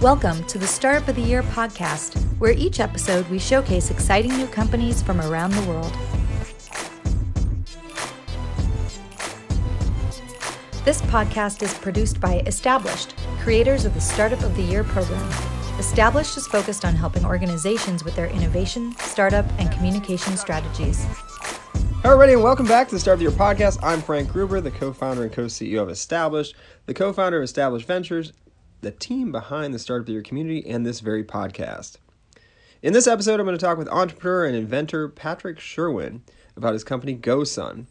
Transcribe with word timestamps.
Welcome 0.00 0.44
to 0.44 0.56
the 0.56 0.66
Startup 0.66 1.06
of 1.08 1.16
the 1.16 1.20
Year 1.20 1.42
podcast, 1.42 2.18
where 2.38 2.52
each 2.52 2.80
episode 2.80 3.28
we 3.28 3.38
showcase 3.38 3.90
exciting 3.90 4.34
new 4.34 4.46
companies 4.46 5.02
from 5.02 5.20
around 5.20 5.50
the 5.50 5.68
world. 5.68 5.92
This 10.86 11.02
podcast 11.02 11.62
is 11.62 11.74
produced 11.74 12.18
by 12.18 12.40
Established, 12.46 13.14
creators 13.40 13.84
of 13.84 13.92
the 13.92 14.00
Startup 14.00 14.42
of 14.42 14.56
the 14.56 14.62
Year 14.62 14.84
program. 14.84 15.30
Established 15.78 16.38
is 16.38 16.46
focused 16.46 16.86
on 16.86 16.94
helping 16.94 17.26
organizations 17.26 18.02
with 18.02 18.16
their 18.16 18.28
innovation, 18.28 18.96
startup, 19.00 19.44
and 19.58 19.70
communication 19.70 20.38
strategies. 20.38 21.04
Hi, 21.04 22.04
everybody, 22.04 22.32
and 22.32 22.42
welcome 22.42 22.66
back 22.66 22.88
to 22.88 22.94
the 22.94 23.00
Start 23.00 23.16
of 23.16 23.18
the 23.18 23.24
Year 23.24 23.38
podcast. 23.38 23.78
I'm 23.82 24.00
Frank 24.00 24.32
Gruber, 24.32 24.62
the 24.62 24.70
co 24.70 24.94
founder 24.94 25.24
and 25.24 25.32
co 25.32 25.44
CEO 25.44 25.82
of 25.82 25.90
Established, 25.90 26.54
the 26.86 26.94
co 26.94 27.12
founder 27.12 27.36
of 27.36 27.44
Established 27.44 27.86
Ventures, 27.86 28.32
the 28.80 28.90
team 28.90 29.30
behind 29.30 29.74
the 29.74 29.78
Startup 29.78 30.06
the 30.06 30.22
community, 30.22 30.66
and 30.66 30.86
this 30.86 31.00
very 31.00 31.24
podcast. 31.24 31.96
In 32.82 32.92
this 32.92 33.06
episode, 33.06 33.38
I'm 33.38 33.46
going 33.46 33.58
to 33.58 33.64
talk 33.64 33.76
with 33.76 33.88
entrepreneur 33.88 34.46
and 34.46 34.56
inventor 34.56 35.08
Patrick 35.08 35.58
Sherwin 35.58 36.22
about 36.56 36.72
his 36.72 36.84
company 36.84 37.14
GoSun. 37.14 37.86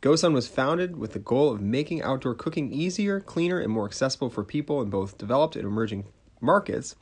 GoSun 0.00 0.32
was 0.32 0.48
founded 0.48 0.96
with 0.96 1.12
the 1.12 1.18
goal 1.18 1.52
of 1.52 1.60
making 1.60 2.02
outdoor 2.02 2.34
cooking 2.34 2.72
easier, 2.72 3.20
cleaner, 3.20 3.60
and 3.60 3.70
more 3.70 3.84
accessible 3.84 4.30
for 4.30 4.42
people 4.42 4.80
in 4.80 4.90
both 4.90 5.18
developed 5.18 5.54
and 5.54 5.64
emerging 5.64 6.06
markets. 6.40 6.96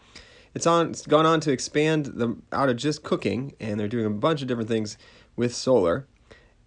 It's 0.54 0.66
on 0.66 0.90
it's 0.90 1.06
gone 1.06 1.24
on 1.24 1.40
to 1.40 1.52
expand 1.52 2.06
the 2.06 2.36
out 2.52 2.68
of 2.68 2.76
just 2.76 3.04
cooking, 3.04 3.54
and 3.60 3.78
they're 3.78 3.88
doing 3.88 4.06
a 4.06 4.10
bunch 4.10 4.42
of 4.42 4.48
different 4.48 4.68
things 4.68 4.98
with 5.36 5.54
solar. 5.54 6.06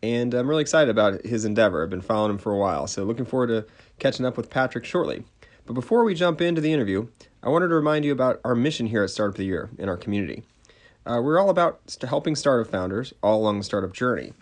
And 0.02 0.34
I'm 0.34 0.50
really 0.50 0.62
excited 0.62 0.90
about 0.90 1.26
his 1.26 1.46
endeavor. 1.46 1.84
I've 1.84 1.90
been 1.90 2.02
following 2.02 2.32
him 2.32 2.38
for 2.38 2.52
a 2.52 2.58
while, 2.58 2.88
so 2.88 3.04
looking 3.04 3.26
forward 3.26 3.48
to 3.48 3.66
catching 4.00 4.26
up 4.26 4.38
with 4.38 4.50
Patrick 4.50 4.86
shortly. 4.86 5.26
But 5.66 5.74
before 5.74 6.04
we 6.04 6.14
jump 6.14 6.42
into 6.42 6.60
the 6.60 6.74
interview, 6.74 7.08
I 7.42 7.50
wanted 7.50 7.70
to 7.70 7.76
remind 7.76 8.04
you 8.04 8.12
about 8.12 8.42
our 8.44 8.56
mission 8.56 8.88
here 8.88 9.04
at 9.04 9.10
Startup 9.10 9.34
of 9.34 9.38
the 9.38 9.46
Year 9.46 9.70
in 9.78 9.88
our 9.88 9.96
community. 9.96 10.44
Uh, 11.06 11.22
we're 11.24 11.40
all 11.40 11.50
about 11.50 11.98
helping 12.08 12.36
startup 12.36 12.70
founders 12.70 13.14
all 13.24 13.40
along 13.40 13.60
the 13.60 13.64
startup 13.64 13.94
journey. 13.94 14.34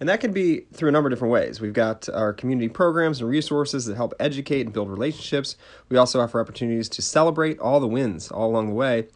And 0.00 0.08
that 0.08 0.20
can 0.20 0.32
be 0.32 0.60
through 0.72 0.90
a 0.90 0.92
number 0.92 1.08
of 1.08 1.12
different 1.12 1.32
ways. 1.32 1.60
We've 1.60 1.72
got 1.72 2.08
our 2.08 2.32
community 2.32 2.68
programs 2.68 3.20
and 3.20 3.28
resources 3.28 3.86
that 3.86 3.96
help 3.96 4.14
educate 4.20 4.62
and 4.62 4.72
build 4.72 4.88
relationships. 4.88 5.56
We 5.88 5.96
also 5.96 6.20
offer 6.20 6.40
opportunities 6.40 6.88
to 6.90 7.02
celebrate 7.02 7.58
all 7.58 7.80
the 7.80 7.88
wins 7.88 8.30
all 8.30 8.48
along 8.48 8.68
the 8.68 8.74
way. 8.74 9.08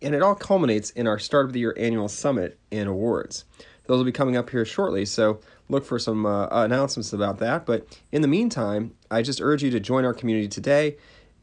And 0.00 0.14
it 0.14 0.22
all 0.22 0.36
culminates 0.36 0.90
in 0.90 1.08
our 1.08 1.18
Startup 1.18 1.48
of 1.48 1.52
the 1.52 1.60
Year 1.60 1.74
annual 1.76 2.08
summit 2.08 2.58
and 2.70 2.88
awards. 2.88 3.44
Those 3.90 3.98
will 3.98 4.04
be 4.04 4.12
coming 4.12 4.36
up 4.36 4.50
here 4.50 4.64
shortly, 4.64 5.04
so 5.04 5.40
look 5.68 5.84
for 5.84 5.98
some 5.98 6.24
uh, 6.24 6.46
announcements 6.52 7.12
about 7.12 7.38
that. 7.38 7.66
But 7.66 7.98
in 8.12 8.22
the 8.22 8.28
meantime, 8.28 8.92
I 9.10 9.20
just 9.20 9.40
urge 9.40 9.64
you 9.64 9.70
to 9.72 9.80
join 9.80 10.04
our 10.04 10.14
community 10.14 10.46
today 10.46 10.96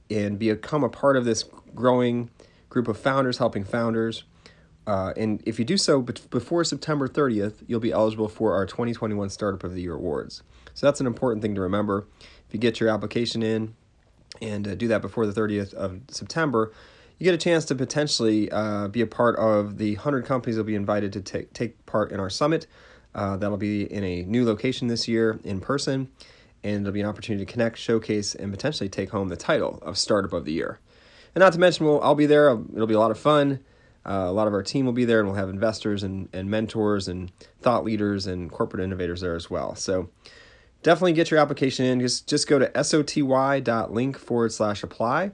and 0.09 0.39
become 0.39 0.81
a 0.81 0.87
part 0.87 1.17
of 1.17 1.25
this 1.25 1.43
growing 1.75 2.29
group 2.69 2.87
of 2.87 2.97
founders 2.97 3.39
helping 3.39 3.65
founders. 3.65 4.23
Uh, 4.87 5.11
and 5.17 5.43
if 5.45 5.59
you 5.59 5.65
do 5.65 5.75
so 5.75 6.01
before 6.01 6.63
September 6.63 7.09
30th, 7.09 7.65
you'll 7.67 7.81
be 7.81 7.91
eligible 7.91 8.29
for 8.29 8.53
our 8.53 8.65
2021 8.65 9.29
Startup 9.29 9.61
of 9.65 9.73
the 9.73 9.81
Year 9.81 9.95
awards. 9.95 10.41
So 10.73 10.87
that's 10.87 11.01
an 11.01 11.05
important 11.05 11.41
thing 11.41 11.53
to 11.55 11.59
remember. 11.59 12.07
If 12.47 12.53
you 12.53 12.61
get 12.61 12.79
your 12.79 12.87
application 12.87 13.43
in 13.43 13.75
and 14.41 14.65
uh, 14.65 14.75
do 14.75 14.87
that 14.87 15.01
before 15.01 15.27
the 15.27 15.33
30th 15.33 15.73
of 15.73 15.99
September, 16.07 16.71
you 17.19 17.23
get 17.23 17.33
a 17.33 17.37
chance 17.37 17.65
to 17.65 17.75
potentially 17.75 18.51
uh, 18.51 18.87
be 18.87 19.01
a 19.01 19.07
part 19.07 19.35
of 19.37 19.77
the 19.77 19.95
100 19.95 20.25
companies 20.25 20.55
that 20.55 20.63
will 20.63 20.67
be 20.67 20.75
invited 20.75 21.13
to 21.13 21.21
take, 21.21 21.53
take 21.53 21.85
part 21.85 22.11
in 22.11 22.19
our 22.19 22.29
summit. 22.29 22.67
Uh, 23.15 23.37
that'll 23.37 23.57
be 23.57 23.91
in 23.91 24.03
a 24.03 24.23
new 24.23 24.45
location 24.45 24.87
this 24.87 25.07
year 25.07 25.39
in 25.43 25.59
person, 25.59 26.09
and 26.63 26.81
it'll 26.81 26.93
be 26.93 27.01
an 27.01 27.07
opportunity 27.07 27.43
to 27.43 27.51
connect, 27.51 27.77
showcase, 27.77 28.35
and 28.35 28.51
potentially 28.51 28.89
take 28.89 29.09
home 29.09 29.29
the 29.29 29.37
title 29.37 29.79
of 29.81 29.97
Startup 29.97 30.31
of 30.33 30.45
the 30.45 30.51
Year. 30.51 30.79
And 31.33 31.41
not 31.41 31.53
to 31.53 31.59
mention, 31.59 31.85
we'll, 31.85 32.01
I'll 32.01 32.15
be 32.15 32.27
there. 32.27 32.49
It'll 32.49 32.87
be 32.87 32.93
a 32.93 32.99
lot 32.99 33.11
of 33.11 33.19
fun. 33.19 33.59
Uh, 34.07 34.25
a 34.27 34.31
lot 34.31 34.47
of 34.47 34.53
our 34.53 34.63
team 34.63 34.85
will 34.85 34.93
be 34.93 35.05
there, 35.05 35.19
and 35.19 35.27
we'll 35.27 35.37
have 35.37 35.49
investors 35.49 36.03
and, 36.03 36.29
and 36.31 36.49
mentors 36.49 37.07
and 37.07 37.31
thought 37.61 37.83
leaders 37.83 38.27
and 38.27 38.51
corporate 38.51 38.83
innovators 38.83 39.21
there 39.21 39.35
as 39.35 39.49
well. 39.49 39.75
So 39.75 40.09
definitely 40.83 41.13
get 41.13 41.29
your 41.29 41.39
application 41.39 41.85
in. 41.85 41.99
Just, 41.99 42.27
just 42.27 42.47
go 42.47 42.59
to 42.59 42.69
soty.link 42.69 44.17
forward 44.17 44.53
slash 44.53 44.83
apply, 44.83 45.31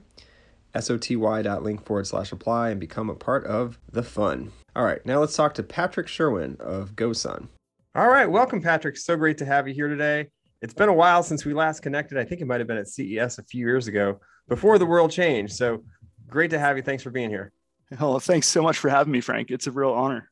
soty.link 0.82 1.84
forward 1.84 2.06
slash 2.06 2.32
apply, 2.32 2.70
and 2.70 2.80
become 2.80 3.10
a 3.10 3.14
part 3.14 3.44
of 3.46 3.78
the 3.92 4.02
fun. 4.02 4.52
All 4.76 4.84
right, 4.84 5.04
now 5.06 5.20
let's 5.20 5.36
talk 5.36 5.54
to 5.54 5.62
Patrick 5.62 6.08
Sherwin 6.08 6.56
of 6.60 6.96
GoSun. 6.96 7.48
All 7.94 8.08
right, 8.08 8.26
welcome, 8.26 8.60
Patrick. 8.60 8.96
So 8.96 9.16
great 9.16 9.38
to 9.38 9.44
have 9.44 9.68
you 9.68 9.74
here 9.74 9.88
today. 9.88 10.28
It's 10.60 10.74
been 10.74 10.88
a 10.88 10.94
while 10.94 11.22
since 11.22 11.44
we 11.44 11.54
last 11.54 11.80
connected. 11.80 12.18
I 12.18 12.24
think 12.24 12.40
it 12.40 12.46
might 12.46 12.60
have 12.60 12.66
been 12.66 12.78
at 12.78 12.88
CES 12.88 13.38
a 13.38 13.44
few 13.44 13.60
years 13.60 13.86
ago 13.86 14.20
before 14.48 14.78
the 14.78 14.86
world 14.86 15.10
changed. 15.10 15.52
So 15.52 15.84
great 16.26 16.50
to 16.50 16.58
have 16.58 16.76
you. 16.76 16.82
Thanks 16.82 17.02
for 17.02 17.10
being 17.10 17.30
here. 17.30 17.52
Well, 18.00 18.18
thanks 18.18 18.48
so 18.48 18.62
much 18.62 18.78
for 18.78 18.88
having 18.88 19.12
me, 19.12 19.20
Frank. 19.20 19.50
It's 19.50 19.66
a 19.66 19.70
real 19.72 19.92
honor. 19.92 20.30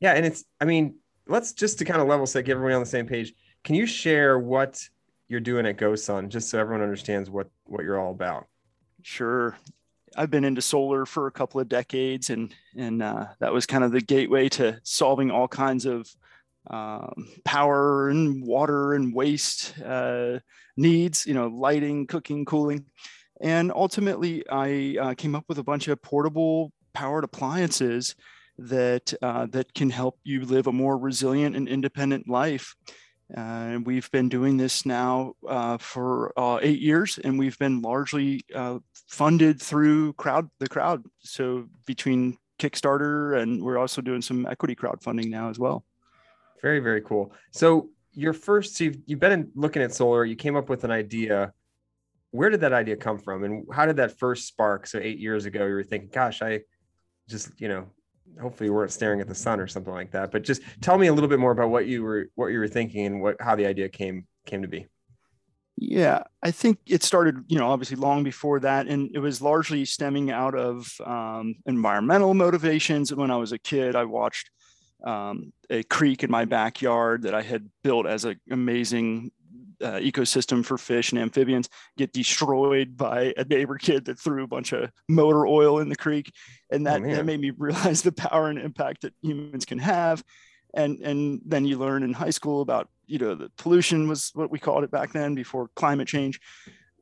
Yeah, 0.00 0.12
and 0.12 0.24
it's, 0.24 0.44
I 0.60 0.64
mean, 0.64 0.96
let's 1.26 1.52
just 1.52 1.78
to 1.78 1.84
kind 1.84 2.00
of 2.00 2.08
level 2.08 2.26
set, 2.26 2.44
get 2.44 2.52
everyone 2.52 2.72
on 2.72 2.80
the 2.80 2.86
same 2.86 3.06
page. 3.06 3.34
Can 3.64 3.74
you 3.74 3.86
share 3.86 4.38
what 4.38 4.80
you're 5.28 5.40
doing 5.40 5.66
at 5.66 5.76
GoSun, 5.76 6.28
just 6.28 6.48
so 6.48 6.58
everyone 6.58 6.82
understands 6.82 7.28
what 7.28 7.48
what 7.64 7.82
you're 7.82 7.98
all 8.00 8.12
about? 8.12 8.46
Sure. 9.08 9.56
I've 10.16 10.32
been 10.32 10.44
into 10.44 10.60
solar 10.60 11.06
for 11.06 11.28
a 11.28 11.30
couple 11.30 11.60
of 11.60 11.68
decades, 11.68 12.28
and 12.28 12.52
and 12.76 13.00
uh, 13.00 13.26
that 13.38 13.52
was 13.52 13.64
kind 13.64 13.84
of 13.84 13.92
the 13.92 14.00
gateway 14.00 14.48
to 14.48 14.80
solving 14.82 15.30
all 15.30 15.46
kinds 15.46 15.86
of 15.86 16.10
um, 16.68 17.28
power 17.44 18.08
and 18.08 18.42
water 18.44 18.94
and 18.94 19.14
waste 19.14 19.78
uh, 19.78 20.40
needs, 20.76 21.24
you 21.24 21.34
know, 21.34 21.46
lighting, 21.46 22.08
cooking, 22.08 22.44
cooling. 22.44 22.84
And 23.40 23.70
ultimately, 23.70 24.42
I 24.50 24.96
uh, 25.00 25.14
came 25.14 25.36
up 25.36 25.44
with 25.48 25.58
a 25.58 25.62
bunch 25.62 25.86
of 25.86 26.02
portable 26.02 26.72
powered 26.92 27.22
appliances 27.22 28.16
that 28.58 29.14
uh, 29.22 29.46
that 29.52 29.72
can 29.72 29.90
help 29.90 30.18
you 30.24 30.44
live 30.44 30.66
a 30.66 30.72
more 30.72 30.98
resilient 30.98 31.54
and 31.54 31.68
independent 31.68 32.28
life. 32.28 32.74
And 33.34 33.86
we've 33.86 34.10
been 34.10 34.28
doing 34.28 34.56
this 34.56 34.86
now 34.86 35.34
uh, 35.48 35.78
for 35.78 36.32
uh, 36.38 36.58
eight 36.62 36.80
years, 36.80 37.18
and 37.18 37.38
we've 37.38 37.58
been 37.58 37.82
largely 37.82 38.44
uh, 38.54 38.78
funded 39.08 39.60
through 39.60 40.12
crowd 40.14 40.48
the 40.60 40.68
crowd. 40.68 41.04
So 41.20 41.68
between 41.86 42.38
Kickstarter 42.58 43.40
and 43.40 43.62
we're 43.62 43.78
also 43.78 44.00
doing 44.00 44.22
some 44.22 44.46
equity 44.46 44.74
crowdfunding 44.74 45.28
now 45.28 45.50
as 45.50 45.58
well. 45.58 45.84
Very, 46.62 46.80
very 46.80 47.02
cool. 47.02 47.32
So 47.52 47.90
your 48.12 48.32
first, 48.32 48.76
so 48.76 48.84
you've, 48.84 48.98
you've 49.06 49.20
been 49.20 49.50
looking 49.54 49.82
at 49.82 49.94
solar, 49.94 50.24
you 50.24 50.36
came 50.36 50.56
up 50.56 50.68
with 50.68 50.84
an 50.84 50.90
idea. 50.90 51.52
Where 52.30 52.48
did 52.48 52.60
that 52.60 52.72
idea 52.72 52.96
come 52.96 53.18
from? 53.18 53.44
And 53.44 53.66
how 53.72 53.86
did 53.86 53.96
that 53.96 54.18
first 54.18 54.46
spark? 54.46 54.86
So 54.86 54.98
eight 54.98 55.18
years 55.18 55.44
ago, 55.44 55.66
you 55.66 55.74
were 55.74 55.84
thinking, 55.84 56.10
gosh, 56.12 56.42
I 56.42 56.60
just, 57.28 57.60
you 57.60 57.68
know, 57.68 57.88
hopefully 58.40 58.68
you 58.68 58.74
weren't 58.74 58.92
staring 58.92 59.20
at 59.20 59.28
the 59.28 59.34
sun 59.34 59.60
or 59.60 59.66
something 59.66 59.92
like 59.92 60.10
that. 60.12 60.30
But 60.30 60.44
just 60.44 60.62
tell 60.80 60.98
me 60.98 61.06
a 61.06 61.12
little 61.12 61.28
bit 61.28 61.38
more 61.38 61.52
about 61.52 61.70
what 61.70 61.86
you 61.86 62.02
were, 62.02 62.28
what 62.34 62.48
you 62.48 62.58
were 62.58 62.68
thinking 62.68 63.06
and 63.06 63.20
what, 63.20 63.40
how 63.40 63.56
the 63.56 63.66
idea 63.66 63.88
came, 63.88 64.26
came 64.44 64.62
to 64.62 64.68
be. 64.68 64.86
Yeah, 65.78 66.22
I 66.42 66.52
think 66.52 66.78
it 66.86 67.02
started, 67.02 67.44
you 67.48 67.58
know, 67.58 67.68
obviously 67.70 67.96
long 67.96 68.24
before 68.24 68.60
that. 68.60 68.86
And 68.86 69.10
it 69.14 69.18
was 69.18 69.42
largely 69.42 69.84
stemming 69.84 70.30
out 70.30 70.54
of 70.54 70.90
um, 71.04 71.56
environmental 71.66 72.32
motivations. 72.32 73.12
When 73.14 73.30
I 73.30 73.36
was 73.36 73.52
a 73.52 73.58
kid, 73.58 73.94
I 73.94 74.04
watched 74.04 74.50
um, 75.04 75.52
a 75.68 75.82
creek 75.82 76.24
in 76.24 76.30
my 76.30 76.46
backyard 76.46 77.22
that 77.22 77.34
I 77.34 77.42
had 77.42 77.68
built 77.84 78.06
as 78.06 78.24
an 78.24 78.40
amazing 78.50 79.32
uh, 79.82 79.98
ecosystem 79.98 80.64
for 80.64 80.78
fish 80.78 81.12
and 81.12 81.20
amphibians 81.20 81.68
get 81.96 82.12
destroyed 82.12 82.96
by 82.96 83.34
a 83.36 83.44
neighbor 83.44 83.76
kid 83.76 84.04
that 84.06 84.18
threw 84.18 84.44
a 84.44 84.48
bunch 84.48 84.72
of 84.72 84.90
motor 85.08 85.46
oil 85.46 85.78
in 85.78 85.88
the 85.88 85.96
creek. 85.96 86.32
And 86.70 86.86
that, 86.86 87.02
oh, 87.02 87.08
that 87.08 87.26
made 87.26 87.40
me 87.40 87.50
realize 87.56 88.02
the 88.02 88.12
power 88.12 88.48
and 88.48 88.58
impact 88.58 89.02
that 89.02 89.14
humans 89.22 89.64
can 89.64 89.78
have. 89.78 90.24
And, 90.74 91.00
and 91.00 91.40
then 91.44 91.64
you 91.64 91.78
learn 91.78 92.02
in 92.02 92.12
high 92.12 92.30
school 92.30 92.60
about, 92.60 92.88
you 93.06 93.18
know, 93.18 93.34
the 93.34 93.50
pollution 93.56 94.08
was 94.08 94.30
what 94.34 94.50
we 94.50 94.58
called 94.58 94.84
it 94.84 94.90
back 94.90 95.12
then 95.12 95.34
before 95.34 95.68
climate 95.74 96.08
change. 96.08 96.40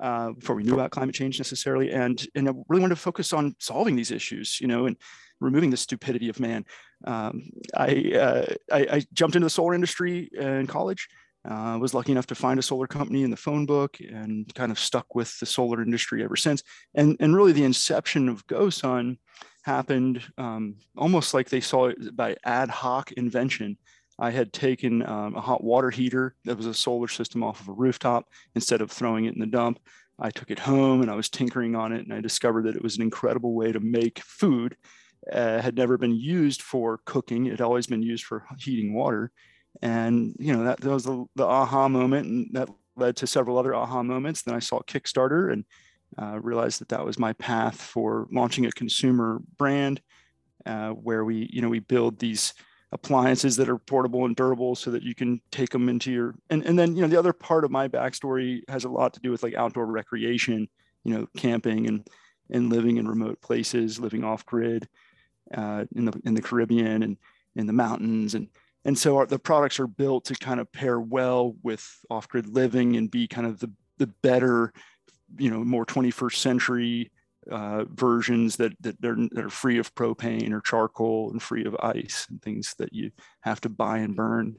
Uh, 0.01 0.33
before 0.33 0.57
we 0.57 0.65
knew 0.65 0.75
about 0.75 0.91
climate 0.91 1.15
change 1.15 1.39
necessarily, 1.39 1.93
and 1.93 2.27
and 2.35 2.49
I 2.49 2.53
really 2.69 2.83
wanted 2.83 2.97
to 2.97 3.01
focus 3.01 3.33
on 3.33 3.55
solving 3.61 3.95
these 3.95 4.11
issues, 4.11 4.61
you 4.61 4.67
know, 4.67 4.87
and 4.87 4.97
removing 5.41 5.71
the 5.71 5.77
stupidity 5.77 6.29
of 6.29 6.41
man. 6.41 6.65
Um, 7.07 7.51
I, 7.77 8.13
uh, 8.13 8.55
I, 8.73 8.87
I 8.91 9.07
jumped 9.13 9.37
into 9.37 9.47
the 9.47 9.51
solar 9.51 9.75
industry 9.75 10.31
in 10.33 10.67
college. 10.67 11.09
Uh, 11.49 11.77
was 11.79 11.93
lucky 11.93 12.13
enough 12.13 12.27
to 12.27 12.35
find 12.35 12.59
a 12.59 12.63
solar 12.63 12.87
company 12.87 13.23
in 13.23 13.31
the 13.31 13.37
phone 13.37 13.67
book 13.67 13.99
and 14.01 14.53
kind 14.55 14.73
of 14.73 14.79
stuck 14.79 15.15
with 15.15 15.39
the 15.41 15.47
solar 15.47 15.83
industry 15.83 16.25
ever 16.25 16.37
since. 16.37 16.63
And 16.95 17.17
and 17.21 17.37
really 17.37 17.53
the 17.53 17.65
inception 17.65 18.29
of 18.29 18.47
GoSun 18.47 19.19
happened 19.63 20.23
um, 20.39 20.77
almost 20.97 21.35
like 21.35 21.49
they 21.49 21.61
saw 21.61 21.87
it 21.87 22.17
by 22.17 22.37
ad 22.45 22.71
hoc 22.71 23.13
invention. 23.13 23.77
I 24.19 24.31
had 24.31 24.53
taken 24.53 25.05
um, 25.07 25.35
a 25.35 25.41
hot 25.41 25.65
water 25.65 25.91
heater 25.91 26.37
that 26.45 26.57
was 26.57 26.67
a 26.67 26.75
solar 26.75 27.09
system 27.09 27.43
off 27.43 27.61
of 27.61 27.69
a 27.69 27.73
rooftop 27.73 28.29
instead 28.55 28.81
of 28.81 28.91
throwing 28.91 29.25
it 29.25 29.35
in 29.35 29.41
the 29.41 29.47
dump. 29.47 29.81
I 30.19 30.31
took 30.31 30.51
it 30.51 30.61
home 30.61 31.03
and 31.03 31.11
I 31.11 31.15
was 31.15 31.29
tinkering 31.29 31.75
on 31.75 31.93
it 31.93 32.05
and 32.05 32.13
I 32.13 32.21
discovered 32.21 32.67
that 32.67 32.77
it 32.77 32.83
was 32.83 32.97
an 32.97 33.03
incredible 33.03 33.55
way 33.55 33.73
to 33.73 33.81
make 33.81 34.21
food 34.21 34.77
uh, 35.33 35.61
had 35.61 35.77
never 35.77 35.99
been 35.99 36.15
used 36.15 36.63
for 36.63 37.01
cooking. 37.05 37.47
It 37.47 37.53
had 37.53 37.61
always 37.61 37.87
been 37.87 38.03
used 38.03 38.25
for 38.25 38.45
heating 38.59 38.95
water. 38.95 39.33
And, 39.83 40.37
you 40.39 40.53
know, 40.53 40.65
that, 40.65 40.81
that 40.81 40.91
was 40.91 41.05
the, 41.05 41.27
the 41.35 41.45
aha 41.45 41.89
moment. 41.89 42.27
And 42.27 42.49
that 42.53 42.69
led 42.97 43.17
to 43.17 43.27
several 43.27 43.59
other 43.59 43.75
aha 43.75 44.03
moments. 44.03 44.43
Then 44.43 44.55
I 44.55 44.61
saw 44.61 44.81
Kickstarter 44.81 45.53
and 45.53 45.65
uh, 46.21 46.39
realized 46.41 46.81
that 46.81 46.89
that 46.91 47.05
was 47.05 47.19
my 47.19 47.33
path 47.35 47.81
for 47.81 48.29
launching 48.31 48.67
a 48.67 48.73
consumer 48.73 49.41
brand 49.59 50.01
uh, 50.67 50.91
where 50.91 51.25
we 51.25 51.49
you 51.53 51.61
know 51.61 51.69
we 51.69 51.81
build 51.81 52.19
these 52.19 52.55
appliances 52.93 53.57
that 53.57 53.69
are 53.69 53.79
portable 53.79 54.25
and 54.25 54.37
durable 54.37 54.75
so 54.75 54.91
that 54.91 55.03
you 55.03 55.15
can 55.15 55.41
take 55.51 55.71
them 55.71 55.89
into 55.89 56.13
your 56.13 56.35
and, 56.51 56.65
and 56.65 56.79
then 56.79 56.95
you 56.95 57.03
know 57.03 57.09
the 57.09 57.19
other 57.19 57.33
part 57.33 57.65
of 57.65 57.71
my 57.71 57.89
backstory 57.89 58.63
has 58.69 58.85
a 58.85 58.89
lot 58.89 59.13
to 59.13 59.21
do 59.21 59.31
with 59.31 59.43
like 59.43 59.55
outdoor 59.55 59.87
recreation 59.87 60.69
you 61.03 61.15
know 61.15 61.27
camping 61.37 61.87
and 61.87 62.09
and 62.51 62.71
living 62.71 62.97
in 62.97 63.09
remote 63.09 63.41
places 63.41 63.99
living 63.99 64.23
off 64.23 64.47
grid 64.47 64.89
uh, 65.55 65.85
in 65.97 66.05
the 66.05 66.21
in 66.25 66.35
the 66.35 66.43
caribbean 66.43 67.03
and 67.03 67.17
in 67.57 67.67
the 67.67 67.73
mountains 67.73 68.35
and 68.35 68.49
and 68.85 68.99
so 68.99 69.17
our, 69.19 69.27
the 69.27 69.39
products 69.39 69.81
are 69.81 69.87
built 69.87 70.27
to 70.27 70.35
kind 70.35 70.61
of 70.61 70.71
pair 70.73 71.01
well 71.01 71.55
with 71.63 71.87
off 72.11 72.29
grid 72.29 72.49
living 72.49 72.97
and 72.97 73.11
be 73.11 73.27
kind 73.27 73.47
of 73.47 73.59
the 73.61 73.71
the 73.99 74.07
better 74.07 74.73
you 75.39 75.51
know 75.51 75.65
more 75.65 75.87
21st 75.87 76.37
century 76.37 77.11
uh, 77.51 77.85
versions 77.85 78.57
that 78.57 78.73
that, 78.81 78.97
are, 79.05 79.17
that 79.33 79.45
are 79.45 79.51
free 79.51 79.79
of 79.79 79.95
propane 79.95 80.53
or 80.53 80.61
charcoal 80.61 81.31
and 81.31 81.43
free 81.43 81.65
of 81.65 81.77
ice 81.81 82.27
and 82.31 82.41
things 82.43 82.75
that 82.79 82.93
you 82.93 83.11
have 83.41 83.61
to 83.61 83.69
buy 83.69 83.99
and 83.99 84.17
burn. 84.17 84.57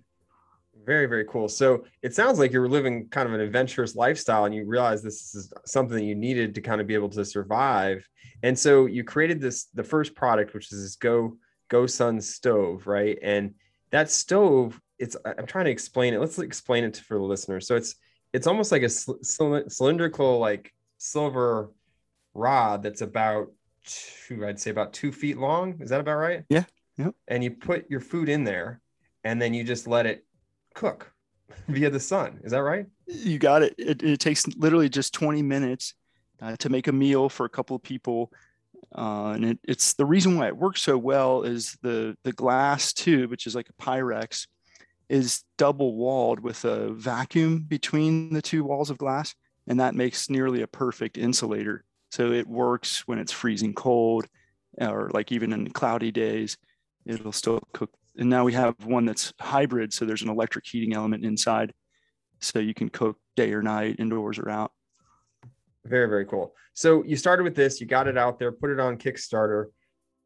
Very 0.86 1.08
very 1.08 1.26
cool. 1.26 1.50
So 1.50 1.86
it 2.04 2.14
sounds 2.14 2.38
like 2.38 2.52
you're 2.52 2.70
living 2.70 3.08
kind 3.10 3.28
of 3.28 3.34
an 3.34 3.40
adventurous 3.40 3.96
lifestyle, 3.96 4.46
and 4.46 4.54
you 4.54 4.66
realize 4.66 5.02
this 5.02 5.34
is 5.34 5.52
something 5.66 5.98
that 5.98 6.04
you 6.04 6.14
needed 6.14 6.54
to 6.56 6.62
kind 6.62 6.80
of 6.80 6.86
be 6.86 6.94
able 6.94 7.10
to 7.10 7.26
survive. 7.26 8.08
And 8.44 8.58
so 8.58 8.86
you 8.86 9.04
created 9.04 9.42
this 9.42 9.66
the 9.74 9.84
first 9.84 10.14
product, 10.14 10.54
which 10.54 10.72
is 10.72 10.84
this 10.84 10.96
Go 10.96 11.38
Go 11.70 11.88
Sun 11.88 12.22
stove, 12.22 12.86
right? 12.86 13.18
And 13.24 13.56
that 13.92 14.10
stove, 14.10 14.80
it's 15.00 15.16
I'm 15.26 15.46
trying 15.46 15.66
to 15.66 15.72
explain 15.72 16.14
it. 16.14 16.20
Let's 16.20 16.40
explain 16.40 16.84
it 16.84 16.98
for 16.98 17.18
the 17.18 17.24
listeners. 17.24 17.68
So 17.68 17.76
it's 17.76 17.96
it's 18.34 18.48
almost 18.48 18.72
like 18.72 18.84
a 18.84 18.90
cylindrical 18.90 20.40
like 20.40 20.74
silver 20.98 21.72
rod 22.34 22.84
that's 22.84 23.02
about 23.02 23.52
two, 23.86 24.46
I'd 24.46 24.60
say 24.60 24.72
about 24.72 24.94
two 24.94 25.12
feet 25.12 25.38
long. 25.38 25.78
Is 25.82 25.90
that 25.90 26.00
about 26.00 26.18
right? 26.18 26.44
Yeah. 26.50 26.64
Yep. 26.98 27.16
And 27.28 27.44
you 27.44 27.52
put 27.52 27.90
your 27.90 28.00
food 28.00 28.30
in 28.30 28.44
there 28.44 28.82
and 29.24 29.42
then 29.42 29.54
you 29.54 29.64
just 29.64 29.88
let 29.88 30.06
it 30.06 30.26
cook 30.74 31.12
via 31.68 31.90
the 31.90 32.00
sun. 32.00 32.40
Is 32.44 32.52
that 32.52 32.64
right? 32.64 32.86
You 33.08 33.40
got 33.40 33.64
it. 33.64 33.76
It, 33.78 34.04
it 34.04 34.20
takes 34.20 34.48
literally 34.56 34.90
just 34.90 35.14
20 35.14 35.42
minutes 35.42 35.94
uh, 36.42 36.56
to 36.58 36.70
make 36.70 36.88
a 36.88 36.92
meal 36.92 37.30
for 37.30 37.46
a 37.46 37.50
couple 37.50 37.76
of 37.76 37.84
people. 37.84 38.32
Uh, 38.98 39.34
and 39.34 39.46
it, 39.46 39.60
it's 39.64 39.94
the 39.94 40.06
reason 40.06 40.38
why 40.38 40.48
it 40.48 40.56
works 40.56 40.82
so 40.82 40.98
well 40.98 41.44
is 41.44 41.78
the 41.82 42.16
the 42.24 42.32
glass 42.32 42.94
tube, 42.94 43.30
which 43.30 43.46
is 43.46 43.56
like 43.56 43.70
a 43.70 43.84
Pyrex, 43.84 44.48
is 45.10 45.44
double 45.58 45.96
walled 45.96 46.40
with 46.40 46.64
a 46.66 46.92
vacuum 46.94 47.60
between 47.60 48.34
the 48.34 48.42
two 48.42 48.64
walls 48.64 48.90
of 48.90 48.98
glass, 48.98 49.36
and 49.68 49.80
that 49.80 49.96
makes 49.96 50.30
nearly 50.30 50.62
a 50.62 50.68
perfect 50.68 51.18
insulator. 51.18 51.84
So 52.12 52.32
it 52.32 52.48
works 52.48 53.06
when 53.08 53.20
it's 53.20 53.32
freezing 53.32 53.74
cold 53.74 54.26
or 54.80 55.10
like 55.14 55.32
even 55.32 55.54
in 55.54 55.70
cloudy 55.72 56.12
days, 56.12 56.58
it'll 57.06 57.32
still 57.32 57.62
cook. 57.74 57.92
And 58.18 58.30
now 58.30 58.46
we 58.46 58.54
have 58.54 58.76
one 58.86 59.06
that's 59.06 59.34
hybrid. 59.40 59.94
So 59.94 60.06
there's 60.06 60.22
an 60.22 60.30
electric 60.30 60.66
heating 60.66 60.94
element 60.94 61.26
inside. 61.26 61.74
So 62.40 62.60
you 62.60 62.74
can 62.74 62.90
cook 62.90 63.18
day 63.36 63.52
or 63.54 63.62
night, 63.62 63.98
indoors 64.00 64.40
or 64.40 64.50
out. 64.50 64.72
Very, 65.86 66.08
very 66.08 66.26
cool. 66.26 66.54
So 66.74 67.04
you 67.04 67.16
started 67.16 67.44
with 67.44 67.56
this, 67.56 67.80
you 67.80 67.88
got 67.88 68.08
it 68.08 68.18
out 68.18 68.40
there, 68.40 68.52
put 68.52 68.72
it 68.72 68.80
on 68.80 68.98
Kickstarter. 68.98 69.66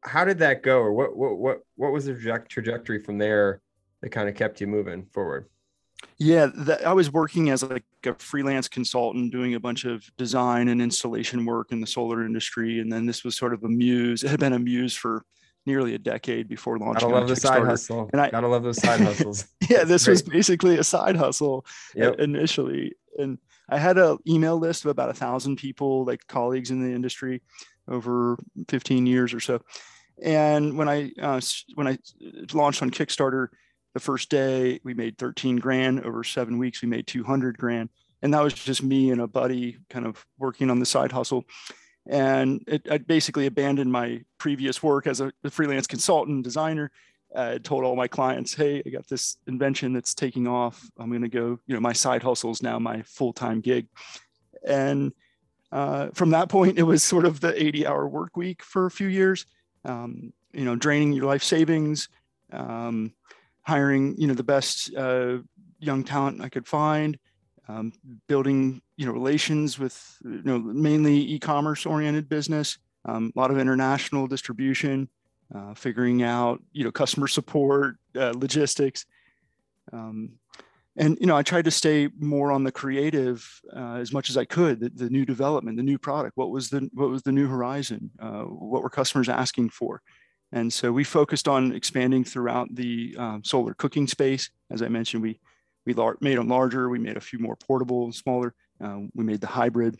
How 0.02 0.24
did 0.24 0.38
that 0.38 0.62
go? 0.62 0.78
Or 0.78 0.92
what 0.92 1.16
what 1.16 1.36
what 1.36 1.58
what 1.76 1.92
was 1.92 2.06
the 2.06 2.14
trajectory 2.48 3.02
from 3.02 3.18
there 3.18 3.60
that 4.00 4.08
kind 4.08 4.28
of 4.28 4.34
kept 4.34 4.60
you 4.60 4.66
moving 4.66 5.04
forward? 5.12 5.46
Yeah, 6.18 6.48
that, 6.54 6.86
I 6.86 6.92
was 6.94 7.12
working 7.12 7.50
as 7.50 7.62
like 7.62 7.84
a 8.04 8.14
freelance 8.14 8.68
consultant 8.68 9.32
doing 9.32 9.54
a 9.54 9.60
bunch 9.60 9.84
of 9.84 10.04
design 10.16 10.68
and 10.68 10.80
installation 10.80 11.44
work 11.44 11.72
in 11.72 11.80
the 11.80 11.86
solar 11.86 12.24
industry. 12.24 12.80
And 12.80 12.90
then 12.90 13.04
this 13.04 13.24
was 13.24 13.36
sort 13.36 13.52
of 13.52 13.62
a 13.64 13.68
muse. 13.68 14.22
It 14.22 14.28
had 14.30 14.40
been 14.40 14.54
a 14.54 14.58
muse 14.58 14.94
for 14.94 15.24
nearly 15.66 15.94
a 15.94 15.98
decade 15.98 16.48
before 16.48 16.78
launching. 16.78 17.08
Gotta 17.08 17.20
love 17.20 17.28
the 17.28 17.36
side 17.36 17.64
hustle. 17.64 18.08
And 18.12 18.20
I 18.20 18.30
gotta 18.30 18.48
love 18.48 18.62
those 18.62 18.80
side 18.80 19.00
hustles. 19.02 19.46
yeah, 19.68 19.84
this 19.84 20.06
was 20.06 20.22
basically 20.22 20.78
a 20.78 20.84
side 20.84 21.16
hustle 21.16 21.66
yep. 21.94 22.18
initially. 22.18 22.94
And 23.18 23.38
I 23.70 23.78
had 23.78 23.98
an 23.98 24.18
email 24.26 24.58
list 24.58 24.84
of 24.84 24.90
about 24.90 25.10
a 25.10 25.14
thousand 25.14 25.56
people, 25.56 26.04
like 26.04 26.26
colleagues 26.26 26.70
in 26.70 26.82
the 26.82 26.94
industry 26.94 27.42
over 27.88 28.38
15 28.68 29.06
years 29.06 29.32
or 29.32 29.40
so. 29.40 29.62
And 30.22 30.76
when 30.76 30.88
I 30.88 31.12
uh, 31.20 31.40
when 31.76 31.86
I 31.86 31.98
launched 32.52 32.82
on 32.82 32.90
Kickstarter, 32.90 33.48
the 33.94 34.00
first 34.00 34.28
day 34.28 34.80
we 34.84 34.92
made 34.94 35.18
13 35.18 35.56
grand. 35.56 36.04
Over 36.04 36.24
seven 36.24 36.58
weeks 36.58 36.82
we 36.82 36.88
made 36.88 37.06
200 37.06 37.56
grand. 37.56 37.88
And 38.22 38.34
that 38.34 38.42
was 38.42 38.52
just 38.52 38.82
me 38.82 39.10
and 39.10 39.20
a 39.20 39.26
buddy 39.26 39.78
kind 39.88 40.06
of 40.06 40.26
working 40.38 40.70
on 40.70 40.78
the 40.78 40.86
side 40.86 41.12
hustle. 41.12 41.44
And 42.06 42.62
it, 42.66 42.86
i 42.90 42.98
basically 42.98 43.46
abandoned 43.46 43.92
my 43.92 44.22
previous 44.38 44.82
work 44.82 45.06
as 45.06 45.20
a, 45.20 45.32
freelance 45.48 45.86
consultant 45.86 46.44
designer 46.44 46.90
I 47.34 47.58
told 47.58 47.84
all 47.84 47.96
my 47.96 48.08
clients, 48.08 48.54
"Hey, 48.54 48.82
I 48.84 48.90
got 48.90 49.08
this 49.08 49.36
invention 49.46 49.92
that's 49.92 50.14
taking 50.14 50.46
off. 50.46 50.90
I'm 50.98 51.10
going 51.10 51.22
to 51.22 51.28
go. 51.28 51.58
You 51.66 51.74
know, 51.74 51.80
my 51.80 51.92
side 51.92 52.22
hustle 52.22 52.50
is 52.50 52.62
now 52.62 52.78
my 52.78 53.02
full-time 53.02 53.60
gig." 53.60 53.86
And 54.66 55.12
uh, 55.72 56.08
from 56.14 56.30
that 56.30 56.48
point, 56.48 56.78
it 56.78 56.82
was 56.82 57.02
sort 57.02 57.24
of 57.24 57.40
the 57.40 57.52
80-hour 57.52 58.08
work 58.08 58.36
week 58.36 58.62
for 58.62 58.86
a 58.86 58.90
few 58.90 59.06
years. 59.06 59.46
Um, 59.84 60.32
you 60.52 60.64
know, 60.64 60.76
draining 60.76 61.12
your 61.12 61.26
life 61.26 61.44
savings, 61.44 62.08
um, 62.52 63.14
hiring 63.62 64.16
you 64.18 64.26
know 64.26 64.34
the 64.34 64.42
best 64.42 64.94
uh, 64.96 65.38
young 65.78 66.04
talent 66.04 66.40
I 66.40 66.48
could 66.48 66.66
find, 66.66 67.18
um, 67.68 67.92
building 68.26 68.82
you 68.96 69.06
know 69.06 69.12
relations 69.12 69.78
with 69.78 70.16
you 70.24 70.42
know 70.44 70.58
mainly 70.58 71.16
e-commerce 71.16 71.86
oriented 71.86 72.28
business, 72.28 72.78
um, 73.04 73.32
a 73.34 73.38
lot 73.38 73.50
of 73.50 73.58
international 73.58 74.26
distribution, 74.26 75.08
uh, 75.54 75.74
figuring 75.74 76.22
out 76.22 76.62
you 76.72 76.84
know 76.84 76.92
customer 76.92 77.28
support, 77.28 77.96
uh, 78.16 78.32
logistics. 78.36 79.06
Um, 79.92 80.32
and 80.96 81.16
you 81.20 81.26
know, 81.26 81.36
I 81.36 81.42
tried 81.42 81.64
to 81.64 81.70
stay 81.70 82.08
more 82.18 82.52
on 82.52 82.64
the 82.64 82.72
creative 82.72 83.48
uh, 83.74 83.94
as 83.94 84.12
much 84.12 84.28
as 84.28 84.36
I 84.36 84.44
could. 84.44 84.80
The, 84.80 84.90
the, 84.90 85.10
new 85.10 85.24
development, 85.24 85.76
the 85.76 85.82
new 85.82 85.98
product. 85.98 86.36
What 86.36 86.50
was 86.50 86.68
the 86.68 86.90
what 86.92 87.08
was 87.08 87.22
the 87.22 87.32
new 87.32 87.46
horizon? 87.46 88.10
Uh, 88.20 88.42
what 88.42 88.82
were 88.82 88.90
customers 88.90 89.28
asking 89.28 89.70
for? 89.70 90.02
And 90.52 90.72
so 90.72 90.90
we 90.90 91.04
focused 91.04 91.46
on 91.46 91.72
expanding 91.72 92.24
throughout 92.24 92.74
the 92.74 93.14
um, 93.18 93.42
solar 93.44 93.72
cooking 93.74 94.08
space. 94.08 94.50
As 94.70 94.82
I 94.82 94.88
mentioned, 94.88 95.22
we 95.22 95.38
we 95.86 95.94
lar- 95.94 96.18
made 96.20 96.38
them 96.38 96.48
larger. 96.48 96.88
We 96.88 96.98
made 96.98 97.16
a 97.16 97.20
few 97.20 97.38
more 97.38 97.56
portable, 97.56 98.12
smaller. 98.12 98.54
Um, 98.80 99.10
we 99.14 99.24
made 99.24 99.40
the 99.40 99.46
hybrid, 99.46 99.96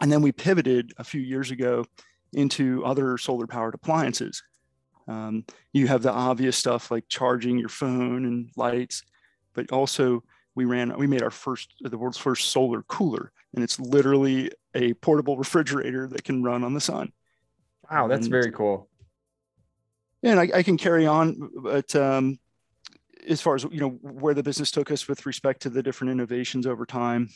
and 0.00 0.10
then 0.10 0.22
we 0.22 0.32
pivoted 0.32 0.92
a 0.98 1.04
few 1.04 1.20
years 1.20 1.50
ago 1.50 1.84
into 2.32 2.84
other 2.84 3.18
solar 3.18 3.46
powered 3.46 3.74
appliances. 3.74 4.42
Um, 5.10 5.44
you 5.72 5.88
have 5.88 6.02
the 6.02 6.12
obvious 6.12 6.56
stuff 6.56 6.90
like 6.90 7.04
charging 7.08 7.58
your 7.58 7.68
phone 7.68 8.24
and 8.24 8.50
lights, 8.56 9.02
but 9.54 9.70
also 9.72 10.22
we 10.54 10.64
ran 10.64 10.96
we 10.96 11.06
made 11.06 11.22
our 11.22 11.30
first 11.30 11.74
the 11.80 11.98
world's 11.98 12.18
first 12.18 12.50
solar 12.50 12.82
cooler, 12.82 13.32
and 13.54 13.64
it's 13.64 13.80
literally 13.80 14.50
a 14.74 14.94
portable 14.94 15.36
refrigerator 15.36 16.06
that 16.08 16.24
can 16.24 16.42
run 16.42 16.62
on 16.62 16.74
the 16.74 16.80
sun. 16.80 17.12
Wow, 17.90 18.06
that's 18.06 18.26
and, 18.26 18.30
very 18.30 18.52
cool 18.52 18.90
and 20.22 20.38
I, 20.38 20.48
I, 20.54 20.62
can 20.62 20.76
carry 20.76 21.06
on, 21.06 21.50
but 21.62 21.94
um, 21.96 22.38
as 23.28 23.40
far 23.40 23.54
as 23.54 23.64
you 23.64 23.80
know, 23.80 23.90
where 24.02 24.34
the 24.34 24.42
business 24.42 24.70
took 24.70 24.90
us 24.90 25.08
with 25.08 25.26
respect 25.26 25.62
to 25.62 25.70
the 25.70 25.82
different 25.82 26.12
innovations 26.12 26.66
over 26.66 26.84
time. 26.84 27.28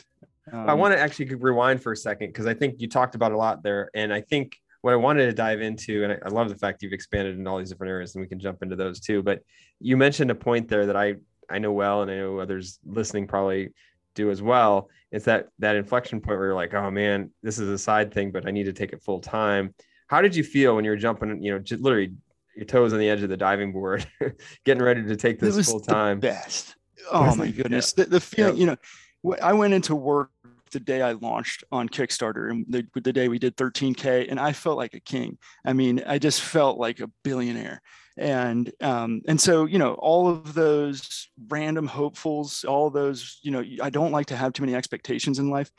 Um, 0.53 0.69
I 0.69 0.75
want 0.75 0.93
to 0.95 1.01
actually 1.01 1.35
rewind 1.35 1.83
for 1.83 1.93
a 1.93 1.97
second 1.97 2.29
because 2.29 2.47
I 2.47 2.55
think 2.55 2.81
you 2.81 2.89
talked 2.89 3.15
about 3.15 3.33
a 3.33 3.37
lot 3.37 3.63
there, 3.63 3.91
and 3.95 4.13
I 4.13 4.21
think 4.21 4.61
what 4.85 4.93
I 4.93 4.97
wanted 4.97 5.25
to 5.25 5.33
dive 5.33 5.63
into, 5.63 6.05
and 6.05 6.13
I, 6.13 6.19
I 6.27 6.29
love 6.29 6.51
the 6.51 6.57
fact 6.57 6.83
you've 6.83 6.93
expanded 6.93 7.39
in 7.39 7.47
all 7.47 7.57
these 7.57 7.71
different 7.71 7.91
areas, 7.91 8.15
and 8.15 8.21
we 8.21 8.29
can 8.29 8.39
jump 8.39 8.63
into 8.63 8.77
those 8.77 9.01
too. 9.01 9.23
But 9.23 9.41
you 9.81 9.97
mentioned 9.97 10.31
a 10.31 10.35
point 10.35 10.69
there 10.69 10.85
that 10.85 10.95
I 10.95 11.15
I 11.49 11.59
know 11.59 11.73
well, 11.73 12.03
and 12.03 12.11
I 12.11 12.17
know 12.17 12.39
others 12.39 12.81
listening 12.85 13.27
probably 13.27 13.71
do 14.15 14.31
as 14.31 14.43
well. 14.43 14.91
It's 15.11 15.25
that 15.25 15.49
that 15.61 15.77
inflection 15.77 16.21
point 16.21 16.37
where 16.37 16.49
you're 16.49 16.55
like, 16.55 16.75
oh 16.75 16.91
man, 16.91 17.31
this 17.43 17.59
is 17.59 17.71
a 17.71 17.79
side 17.79 18.13
thing, 18.13 18.31
but 18.31 18.47
I 18.47 18.51
need 18.51 18.65
to 18.65 18.75
take 18.75 18.93
it 18.93 19.03
full 19.03 19.21
time. 19.21 19.75
How 20.09 20.21
did 20.21 20.37
you 20.37 20.45
feel 20.45 20.77
when 20.77 20.85
you 20.85 20.91
were 20.91 20.99
jumping, 20.99 21.43
you 21.43 21.53
know, 21.53 21.59
just 21.61 21.83
literally 21.83 22.13
your 22.55 22.67
toes 22.67 22.93
on 22.93 22.99
the 22.99 23.09
edge 23.09 23.23
of 23.23 23.31
the 23.31 23.39
diving 23.39 23.73
board, 23.73 24.07
getting 24.67 24.83
ready 24.83 25.03
to 25.03 25.17
take 25.17 25.41
this 25.41 25.67
full 25.67 25.81
time. 25.81 26.21
best. 26.21 26.77
Oh 27.11 27.35
my 27.37 27.51
goodness. 27.51 27.95
Yeah. 27.97 28.05
The, 28.05 28.11
the 28.11 28.21
feeling, 28.21 28.57
yeah. 28.57 28.61
you 28.61 28.67
know, 28.67 29.37
I 29.43 29.55
went 29.55 29.73
into 29.73 29.95
work 29.95 30.31
the 30.75 30.81
day 30.81 31.01
I 31.01 31.13
launched 31.13 31.65
on 31.73 31.89
Kickstarter 31.89 32.51
and 32.51 32.67
the, 32.69 32.87
the 32.95 33.13
day 33.13 33.29
we 33.29 33.39
did 33.39 33.57
13K, 33.57 34.31
and 34.31 34.39
I 34.39 34.53
felt 34.53 34.77
like 34.77 34.93
a 34.93 35.01
king. 35.01 35.39
I 35.65 35.73
mean, 35.73 36.03
I 36.07 36.19
just 36.19 36.43
felt 36.43 36.79
like 36.79 37.01
a 37.01 37.11
billionaire. 37.23 37.81
And 38.17 38.71
um, 38.81 39.23
and 39.27 39.41
so 39.41 39.65
you 39.65 39.79
know 39.79 39.95
all 39.95 40.29
of 40.29 40.55
those 40.55 41.29
random 41.49 41.89
hopefuls, 41.89 42.65
all 42.65 42.89
those 42.89 43.41
you 43.43 43.51
know 43.51 43.65
I 43.83 43.91
don't 43.91 44.13
like 44.13 44.27
to 44.27 44.37
have 44.37 44.53
too 44.53 44.63
many 44.63 44.77
expectations 44.77 45.41
in 45.41 45.51
life, 45.51 45.71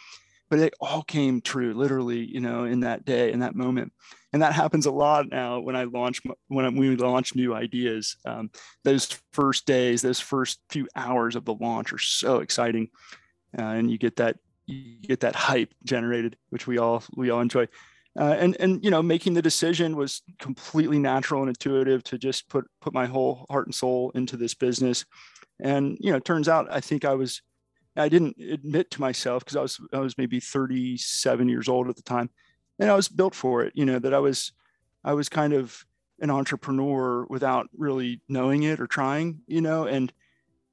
but 0.50 0.60
it 0.60 0.74
all 0.80 1.02
came 1.02 1.42
true 1.42 1.74
literally 1.74 2.20
you 2.20 2.40
know 2.40 2.66
in 2.66 2.82
that 2.82 3.06
day 3.06 3.32
in 3.32 3.40
that 3.40 3.56
moment 3.56 3.92
and 4.34 4.42
that 4.42 4.54
happens 4.54 4.86
a 4.86 4.92
lot 4.92 5.30
now 5.30 5.60
when 5.60 5.76
i 5.76 5.84
launch 5.84 6.22
when 6.48 6.76
we 6.76 6.96
launch 6.96 7.36
new 7.36 7.54
ideas 7.54 8.18
um, 8.26 8.50
those 8.84 9.20
first 9.34 9.66
days 9.66 10.02
those 10.02 10.20
first 10.20 10.60
few 10.70 10.88
hours 10.96 11.36
of 11.36 11.46
the 11.46 11.54
launch 11.54 11.94
are 11.94 12.00
so 12.00 12.40
exciting 12.40 12.90
uh, 13.58 13.62
and 13.62 13.90
you 13.90 13.98
get 13.98 14.16
that 14.18 14.38
you 14.68 14.96
get 15.02 15.22
that 15.22 15.36
hype 15.36 15.74
generated, 15.84 16.38
which 16.50 16.68
we 16.68 16.78
all 16.78 17.04
we 17.16 17.30
all 17.30 17.42
enjoy. 17.42 17.68
Uh, 18.18 18.36
and 18.40 18.56
and 18.60 18.84
you 18.84 18.90
know, 18.90 19.04
making 19.04 19.34
the 19.34 19.42
decision 19.42 19.96
was 19.96 20.22
completely 20.40 21.00
natural 21.00 21.42
and 21.42 21.50
intuitive 21.50 22.04
to 22.04 22.18
just 22.18 22.48
put 22.50 22.66
put 22.82 22.94
my 22.94 23.06
whole 23.06 23.46
heart 23.50 23.68
and 23.68 23.76
soul 23.76 24.12
into 24.16 24.38
this 24.38 24.54
business. 24.54 25.06
And 25.60 25.98
you 26.00 26.12
know, 26.12 26.20
turns 26.20 26.48
out 26.48 26.68
I 26.72 26.80
think 26.80 27.04
I 27.04 27.14
was 27.14 27.42
I 27.98 28.10
didn't 28.10 28.38
admit 28.40 28.92
to 28.92 29.02
myself 29.02 29.44
because 29.44 29.58
I 29.58 29.62
was 29.62 29.80
I 29.94 30.00
was 30.00 30.18
maybe 30.18 30.40
37 30.40 31.50
years 31.50 31.68
old 31.68 31.90
at 31.90 31.96
the 31.96 32.02
time, 32.02 32.30
and 32.80 32.90
I 32.90 32.96
was 32.96 33.10
built 33.10 33.36
for 33.36 33.64
it. 33.64 33.74
You 33.76 33.86
know 33.86 34.00
that 34.00 34.14
I 34.14 34.20
was 34.20 34.54
I 35.04 35.14
was 35.14 35.28
kind 35.28 35.54
of 35.54 35.86
an 36.22 36.30
entrepreneur 36.30 37.26
without 37.26 37.68
really 37.78 38.22
knowing 38.30 38.64
it 38.64 38.80
or 38.80 38.88
trying. 38.88 39.42
You 39.48 39.62
know, 39.62 39.86
and 39.86 40.12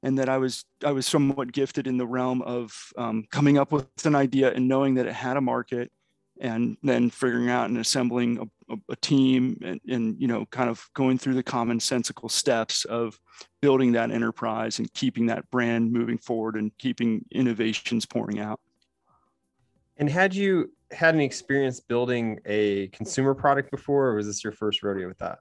and 0.03 0.19
that 0.19 0.29
I 0.29 0.37
was 0.37 0.65
I 0.85 0.91
was 0.91 1.07
somewhat 1.07 1.51
gifted 1.51 1.87
in 1.87 1.97
the 1.97 2.05
realm 2.05 2.41
of 2.43 2.91
um, 2.97 3.25
coming 3.31 3.57
up 3.57 3.71
with 3.71 3.87
an 4.05 4.15
idea 4.15 4.51
and 4.51 4.67
knowing 4.67 4.95
that 4.95 5.07
it 5.07 5.13
had 5.13 5.37
a 5.37 5.41
market, 5.41 5.91
and 6.39 6.77
then 6.83 7.09
figuring 7.09 7.49
out 7.49 7.69
and 7.69 7.77
assembling 7.77 8.51
a, 8.69 8.75
a 8.89 8.95
team 8.97 9.57
and, 9.63 9.79
and 9.87 10.21
you 10.21 10.27
know 10.27 10.45
kind 10.47 10.69
of 10.69 10.87
going 10.93 11.17
through 11.17 11.35
the 11.35 11.43
commonsensical 11.43 12.29
steps 12.29 12.83
of 12.85 13.17
building 13.61 13.93
that 13.93 14.11
enterprise 14.11 14.77
and 14.77 14.93
keeping 14.93 15.25
that 15.27 15.49
brand 15.49 15.91
moving 15.91 16.17
forward 16.17 16.55
and 16.55 16.77
keeping 16.77 17.25
innovations 17.31 18.05
pouring 18.05 18.39
out. 18.39 18.59
And 19.97 20.09
had 20.09 20.35
you 20.35 20.71
had 20.91 21.15
any 21.15 21.25
experience 21.25 21.79
building 21.79 22.39
a 22.45 22.87
consumer 22.87 23.33
product 23.33 23.71
before, 23.71 24.09
or 24.09 24.15
was 24.15 24.27
this 24.27 24.43
your 24.43 24.53
first 24.53 24.83
rodeo 24.83 25.07
with 25.07 25.19
that? 25.19 25.39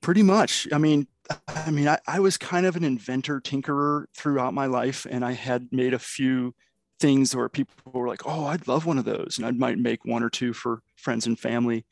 Pretty 0.00 0.22
much. 0.24 0.66
I 0.72 0.78
mean, 0.78 1.06
I 1.48 1.70
mean, 1.70 1.88
I, 1.88 1.98
I 2.06 2.20
was 2.20 2.36
kind 2.36 2.66
of 2.66 2.76
an 2.76 2.84
inventor, 2.84 3.40
tinkerer 3.40 4.06
throughout 4.16 4.54
my 4.54 4.66
life, 4.66 5.06
and 5.08 5.24
I 5.24 5.32
had 5.32 5.68
made 5.70 5.94
a 5.94 5.98
few 5.98 6.54
things 7.00 7.34
where 7.34 7.48
people 7.48 7.74
were 7.92 8.08
like, 8.08 8.26
"Oh, 8.26 8.46
I'd 8.46 8.68
love 8.68 8.86
one 8.86 8.98
of 8.98 9.04
those," 9.04 9.38
and 9.38 9.46
I 9.46 9.50
might 9.52 9.78
make 9.78 10.04
one 10.04 10.22
or 10.22 10.30
two 10.30 10.52
for 10.52 10.82
friends 10.96 11.26
and 11.26 11.38
family. 11.38 11.84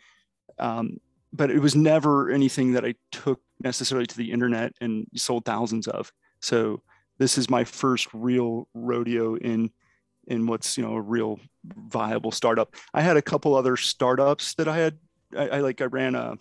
Um, 0.59 0.99
but 1.33 1.51
it 1.51 1.61
was 1.61 1.77
never 1.77 2.31
anything 2.31 2.73
that 2.73 2.85
I 2.85 2.95
took 3.13 3.41
necessarily 3.63 4.07
to 4.07 4.17
the 4.17 4.33
internet 4.33 4.73
and 4.81 5.07
sold 5.15 5.45
thousands 5.45 5.87
of. 5.87 6.13
So 6.41 6.83
this 7.19 7.39
is 7.39 7.51
my 7.51 7.65
first 7.65 8.09
real 8.13 8.69
rodeo 8.75 9.37
in 9.37 9.71
in 10.27 10.47
what's 10.47 10.77
you 10.77 10.85
know 10.85 10.95
a 10.95 11.01
real 11.01 11.39
viable 11.65 12.33
startup. 12.33 12.75
I 12.95 13.03
had 13.03 13.17
a 13.17 13.23
couple 13.23 13.55
other 13.55 13.77
startups 13.77 14.55
that 14.55 14.69
I 14.69 14.77
had. 14.77 14.99
I, 15.37 15.49
I 15.49 15.61
like 15.61 15.81
I 15.81 15.85
ran 15.85 16.15
a, 16.15 16.37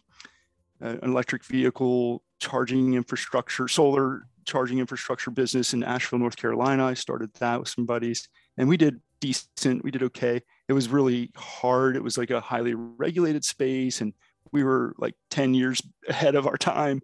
an 0.79 0.99
electric 1.03 1.43
vehicle 1.45 2.23
charging 2.39 2.93
infrastructure, 2.93 3.67
solar 3.67 4.23
charging 4.45 4.79
infrastructure 4.79 5.31
business 5.31 5.73
in 5.73 5.83
Asheville, 5.83 6.19
North 6.19 6.35
Carolina. 6.35 6.85
I 6.85 6.93
started 6.93 7.33
that 7.35 7.59
with 7.59 7.69
some 7.69 7.85
buddies, 7.85 8.27
and 8.57 8.67
we 8.67 8.77
did 8.77 8.99
decent. 9.19 9.83
We 9.83 9.91
did 9.91 10.03
okay. 10.03 10.41
It 10.67 10.73
was 10.73 10.89
really 10.89 11.31
hard. 11.35 11.95
It 11.95 12.03
was 12.03 12.17
like 12.17 12.31
a 12.31 12.39
highly 12.39 12.73
regulated 12.73 13.45
space, 13.45 14.01
and 14.01 14.13
we 14.51 14.63
were 14.63 14.95
like 14.97 15.15
10 15.29 15.53
years 15.53 15.81
ahead 16.09 16.35
of 16.35 16.47
our 16.47 16.57
time. 16.57 17.01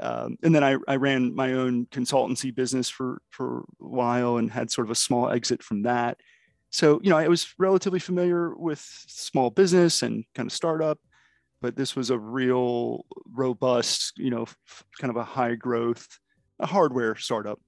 Um, 0.00 0.36
and 0.42 0.54
then 0.54 0.62
I, 0.62 0.76
I 0.86 0.96
ran 0.96 1.34
my 1.34 1.54
own 1.54 1.86
consultancy 1.86 2.54
business 2.54 2.88
for, 2.88 3.20
for 3.30 3.60
a 3.80 3.84
while 3.84 4.36
and 4.36 4.50
had 4.50 4.70
sort 4.70 4.86
of 4.86 4.90
a 4.90 4.94
small 4.94 5.30
exit 5.30 5.62
from 5.62 5.82
that. 5.82 6.18
So, 6.70 7.00
you 7.02 7.10
know, 7.10 7.16
I 7.16 7.28
was 7.28 7.54
relatively 7.58 7.98
familiar 7.98 8.54
with 8.54 8.80
small 9.08 9.50
business 9.50 10.02
and 10.02 10.24
kind 10.34 10.46
of 10.46 10.52
startup, 10.52 10.98
but 11.60 11.76
this 11.76 11.96
was 11.96 12.10
a 12.10 12.18
real 12.18 13.04
robust, 13.32 14.18
you 14.18 14.30
know, 14.30 14.46
kind 15.00 15.10
of 15.10 15.16
a 15.16 15.24
high 15.24 15.54
growth, 15.54 16.06
a 16.60 16.66
hardware 16.66 17.16
startup. 17.16 17.60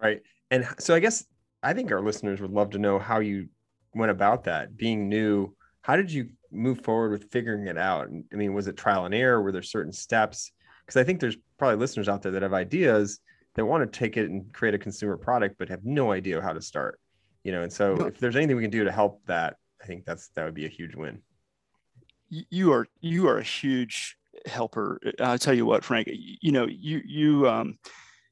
Right. 0.00 0.22
And 0.50 0.66
so 0.78 0.94
I 0.94 1.00
guess 1.00 1.24
I 1.62 1.74
think 1.74 1.90
our 1.90 2.00
listeners 2.00 2.40
would 2.40 2.52
love 2.52 2.70
to 2.70 2.78
know 2.78 2.98
how 2.98 3.18
you 3.18 3.48
went 3.94 4.10
about 4.10 4.44
that 4.44 4.76
being 4.76 5.08
new. 5.08 5.54
How 5.82 5.96
did 5.96 6.12
you 6.12 6.30
move 6.50 6.82
forward 6.84 7.10
with 7.10 7.30
figuring 7.30 7.66
it 7.66 7.78
out? 7.78 8.08
I 8.32 8.36
mean, 8.36 8.54
was 8.54 8.68
it 8.68 8.76
trial 8.76 9.04
and 9.04 9.14
error? 9.14 9.42
Were 9.42 9.52
there 9.52 9.62
certain 9.62 9.92
steps? 9.92 10.52
Because 10.86 11.00
I 11.00 11.04
think 11.04 11.20
there's 11.20 11.36
probably 11.58 11.76
listeners 11.76 12.08
out 12.08 12.22
there 12.22 12.32
that 12.32 12.42
have 12.42 12.54
ideas 12.54 13.20
that 13.54 13.64
want 13.64 13.90
to 13.90 13.98
take 13.98 14.16
it 14.16 14.30
and 14.30 14.52
create 14.52 14.74
a 14.74 14.78
consumer 14.78 15.16
product, 15.16 15.56
but 15.58 15.68
have 15.68 15.84
no 15.84 16.12
idea 16.12 16.40
how 16.40 16.52
to 16.52 16.62
start. 16.62 17.00
You 17.42 17.52
know, 17.52 17.62
and 17.62 17.72
so 17.72 18.06
if 18.06 18.18
there's 18.18 18.36
anything 18.36 18.56
we 18.56 18.62
can 18.62 18.70
do 18.70 18.84
to 18.84 18.92
help 18.92 19.22
that, 19.26 19.56
I 19.82 19.86
think 19.86 20.04
that's 20.04 20.28
that 20.34 20.44
would 20.44 20.54
be 20.54 20.66
a 20.66 20.70
huge 20.70 20.94
win. 20.94 21.22
You 22.30 22.72
are 22.72 22.86
you 23.00 23.28
are 23.28 23.38
a 23.38 23.42
huge 23.42 24.16
helper. 24.46 25.00
I'll 25.20 25.38
tell 25.38 25.54
you 25.54 25.66
what, 25.66 25.84
Frank. 25.84 26.08
You 26.10 26.52
know, 26.52 26.66
you 26.66 27.00
you 27.04 27.48
um, 27.48 27.78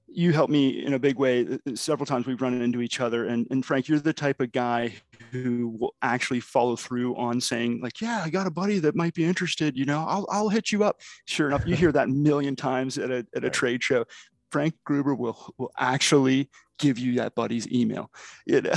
you 0.09 0.33
help 0.33 0.51
me 0.51 0.85
in 0.85 0.95
a 0.95 0.99
big 0.99 1.19
way. 1.19 1.47
Uh, 1.47 1.75
several 1.75 2.07
times 2.07 2.27
we've 2.27 2.41
run 2.41 2.61
into 2.61 2.81
each 2.81 3.01
other, 3.01 3.27
and 3.27 3.47
and 3.51 3.65
Frank, 3.65 3.89
you're 3.89 3.99
the 3.99 4.13
type 4.13 4.41
of 4.41 4.53
guy 4.53 4.95
who 5.31 5.77
will 5.79 5.95
actually 6.03 6.41
follow 6.41 6.77
through 6.77 7.17
on 7.17 7.41
saying 7.41 7.81
like, 7.83 8.01
yeah, 8.01 8.23
I 8.25 8.31
got 8.31 8.47
a 8.47 8.51
buddy 8.51 8.79
that 8.81 8.95
might 8.95 9.15
be 9.15 9.25
interested. 9.25 9.77
You 9.77 9.85
know, 9.85 10.05
I'll 10.07 10.27
I'll 10.31 10.49
hit 10.49 10.73
you 10.73 10.85
up. 10.85 11.01
Sure 11.27 11.49
enough, 11.49 11.67
you 11.67 11.77
hear 11.77 11.93
that 11.93 12.09
a 12.09 12.11
million 12.13 12.57
times 12.57 12.99
at 12.99 13.11
a 13.11 13.27
at 13.35 13.45
a 13.45 13.51
trade 13.51 13.83
show. 13.83 14.05
Frank 14.51 14.75
Gruber 14.85 15.15
will 15.15 15.55
will 15.59 15.73
actually 15.79 16.49
give 16.79 16.99
you 16.99 17.17
that 17.17 17.35
buddy's 17.35 17.71
email. 17.73 18.11
You 18.47 18.61
know? 18.63 18.75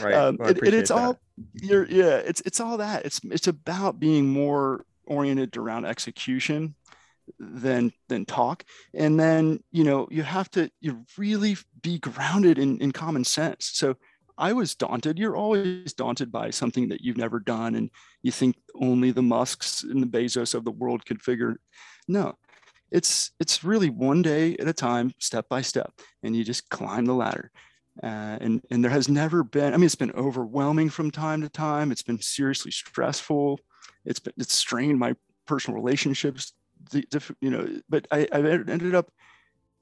Right. 0.00 0.14
Um, 0.14 0.36
well, 0.38 0.50
it, 0.50 0.62
it's 0.62 0.90
that. 0.90 0.96
all 0.96 1.18
you're 1.54 1.86
yeah. 1.86 2.16
It's 2.18 2.40
it's 2.42 2.60
all 2.60 2.76
that. 2.76 3.04
It's 3.04 3.20
it's 3.24 3.48
about 3.48 3.98
being 3.98 4.28
more 4.28 4.84
oriented 5.06 5.56
around 5.56 5.84
execution 5.84 6.74
than 7.38 7.92
than 8.08 8.24
talk 8.24 8.64
and 8.94 9.18
then 9.18 9.62
you 9.70 9.84
know 9.84 10.08
you 10.10 10.22
have 10.22 10.50
to 10.50 10.70
you 10.80 11.04
really 11.16 11.56
be 11.80 11.98
grounded 11.98 12.58
in, 12.58 12.78
in 12.80 12.92
common 12.92 13.24
sense 13.24 13.70
so 13.74 13.96
i 14.36 14.52
was 14.52 14.74
daunted 14.74 15.18
you're 15.18 15.36
always 15.36 15.92
daunted 15.92 16.32
by 16.32 16.50
something 16.50 16.88
that 16.88 17.00
you've 17.00 17.16
never 17.16 17.38
done 17.38 17.74
and 17.74 17.90
you 18.22 18.32
think 18.32 18.56
only 18.74 19.10
the 19.10 19.22
musks 19.22 19.82
and 19.82 20.02
the 20.02 20.06
bezos 20.06 20.54
of 20.54 20.64
the 20.64 20.70
world 20.70 21.06
could 21.06 21.22
figure 21.22 21.58
no 22.08 22.36
it's 22.92 23.32
it's 23.40 23.64
really 23.64 23.90
one 23.90 24.22
day 24.22 24.56
at 24.58 24.68
a 24.68 24.72
time 24.72 25.12
step 25.18 25.48
by 25.48 25.60
step 25.60 25.92
and 26.22 26.36
you 26.36 26.44
just 26.44 26.68
climb 26.68 27.04
the 27.04 27.14
ladder 27.14 27.50
uh, 28.02 28.38
and 28.40 28.62
and 28.70 28.84
there 28.84 28.90
has 28.90 29.08
never 29.08 29.42
been 29.42 29.74
i 29.74 29.76
mean 29.76 29.84
it's 29.84 29.94
been 29.94 30.12
overwhelming 30.12 30.88
from 30.88 31.10
time 31.10 31.40
to 31.40 31.48
time 31.48 31.90
it's 31.90 32.02
been 32.02 32.20
seriously 32.20 32.70
stressful 32.70 33.58
it's 34.04 34.20
been 34.20 34.32
it's 34.36 34.54
strained 34.54 34.98
my 34.98 35.14
personal 35.46 35.74
relationships 35.74 36.52
the, 36.90 37.34
you 37.40 37.50
know, 37.50 37.68
but 37.88 38.06
I, 38.10 38.26
I 38.32 38.38
ended 38.38 38.94
up 38.94 39.10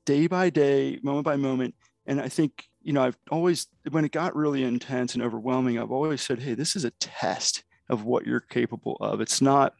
day 0.04 0.26
by 0.26 0.50
day, 0.50 0.98
moment 1.02 1.24
by 1.24 1.36
moment. 1.36 1.74
And 2.06 2.20
I 2.20 2.28
think, 2.28 2.64
you 2.82 2.92
know, 2.92 3.02
I've 3.02 3.18
always, 3.30 3.66
when 3.90 4.04
it 4.04 4.12
got 4.12 4.34
really 4.34 4.64
intense 4.64 5.14
and 5.14 5.22
overwhelming, 5.22 5.78
I've 5.78 5.90
always 5.90 6.22
said, 6.22 6.40
hey, 6.40 6.54
this 6.54 6.76
is 6.76 6.84
a 6.84 6.90
test 6.92 7.64
of 7.88 8.04
what 8.04 8.26
you're 8.26 8.40
capable 8.40 8.96
of. 9.00 9.20
It's 9.20 9.40
not, 9.40 9.74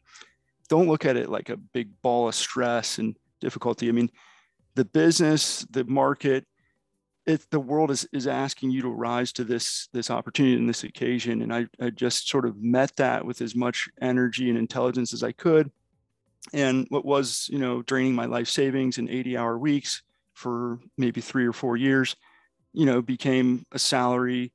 don't 0.71 0.89
look 0.89 1.05
at 1.05 1.17
it 1.17 1.29
like 1.29 1.51
a 1.51 1.57
big 1.57 1.91
ball 2.01 2.29
of 2.29 2.35
stress 2.35 2.99
and 2.99 3.17
difficulty. 3.41 3.89
I 3.89 3.93
mean, 3.93 4.11
the 4.77 4.85
business, 4.85 5.67
the 5.71 5.85
market, 5.85 6.47
it, 7.27 7.45
the 7.51 7.61
world 7.61 7.91
is, 7.91 8.09
is 8.13 8.27
asking 8.27 8.71
you 8.71 8.83
to 8.83 8.89
rise 8.89 9.33
to 9.33 9.45
this 9.45 9.89
this 9.93 10.11
opportunity 10.11 10.57
and 10.57 10.69
this 10.69 10.85
occasion 10.85 11.43
and 11.43 11.55
I, 11.55 11.67
I 11.81 11.91
just 11.91 12.29
sort 12.29 12.47
of 12.47 12.57
met 12.57 12.97
that 12.97 13.25
with 13.25 13.43
as 13.43 13.55
much 13.55 13.89
energy 14.01 14.49
and 14.49 14.59
intelligence 14.59 15.13
as 15.13 15.23
i 15.23 15.31
could 15.33 15.71
and 16.53 16.87
what 16.89 17.05
was 17.05 17.47
you 17.53 17.59
know 17.59 17.83
draining 17.83 18.15
my 18.15 18.25
life 18.25 18.49
savings 18.49 18.99
in 18.99 19.09
80 19.09 19.37
hour 19.37 19.59
weeks 19.59 20.03
for 20.33 20.81
maybe 20.97 21.21
three 21.21 21.47
or 21.47 21.53
four 21.53 21.77
years 21.77 22.17
you 22.73 22.87
know 22.87 23.03
became 23.03 23.67
a 23.73 23.79
salary 23.79 24.53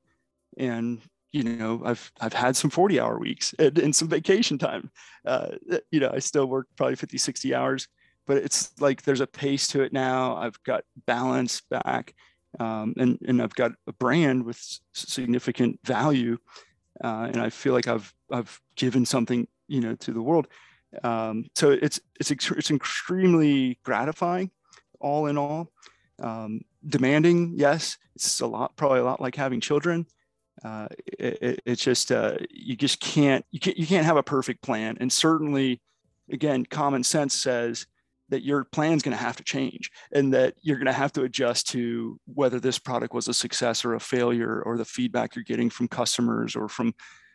and 0.57 1.01
you 1.35 1.43
know 1.43 1.81
i've 1.83 2.11
i've 2.21 2.33
had 2.33 2.55
some 2.55 2.69
40 2.69 2.97
hour 2.99 3.19
weeks 3.19 3.53
and, 3.59 3.77
and 3.77 3.93
some 3.93 4.07
vacation 4.07 4.57
time 4.57 4.89
uh, 5.25 5.49
you 5.91 5.99
know 5.99 6.09
i 6.13 6.19
still 6.19 6.45
work 6.45 6.67
probably 6.77 6.95
50 6.95 7.17
60 7.17 7.53
hours 7.53 7.87
but 8.25 8.37
it's 8.37 8.71
like 8.79 9.01
there's 9.01 9.19
a 9.19 9.27
pace 9.27 9.67
to 9.67 9.81
it 9.81 9.91
now 9.91 10.37
i've 10.37 10.61
got 10.63 10.85
balance 11.05 11.61
back 11.69 12.13
um, 12.59 12.93
and 12.97 13.19
and 13.27 13.41
i've 13.41 13.55
got 13.55 13.71
a 13.87 13.93
brand 13.93 14.45
with 14.45 14.79
significant 14.93 15.77
value 15.83 16.37
uh, 17.03 17.27
and 17.31 17.41
i 17.41 17.49
feel 17.49 17.73
like 17.73 17.87
i've 17.87 18.13
i've 18.31 18.61
given 18.77 19.05
something 19.05 19.45
you 19.67 19.81
know 19.81 19.95
to 19.95 20.13
the 20.13 20.21
world 20.21 20.47
um, 21.03 21.45
so 21.55 21.71
it's 21.71 21.99
it's 22.19 22.31
it's 22.31 22.71
extremely 22.71 23.79
gratifying, 23.83 24.51
all 24.99 25.27
in 25.27 25.37
all. 25.37 25.71
Um, 26.19 26.61
demanding, 26.87 27.55
yes, 27.57 27.97
it's 28.15 28.39
a 28.39 28.47
lot, 28.47 28.75
probably 28.77 28.99
a 28.99 29.03
lot 29.03 29.19
like 29.21 29.35
having 29.35 29.59
children. 29.59 30.05
Uh, 30.63 30.87
it, 31.19 31.61
it's 31.65 31.83
just 31.83 32.11
uh, 32.11 32.37
you 32.49 32.75
just 32.75 32.99
can't 32.99 33.45
you 33.51 33.59
can't 33.59 33.77
you 33.77 33.85
can't 33.85 34.05
have 34.05 34.17
a 34.17 34.23
perfect 34.23 34.61
plan, 34.61 34.97
and 34.99 35.11
certainly, 35.11 35.81
again, 36.31 36.65
common 36.65 37.03
sense 37.03 37.33
says 37.33 37.85
that 38.29 38.43
your 38.43 38.63
plan's 38.63 39.03
going 39.03 39.15
to 39.15 39.23
have 39.23 39.35
to 39.35 39.43
change 39.43 39.91
and 40.11 40.33
that 40.33 40.55
you're 40.61 40.77
going 40.77 40.87
to 40.87 40.93
have 40.93 41.13
to 41.13 41.23
adjust 41.23 41.67
to 41.67 42.19
whether 42.25 42.59
this 42.59 42.79
product 42.79 43.13
was 43.13 43.27
a 43.27 43.33
success 43.33 43.85
or 43.85 43.93
a 43.93 43.99
failure 43.99 44.61
or 44.63 44.77
the 44.77 44.85
feedback 44.85 45.35
you're 45.35 45.43
getting 45.43 45.69
from 45.69 45.87
customers 45.87 46.55
or 46.55 46.67
from 46.67 46.93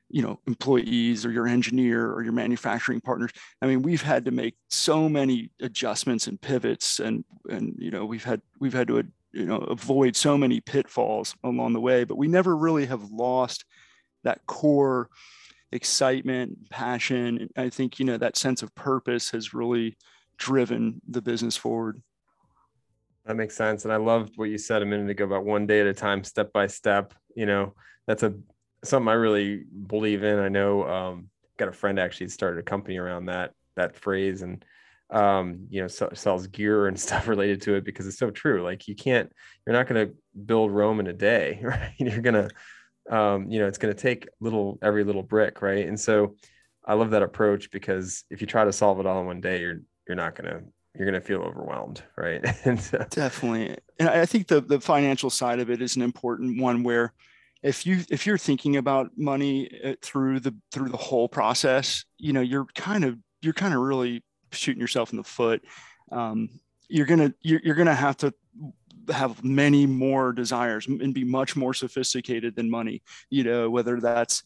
you 0.09 0.23
know 0.23 0.41
employees 0.49 1.25
or 1.25 1.31
your 1.31 1.47
engineer 1.47 2.11
or 2.11 2.23
your 2.23 2.33
manufacturing 2.33 3.01
partners. 3.01 3.31
I 3.63 3.67
mean 3.67 3.83
we've 3.83 4.03
had 4.03 4.25
to 4.25 4.31
make 4.31 4.57
so 4.69 5.09
many 5.09 5.51
adjustments 5.61 6.27
and 6.27 6.41
pivots 6.41 6.99
and 6.99 7.25
and 7.49 7.77
you 7.79 7.91
know 7.91 8.05
we've 8.05 8.25
had 8.25 8.43
we've 8.59 8.73
had 8.73 8.89
to 8.89 9.05
you 9.33 9.47
know 9.47 9.57
avoid 9.57 10.17
so 10.17 10.37
many 10.37 10.61
pitfalls 10.61 11.35
along 11.45 11.73
the 11.73 11.81
way 11.81 12.05
but 12.05 12.19
we 12.19 12.29
never 12.29 12.57
really 12.57 12.87
have 12.87 13.11
lost 13.11 13.65
that 14.25 14.45
core 14.47 15.09
excitement, 15.73 16.71
passion. 16.71 17.49
I 17.57 17.69
think, 17.69 17.99
you 17.99 18.05
know, 18.05 18.17
that 18.17 18.37
sense 18.37 18.63
of 18.63 18.75
purpose 18.75 19.31
has 19.31 19.55
really 19.55 19.97
driven 20.39 21.01
the 21.09 21.23
business 21.23 21.57
forward. 21.57 22.03
That 23.27 23.37
makes 23.37 23.57
sense. 23.57 23.85
And 23.85 23.93
I 23.93 23.97
loved 23.97 24.33
what 24.37 24.51
you 24.51 24.59
said 24.59 24.83
a 24.83 24.87
minute 24.87 25.11
ago 25.11 25.25
about 25.25 25.45
one 25.45 25.67
day 25.67 25.81
at 25.81 25.87
a 25.87 25.95
time, 25.95 26.25
step 26.25 26.53
by 26.53 26.67
step. 26.67 27.15
You 27.37 27.47
know, 27.47 27.75
that's 28.07 28.23
a 28.23 28.35
something 28.83 29.09
I 29.09 29.13
really 29.13 29.65
believe 29.87 30.25
in. 30.25 30.39
I 30.39 30.49
know 30.49 30.89
um 30.89 31.29
got 31.59 31.69
a 31.69 31.73
friend 31.73 32.01
actually 32.01 32.29
started 32.29 32.61
a 32.61 32.63
company 32.63 32.97
around 32.97 33.27
that 33.27 33.53
that 33.77 33.95
phrase 33.95 34.43
and 34.43 34.65
um 35.13 35.67
you 35.71 35.81
know 35.81 35.89
sells 35.89 36.47
gear 36.49 36.87
and 36.87 36.99
stuff 37.07 37.27
related 37.27 37.61
to 37.61 37.75
it 37.75 37.85
because 37.85 38.07
it's 38.07 38.19
so 38.19 38.31
true 38.31 38.63
like 38.63 38.87
you 38.87 38.95
can't 38.95 39.33
you're 39.67 39.75
not 39.75 39.89
going 39.89 40.07
to 40.09 40.15
build 40.47 40.71
rome 40.71 41.01
in 41.01 41.09
a 41.09 41.13
day 41.13 41.59
right 41.65 41.95
you're 41.99 42.21
going 42.21 42.35
to 42.35 42.49
um, 43.11 43.51
you 43.51 43.59
know, 43.59 43.67
it's 43.67 43.79
going 43.79 43.95
to 43.95 44.01
take 44.01 44.29
little 44.41 44.79
every 44.83 45.05
little 45.05 45.23
brick, 45.23 45.63
right? 45.63 45.87
And 45.87 45.99
so 45.99 46.37
I 46.85 46.95
love 46.95 47.11
that 47.11 47.23
approach 47.23 47.71
because 47.71 48.25
if 48.31 48.41
you 48.41 48.47
try 48.47 48.65
to 48.65 48.73
solve 48.73 49.01
it 49.01 49.07
all 49.07 49.21
in 49.21 49.27
one 49.27 49.41
day, 49.41 49.61
you're 49.61 49.81
you're 50.07 50.17
not 50.17 50.35
going 50.35 50.51
to 50.51 50.63
you're 50.97 51.09
going 51.09 51.21
to 51.21 51.27
feel 51.27 51.43
overwhelmed, 51.43 52.03
right? 52.17 52.45
and 52.65 52.81
so, 52.81 53.05
Definitely. 53.11 53.77
And 53.99 54.09
I 54.09 54.27
think 54.27 54.47
the 54.47 54.61
the 54.61 54.81
financial 54.81 55.29
side 55.29 55.61
of 55.61 55.71
it 55.71 55.83
is 55.83 55.97
an 55.97 56.03
important 56.03 56.61
one 56.61 56.83
where 56.83 57.13
if 57.63 57.85
you 57.85 58.05
if 58.11 58.27
you're 58.27 58.39
thinking 58.39 58.77
about 58.77 59.11
money 59.17 59.69
uh, 59.85 59.95
through 60.03 60.41
the 60.41 60.55
through 60.73 60.89
the 60.91 60.97
whole 60.97 61.29
process, 61.29 62.05
you 62.19 62.33
know, 62.33 62.41
you're 62.41 62.67
kind 62.77 63.05
of 63.05 63.19
you're 63.43 63.55
kind 63.55 63.75
of 63.75 63.81
really 63.81 64.23
shooting 64.53 64.81
yourself 64.81 65.13
in 65.13 65.17
the 65.17 65.25
foot. 65.25 65.63
Um, 66.11 66.61
you're 66.89 67.07
gonna 67.07 67.33
you're, 67.41 67.61
you're 67.63 67.75
gonna 67.75 67.95
have 67.95 68.17
to 68.19 68.35
have 69.09 69.43
many 69.43 69.87
more 69.87 70.33
desires 70.33 70.87
and 70.87 71.15
be 71.15 71.25
much 71.25 71.57
more 71.57 71.75
sophisticated 71.75 72.55
than 72.55 72.71
money 72.71 73.03
you 73.31 73.43
know 73.43 73.71
whether 73.71 73.99
that's 74.01 74.43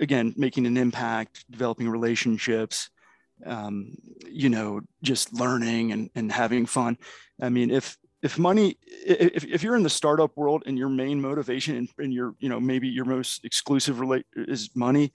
again 0.00 0.34
making 0.36 0.66
an 0.66 0.76
impact 0.76 1.44
developing 1.50 1.88
relationships 1.88 2.90
um, 3.46 3.94
you 4.28 4.48
know 4.48 4.80
just 5.02 5.32
learning 5.32 5.92
and, 5.92 6.10
and 6.14 6.32
having 6.32 6.66
fun 6.66 6.96
i 7.40 7.48
mean 7.48 7.70
if 7.70 7.96
if 8.22 8.38
money 8.38 8.76
if, 9.06 9.44
if 9.44 9.62
you're 9.62 9.76
in 9.76 9.82
the 9.82 9.90
startup 9.90 10.36
world 10.36 10.62
and 10.66 10.78
your 10.78 10.88
main 10.88 11.20
motivation 11.20 11.76
and, 11.76 11.88
and 11.98 12.12
your 12.12 12.34
you 12.38 12.48
know 12.48 12.58
maybe 12.58 12.88
your 12.88 13.04
most 13.04 13.44
exclusive 13.44 14.00
relate 14.00 14.26
is 14.34 14.70
money 14.74 15.12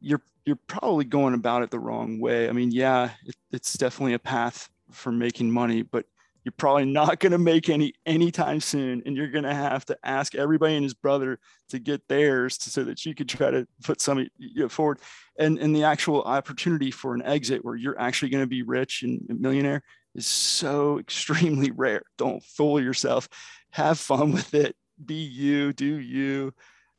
you're 0.00 0.22
you're 0.46 0.58
probably 0.68 1.04
going 1.04 1.34
about 1.34 1.62
it 1.62 1.70
the 1.70 1.78
wrong 1.78 2.20
way. 2.20 2.48
I 2.48 2.52
mean 2.52 2.70
yeah 2.70 3.10
it, 3.24 3.34
it's 3.52 3.74
definitely 3.74 4.14
a 4.14 4.18
path 4.18 4.68
for 4.92 5.12
making 5.12 5.50
money 5.50 5.82
but 5.82 6.06
you're 6.46 6.52
probably 6.56 6.84
not 6.86 7.18
going 7.18 7.32
to 7.32 7.38
make 7.38 7.68
any 7.68 7.92
anytime 8.06 8.60
soon 8.60 9.02
and 9.04 9.16
you're 9.16 9.30
going 9.30 9.44
to 9.44 9.52
have 9.52 9.84
to 9.86 9.98
ask 10.04 10.34
everybody 10.34 10.76
and 10.76 10.84
his 10.84 10.94
brother 10.94 11.38
to 11.68 11.78
get 11.78 12.06
theirs 12.08 12.56
to, 12.56 12.70
so 12.70 12.84
that 12.84 13.04
you 13.04 13.14
could 13.14 13.28
try 13.28 13.50
to 13.50 13.66
put 13.84 14.00
some 14.00 14.26
forward. 14.70 15.00
And 15.38 15.58
and 15.58 15.76
the 15.76 15.84
actual 15.84 16.22
opportunity 16.22 16.90
for 16.90 17.14
an 17.14 17.22
exit 17.22 17.64
where 17.64 17.74
you're 17.74 18.00
actually 18.00 18.30
going 18.30 18.44
to 18.44 18.48
be 18.48 18.62
rich 18.62 19.02
and 19.02 19.26
a 19.28 19.34
millionaire 19.34 19.82
is 20.14 20.26
so 20.26 20.98
extremely 21.00 21.72
rare. 21.72 22.02
Don't 22.16 22.42
fool 22.42 22.80
yourself. 22.80 23.28
Have 23.72 23.98
fun 23.98 24.32
with 24.32 24.54
it. 24.54 24.76
Be 25.04 25.16
you 25.16 25.74
do 25.74 25.98
you 25.98 26.54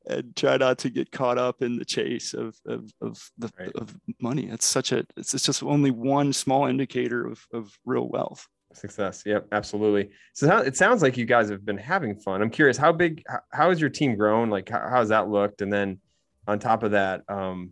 and 0.09 0.35
try 0.35 0.57
not 0.57 0.77
to 0.77 0.89
get 0.89 1.11
caught 1.11 1.37
up 1.37 1.61
in 1.61 1.77
the 1.77 1.85
chase 1.85 2.33
of 2.33 2.57
of, 2.65 2.91
of 3.01 3.29
the 3.37 3.49
right. 3.59 3.71
of 3.75 3.95
money 4.21 4.47
it's 4.49 4.65
such 4.65 4.91
a 4.91 5.05
it's, 5.15 5.33
it's 5.33 5.45
just 5.45 5.63
only 5.63 5.91
one 5.91 6.31
small 6.33 6.65
indicator 6.65 7.25
of, 7.25 7.45
of 7.53 7.77
real 7.85 8.07
wealth 8.09 8.47
success. 8.77 9.23
Yep, 9.25 9.47
absolutely. 9.51 10.11
So 10.33 10.57
it 10.57 10.77
sounds 10.77 11.01
like 11.01 11.17
you 11.17 11.25
guys 11.25 11.49
have 11.49 11.65
been 11.65 11.77
having 11.77 12.15
fun. 12.15 12.41
I'm 12.41 12.49
curious, 12.49 12.77
how 12.77 12.91
big, 12.91 13.23
how, 13.27 13.39
how 13.51 13.69
has 13.69 13.81
your 13.81 13.89
team 13.89 14.15
grown? 14.15 14.49
Like, 14.49 14.69
how, 14.69 14.87
how 14.87 14.99
has 14.99 15.09
that 15.09 15.29
looked? 15.29 15.61
And 15.61 15.71
then 15.71 15.99
on 16.47 16.59
top 16.59 16.83
of 16.83 16.91
that, 16.91 17.23
um, 17.27 17.71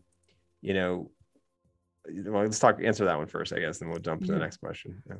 you 0.61 0.73
know, 0.73 1.11
well, 2.07 2.43
let's 2.43 2.59
talk, 2.59 2.79
answer 2.83 3.05
that 3.05 3.17
one 3.17 3.27
first, 3.27 3.53
I 3.53 3.59
guess, 3.59 3.81
and 3.81 3.89
we'll 3.89 3.99
jump 3.99 4.25
to 4.25 4.31
the 4.31 4.37
next 4.37 4.57
question. 4.57 5.01
Yeah. 5.07 5.15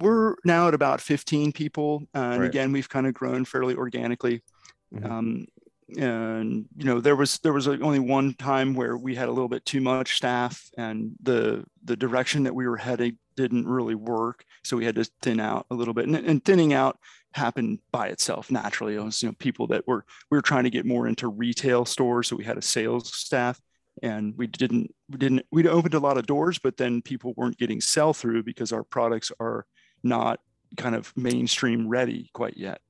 We're 0.00 0.36
now 0.44 0.68
at 0.68 0.74
about 0.74 1.00
15 1.00 1.52
people. 1.52 2.02
Uh, 2.14 2.18
and 2.18 2.40
right. 2.42 2.48
again, 2.48 2.70
we've 2.70 2.88
kind 2.88 3.06
of 3.06 3.14
grown 3.14 3.44
fairly 3.44 3.74
organically. 3.74 4.42
Mm-hmm. 4.94 5.10
Um, 5.10 5.46
and 5.96 6.66
you 6.76 6.84
know 6.84 7.00
there 7.00 7.16
was 7.16 7.38
there 7.38 7.52
was 7.52 7.66
only 7.66 7.98
one 7.98 8.34
time 8.34 8.74
where 8.74 8.96
we 8.96 9.14
had 9.14 9.28
a 9.28 9.32
little 9.32 9.48
bit 9.48 9.64
too 9.64 9.80
much 9.80 10.16
staff 10.16 10.68
and 10.76 11.12
the 11.22 11.64
the 11.84 11.96
direction 11.96 12.42
that 12.42 12.54
we 12.54 12.68
were 12.68 12.76
heading 12.76 13.16
didn't 13.36 13.68
really 13.68 13.94
work. 13.94 14.44
So 14.64 14.76
we 14.76 14.84
had 14.84 14.96
to 14.96 15.04
thin 15.22 15.38
out 15.38 15.64
a 15.70 15.74
little 15.74 15.94
bit. 15.94 16.06
And, 16.06 16.16
and 16.16 16.44
thinning 16.44 16.72
out 16.72 16.98
happened 17.32 17.78
by 17.92 18.08
itself 18.08 18.50
naturally. 18.50 18.96
It 18.96 19.02
was 19.02 19.22
you 19.22 19.28
know 19.28 19.34
people 19.38 19.68
that 19.68 19.86
were 19.86 20.04
we 20.30 20.36
were 20.36 20.42
trying 20.42 20.64
to 20.64 20.70
get 20.70 20.84
more 20.84 21.06
into 21.06 21.28
retail 21.28 21.84
stores. 21.84 22.28
So 22.28 22.36
we 22.36 22.44
had 22.44 22.58
a 22.58 22.62
sales 22.62 23.14
staff 23.14 23.60
and 24.02 24.36
we 24.36 24.46
didn't 24.46 24.94
we 25.08 25.18
didn't 25.18 25.46
we 25.50 25.66
opened 25.66 25.94
a 25.94 26.00
lot 26.00 26.18
of 26.18 26.26
doors 26.26 26.56
but 26.58 26.76
then 26.76 27.02
people 27.02 27.34
weren't 27.36 27.58
getting 27.58 27.80
sell 27.80 28.12
through 28.12 28.44
because 28.44 28.72
our 28.72 28.84
products 28.84 29.32
are 29.40 29.66
not 30.04 30.38
kind 30.76 30.94
of 30.94 31.12
mainstream 31.16 31.88
ready 31.88 32.30
quite 32.32 32.56
yet. 32.56 32.80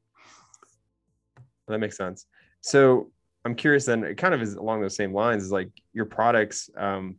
That 1.69 1.79
makes 1.79 1.97
sense 1.97 2.27
so 2.69 3.11
I'm 3.47 3.55
curious 3.55 3.87
then, 3.87 4.05
it 4.05 4.19
kind 4.19 4.35
of 4.35 4.43
is 4.43 4.55
along 4.55 4.83
those 4.83 4.95
same 4.95 5.15
lines 5.15 5.43
is 5.43 5.51
like 5.51 5.71
your 5.95 6.05
products, 6.05 6.69
um, 6.77 7.17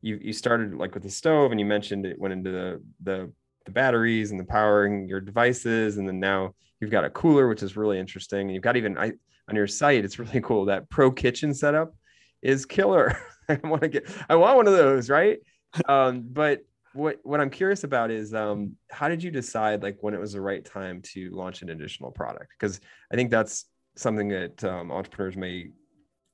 you, 0.00 0.18
you 0.22 0.32
started 0.32 0.72
like 0.74 0.94
with 0.94 1.02
the 1.02 1.10
stove 1.10 1.50
and 1.50 1.60
you 1.60 1.66
mentioned 1.66 2.06
it 2.06 2.18
went 2.18 2.32
into 2.32 2.50
the, 2.50 2.82
the, 3.02 3.30
the 3.66 3.70
batteries 3.70 4.30
and 4.30 4.40
the 4.40 4.44
powering 4.44 5.06
your 5.06 5.20
devices. 5.20 5.98
And 5.98 6.08
then 6.08 6.18
now 6.18 6.54
you've 6.80 6.90
got 6.90 7.04
a 7.04 7.10
cooler, 7.10 7.48
which 7.48 7.62
is 7.62 7.76
really 7.76 7.98
interesting. 7.98 8.40
And 8.40 8.54
you've 8.54 8.62
got 8.62 8.78
even 8.78 8.96
I, 8.96 9.12
on 9.46 9.56
your 9.56 9.66
site, 9.66 10.06
it's 10.06 10.18
really 10.18 10.40
cool. 10.42 10.64
That 10.64 10.88
pro 10.88 11.10
kitchen 11.10 11.52
setup 11.52 11.94
is 12.40 12.64
killer. 12.64 13.14
I 13.50 13.60
want 13.64 13.82
to 13.82 13.88
get, 13.88 14.08
I 14.30 14.36
want 14.36 14.56
one 14.56 14.68
of 14.68 14.72
those. 14.72 15.10
Right. 15.10 15.40
Um, 15.86 16.22
but 16.22 16.62
what, 16.94 17.18
what 17.24 17.42
I'm 17.42 17.50
curious 17.50 17.84
about 17.84 18.10
is, 18.10 18.32
um, 18.32 18.76
how 18.90 19.10
did 19.10 19.22
you 19.22 19.30
decide 19.30 19.82
like 19.82 19.98
when 20.00 20.14
it 20.14 20.20
was 20.20 20.32
the 20.32 20.40
right 20.40 20.64
time 20.64 21.02
to 21.12 21.28
launch 21.28 21.60
an 21.60 21.68
additional 21.68 22.10
product? 22.10 22.54
Cause 22.58 22.80
I 23.12 23.16
think 23.16 23.30
that's 23.30 23.66
something 23.98 24.28
that 24.28 24.62
um, 24.64 24.90
entrepreneurs 24.90 25.36
may 25.36 25.70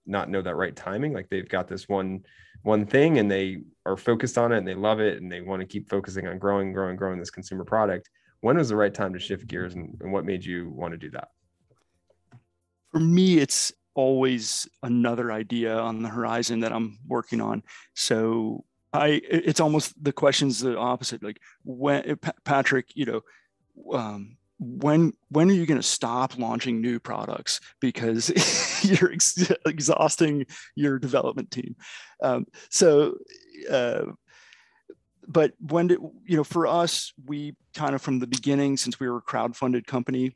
not 0.07 0.29
know 0.29 0.43
that 0.43 0.55
right 0.55 0.77
timing 0.77 1.13
like 1.13 1.29
they've 1.31 1.49
got 1.49 1.67
this 1.67 1.89
one 1.89 2.23
one 2.63 2.87
thing 2.87 3.19
and 3.19 3.31
they 3.31 3.59
are 3.87 3.97
focused 3.97 4.39
on 4.39 4.53
it 4.53 4.59
and 4.59 4.69
they 4.69 4.75
love 4.75 5.01
it 5.01 5.21
and 5.21 5.31
they 5.31 5.41
want 5.41 5.61
to 5.61 5.67
keep 5.67 5.89
focusing 5.89 6.27
on 6.27 6.39
growing 6.39 6.73
growing 6.73 6.97
growing 6.97 7.19
this 7.19 7.31
consumer 7.31 7.65
product. 7.65 8.09
When 8.41 8.57
was 8.57 8.69
the 8.69 8.77
right 8.77 8.93
time 8.93 9.13
to 9.15 9.19
shift 9.19 9.47
gears 9.47 9.75
and, 9.75 9.97
and 10.01 10.13
what 10.13 10.25
made 10.25 10.45
you 10.45 10.71
want 10.71 10.93
to 10.93 10.99
do 10.99 11.11
that? 11.11 11.29
For 12.91 13.01
me 13.01 13.39
it's 13.39 13.73
always 13.95 14.69
another 14.83 15.31
idea 15.31 15.79
on 15.79 16.03
the 16.03 16.09
horizon 16.09 16.61
that 16.61 16.73
i'm 16.73 16.99
working 17.07 17.41
on. 17.41 17.63
So 17.95 18.65
i 18.93 19.21
it's 19.25 19.61
almost 19.61 19.93
the 20.03 20.13
question's 20.13 20.61
the 20.61 20.79
opposite 20.79 21.23
like 21.23 21.41
when 21.65 22.17
patrick 22.45 22.87
you 22.95 23.05
know 23.05 23.21
um, 23.93 24.37
when 24.59 25.13
when 25.31 25.51
are 25.51 25.55
you 25.55 25.67
going 25.67 25.81
to 25.81 25.87
stop 25.87 26.39
launching 26.39 26.81
new 26.81 26.99
products? 27.01 27.61
Because 27.81 28.31
you're 28.85 29.13
ex- 29.13 29.53
exhausting 29.67 30.47
your 30.75 30.99
development 30.99 31.51
team. 31.51 31.77
Um, 32.23 32.47
so 32.71 33.17
uh, 33.71 34.07
but 35.27 35.53
when 35.61 35.89
did 35.89 35.99
you 36.25 36.37
know 36.37 36.45
for 36.45 36.67
us 36.67 37.13
we 37.27 37.55
kind 37.75 37.95
of 37.95 38.03
from 38.03 38.19
the 38.19 38.27
beginning 38.27 38.77
since 38.77 39.01
we 39.01 39.09
were 39.09 39.19
a 39.19 39.23
crowd-funded 39.23 39.87
company 39.87 40.35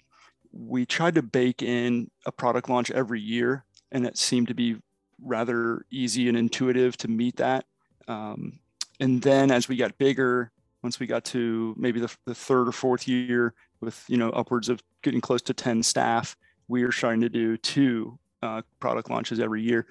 we 0.53 0.87
tried 0.87 1.15
to 1.15 1.23
bake 1.23 1.63
in 1.63 2.11
a 2.27 2.33
product 2.33 2.69
launch 2.69 2.91
every 2.91 3.21
year 3.21 3.65
and 3.93 4.07
it 4.07 4.19
seemed 4.19 4.49
to 4.49 4.55
be 4.55 4.77
rather 5.23 5.85
easy 5.91 6.29
and 6.29 6.37
intuitive 6.37 6.97
to 6.97 7.09
meet 7.09 7.37
that. 7.37 7.65
Um, 8.07 8.61
and 9.01 9.21
then 9.21 9.51
as 9.51 9.69
we 9.69 9.77
got 9.77 9.99
bigger 9.99 10.53
once 10.83 11.01
we 11.01 11.07
got 11.07 11.25
to 11.25 11.75
maybe 11.77 12.01
the, 12.01 12.15
the 12.25 12.35
third 12.35 12.69
or 12.69 12.73
fourth 12.73 13.09
year 13.09 13.55
with 13.81 14.05
you 14.09 14.17
know 14.17 14.31
upwards 14.31 14.69
of 14.69 14.83
getting 15.03 15.21
close 15.21 15.43
to 15.43 15.55
10 15.55 15.83
staff 15.83 16.37
we 16.69 16.83
are 16.83 16.91
trying 16.91 17.21
to 17.23 17.29
do 17.29 17.57
two 17.57 18.19
uh, 18.43 18.63
product 18.79 19.11
launches 19.11 19.41
every 19.41 19.63
year. 19.63 19.87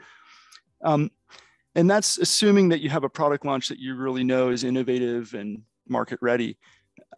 Um, 0.84 1.12
and 1.76 1.90
that's 1.90 2.18
assuming 2.18 2.70
that 2.70 2.82
you 2.82 2.90
have 2.90 3.04
a 3.04 3.10
product 3.10 3.46
launch 3.46 3.68
that 3.70 3.80
you 3.80 3.96
really 3.96 4.24
know 4.24 4.50
is 4.50 4.64
innovative 4.64 5.34
and 5.34 5.64
market 5.88 6.20
ready. 6.22 6.58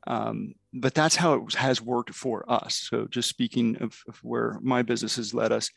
Um, 0.07 0.55
but 0.73 0.93
that's 0.93 1.15
how 1.15 1.33
it 1.33 1.53
has 1.55 1.81
worked 1.81 2.13
for 2.13 2.49
us. 2.51 2.87
So 2.89 3.05
just 3.05 3.29
speaking 3.29 3.77
of, 3.81 4.01
of 4.07 4.17
where 4.23 4.57
my 4.61 4.81
business 4.81 5.17
has 5.17 5.33
led 5.33 5.51
us 5.51 5.69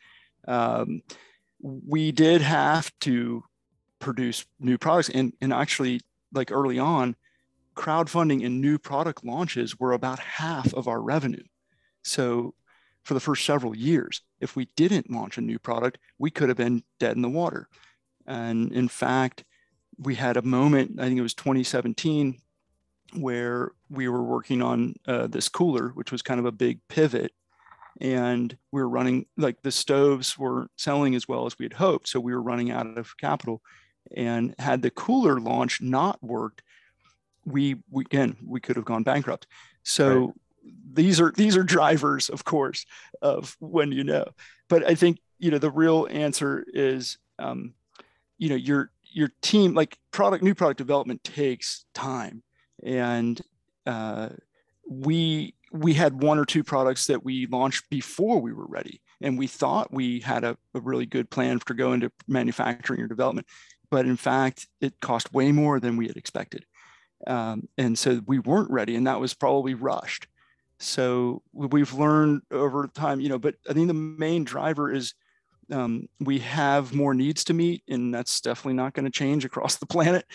um, 0.49 1.03
we 1.61 2.11
did 2.11 2.43
have 2.43 2.91
to 3.01 3.45
produce 4.01 4.45
new 4.59 4.79
products. 4.79 5.09
And, 5.11 5.33
and 5.41 5.53
actually 5.53 6.01
like 6.33 6.51
early 6.51 6.79
on 6.79 7.15
crowdfunding 7.75 8.45
and 8.45 8.61
new 8.61 8.79
product 8.79 9.25
launches 9.25 9.79
were 9.79 9.93
about 9.93 10.19
half 10.19 10.73
of 10.75 10.89
our 10.89 11.01
revenue. 11.01 11.45
So 12.03 12.55
for 13.03 13.15
the 13.15 13.21
first 13.21 13.45
several 13.45 13.77
years, 13.77 14.23
if 14.41 14.55
we 14.57 14.69
didn't 14.77 15.11
launch 15.11 15.39
a 15.39 15.43
new 15.43 15.59
product, 15.59 15.99
we 16.19 16.31
could 16.31 16.49
have 16.49 16.59
been 16.59 16.83
dead 16.99 17.17
in 17.17 17.23
the 17.23 17.29
water. 17.29 17.69
And 18.27 18.73
in 18.73 18.89
fact, 18.89 19.45
we 19.99 20.15
had 20.15 20.37
a 20.37 20.43
moment, 20.43 21.01
I 21.01 21.07
think 21.07 21.19
it 21.19 21.23
was 21.23 21.35
2017, 21.35 22.39
where 23.15 23.73
we 23.91 24.09
were 24.09 24.23
working 24.23 24.63
on 24.63 24.95
uh, 25.07 25.27
this 25.27 25.49
cooler, 25.49 25.89
which 25.91 26.13
was 26.13 26.23
kind 26.23 26.41
of 26.41 26.47
a 26.47 26.53
big 26.53 26.81
pivot. 26.89 27.33
and 28.01 28.57
we 28.71 28.81
were 28.81 28.89
running 28.89 29.27
like 29.37 29.61
the 29.63 29.71
stoves 29.71 30.39
were 30.39 30.67
selling 30.77 31.15
as 31.15 31.29
well 31.29 31.45
as 31.45 31.59
we 31.59 31.67
had 31.67 31.75
hoped 31.75 32.09
so 32.09 32.19
we 32.19 32.33
were 32.33 32.41
running 32.41 32.71
out 32.71 32.87
of 32.97 33.15
capital 33.19 33.61
and 34.17 34.55
had 34.59 34.81
the 34.81 34.91
cooler 34.91 35.39
launch 35.39 35.81
not 35.83 36.23
worked 36.23 36.63
we, 37.45 37.77
we 37.91 38.05
again 38.05 38.37
we 38.45 38.61
could 38.61 38.77
have 38.77 38.85
gone 38.85 39.03
bankrupt. 39.03 39.47
So 39.83 40.27
right. 40.27 40.35
these 40.93 41.21
are 41.21 41.33
these 41.33 41.57
are 41.57 41.63
drivers 41.63 42.29
of 42.29 42.45
course 42.45 42.87
of 43.21 43.57
when 43.61 43.93
you 43.93 44.05
know. 44.05 44.27
But 44.69 44.87
i 44.87 44.95
think 44.95 45.19
you 45.39 45.51
know 45.51 45.59
the 45.59 45.71
real 45.71 46.09
answer 46.11 46.65
is 46.73 47.19
um, 47.39 47.75
you 48.39 48.49
know 48.49 48.55
your 48.55 48.91
your 49.15 49.31
team 49.43 49.75
like 49.75 49.99
product 50.11 50.43
new 50.43 50.55
product 50.55 50.79
development 50.79 51.23
takes 51.25 51.85
time. 51.95 52.43
And 52.83 53.41
uh, 53.87 54.31
we 54.89 55.55
we 55.73 55.95
had 55.95 56.23
one 56.23 56.39
or 56.39 56.45
two 56.45 56.63
products 56.63 57.07
that 57.07 57.25
we 57.25 57.47
launched 57.47 57.89
before 57.89 58.41
we 58.41 58.53
were 58.53 58.67
ready. 58.67 59.01
And 59.21 59.39
we 59.39 59.47
thought 59.47 59.93
we 59.93 60.21
had 60.21 60.45
a, 60.45 60.57
a 60.75 60.81
really 60.81 61.07
good 61.07 61.31
plan 61.31 61.61
to 61.61 61.75
go 61.75 61.93
into 61.93 62.11
manufacturing 62.27 63.01
or 63.01 63.07
development. 63.07 63.47
But 63.91 64.07
in 64.07 64.17
fact 64.17 64.69
it 64.81 65.01
cost 65.01 65.33
way 65.33 65.53
more 65.53 65.81
than 65.81 65.97
we 65.97 66.09
had 66.09 66.17
expected 66.17 66.65
um, 67.27 67.69
and 67.79 67.99
so 67.99 68.21
we 68.27 68.39
weren't 68.39 68.71
ready 68.71 68.97
and 68.97 69.07
that 69.07 69.21
was 69.21 69.35
probably 69.35 69.75
rushed. 69.75 70.27
So 70.79 71.43
we've 71.53 71.93
learned 71.93 72.43
over 72.51 72.89
time 72.89 73.21
you 73.21 73.29
know 73.29 73.39
but 73.39 73.55
i 73.69 73.73
think 73.73 73.87
the 73.87 73.95
main 73.95 74.45
driver 74.45 74.93
is 74.93 75.15
um, 75.71 76.09
we 76.21 76.41
have 76.41 76.93
more 76.93 77.15
needs 77.15 77.45
to 77.45 77.55
meet 77.55 77.83
and 77.89 78.13
that's 78.13 78.41
definitely 78.41 78.75
not 78.75 78.93
going 78.93 79.05
to 79.05 79.11
change 79.11 79.45
across 79.45 79.77
the 79.77 79.87
planet. 79.87 80.27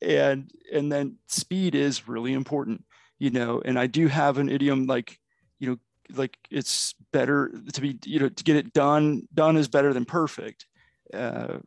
And 0.00 0.50
and 0.72 0.92
then 0.92 1.16
speed 1.26 1.74
is 1.74 2.06
really 2.06 2.34
important 2.34 2.84
you 3.18 3.30
know 3.30 3.62
and 3.64 3.78
i 3.78 3.86
do 3.86 4.08
have 4.08 4.36
an 4.36 4.50
idiom 4.50 4.86
like 4.86 5.18
you 5.58 5.70
know 5.70 5.78
like 6.14 6.36
it's 6.50 6.94
better 7.12 7.50
to 7.72 7.80
be 7.80 7.98
you 8.04 8.20
know 8.20 8.28
to 8.28 8.44
get 8.44 8.56
it 8.56 8.72
done 8.72 9.26
done 9.34 9.56
is 9.56 9.68
better 9.68 9.92
than 9.92 10.04
perfect. 10.04 10.66
Uh, 11.14 11.58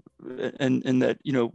and 0.59 0.83
and 0.85 1.01
that 1.01 1.17
you 1.23 1.31
know 1.31 1.53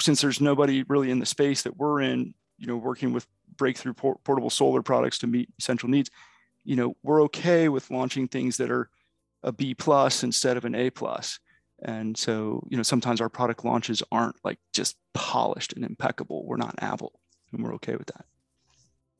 since 0.00 0.20
there's 0.20 0.40
nobody 0.40 0.82
really 0.88 1.10
in 1.10 1.20
the 1.20 1.26
space 1.26 1.62
that 1.62 1.76
we're 1.76 2.00
in 2.00 2.34
you 2.58 2.66
know 2.66 2.76
working 2.76 3.12
with 3.12 3.26
breakthrough 3.56 3.94
port- 3.94 4.22
portable 4.24 4.50
solar 4.50 4.82
products 4.82 5.18
to 5.18 5.26
meet 5.26 5.48
essential 5.58 5.88
needs 5.88 6.10
you 6.64 6.76
know 6.76 6.96
we're 7.02 7.22
okay 7.22 7.68
with 7.68 7.90
launching 7.90 8.28
things 8.28 8.56
that 8.56 8.70
are 8.70 8.88
a 9.42 9.52
b 9.52 9.74
plus 9.74 10.22
instead 10.22 10.56
of 10.56 10.64
an 10.64 10.74
a 10.74 10.90
plus 10.90 11.38
and 11.82 12.16
so 12.16 12.62
you 12.68 12.76
know 12.76 12.82
sometimes 12.82 13.20
our 13.20 13.28
product 13.28 13.64
launches 13.64 14.02
aren't 14.10 14.36
like 14.44 14.58
just 14.72 14.96
polished 15.12 15.72
and 15.74 15.84
impeccable 15.84 16.44
we're 16.46 16.56
not 16.56 16.74
apple 16.78 17.20
and 17.52 17.62
we're 17.62 17.74
okay 17.74 17.96
with 17.96 18.06
that 18.06 18.24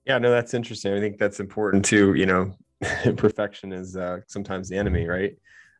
yeah, 0.06 0.18
no, 0.18 0.30
that's 0.30 0.54
interesting. 0.54 0.92
I 0.92 1.00
think 1.00 1.18
that's 1.18 1.40
important 1.40 1.84
too. 1.84 2.14
You 2.14 2.26
know, 2.26 2.54
perfection 3.16 3.72
is 3.72 3.96
uh, 3.96 4.20
sometimes 4.26 4.68
the 4.68 4.76
enemy, 4.76 5.06
right? 5.06 5.36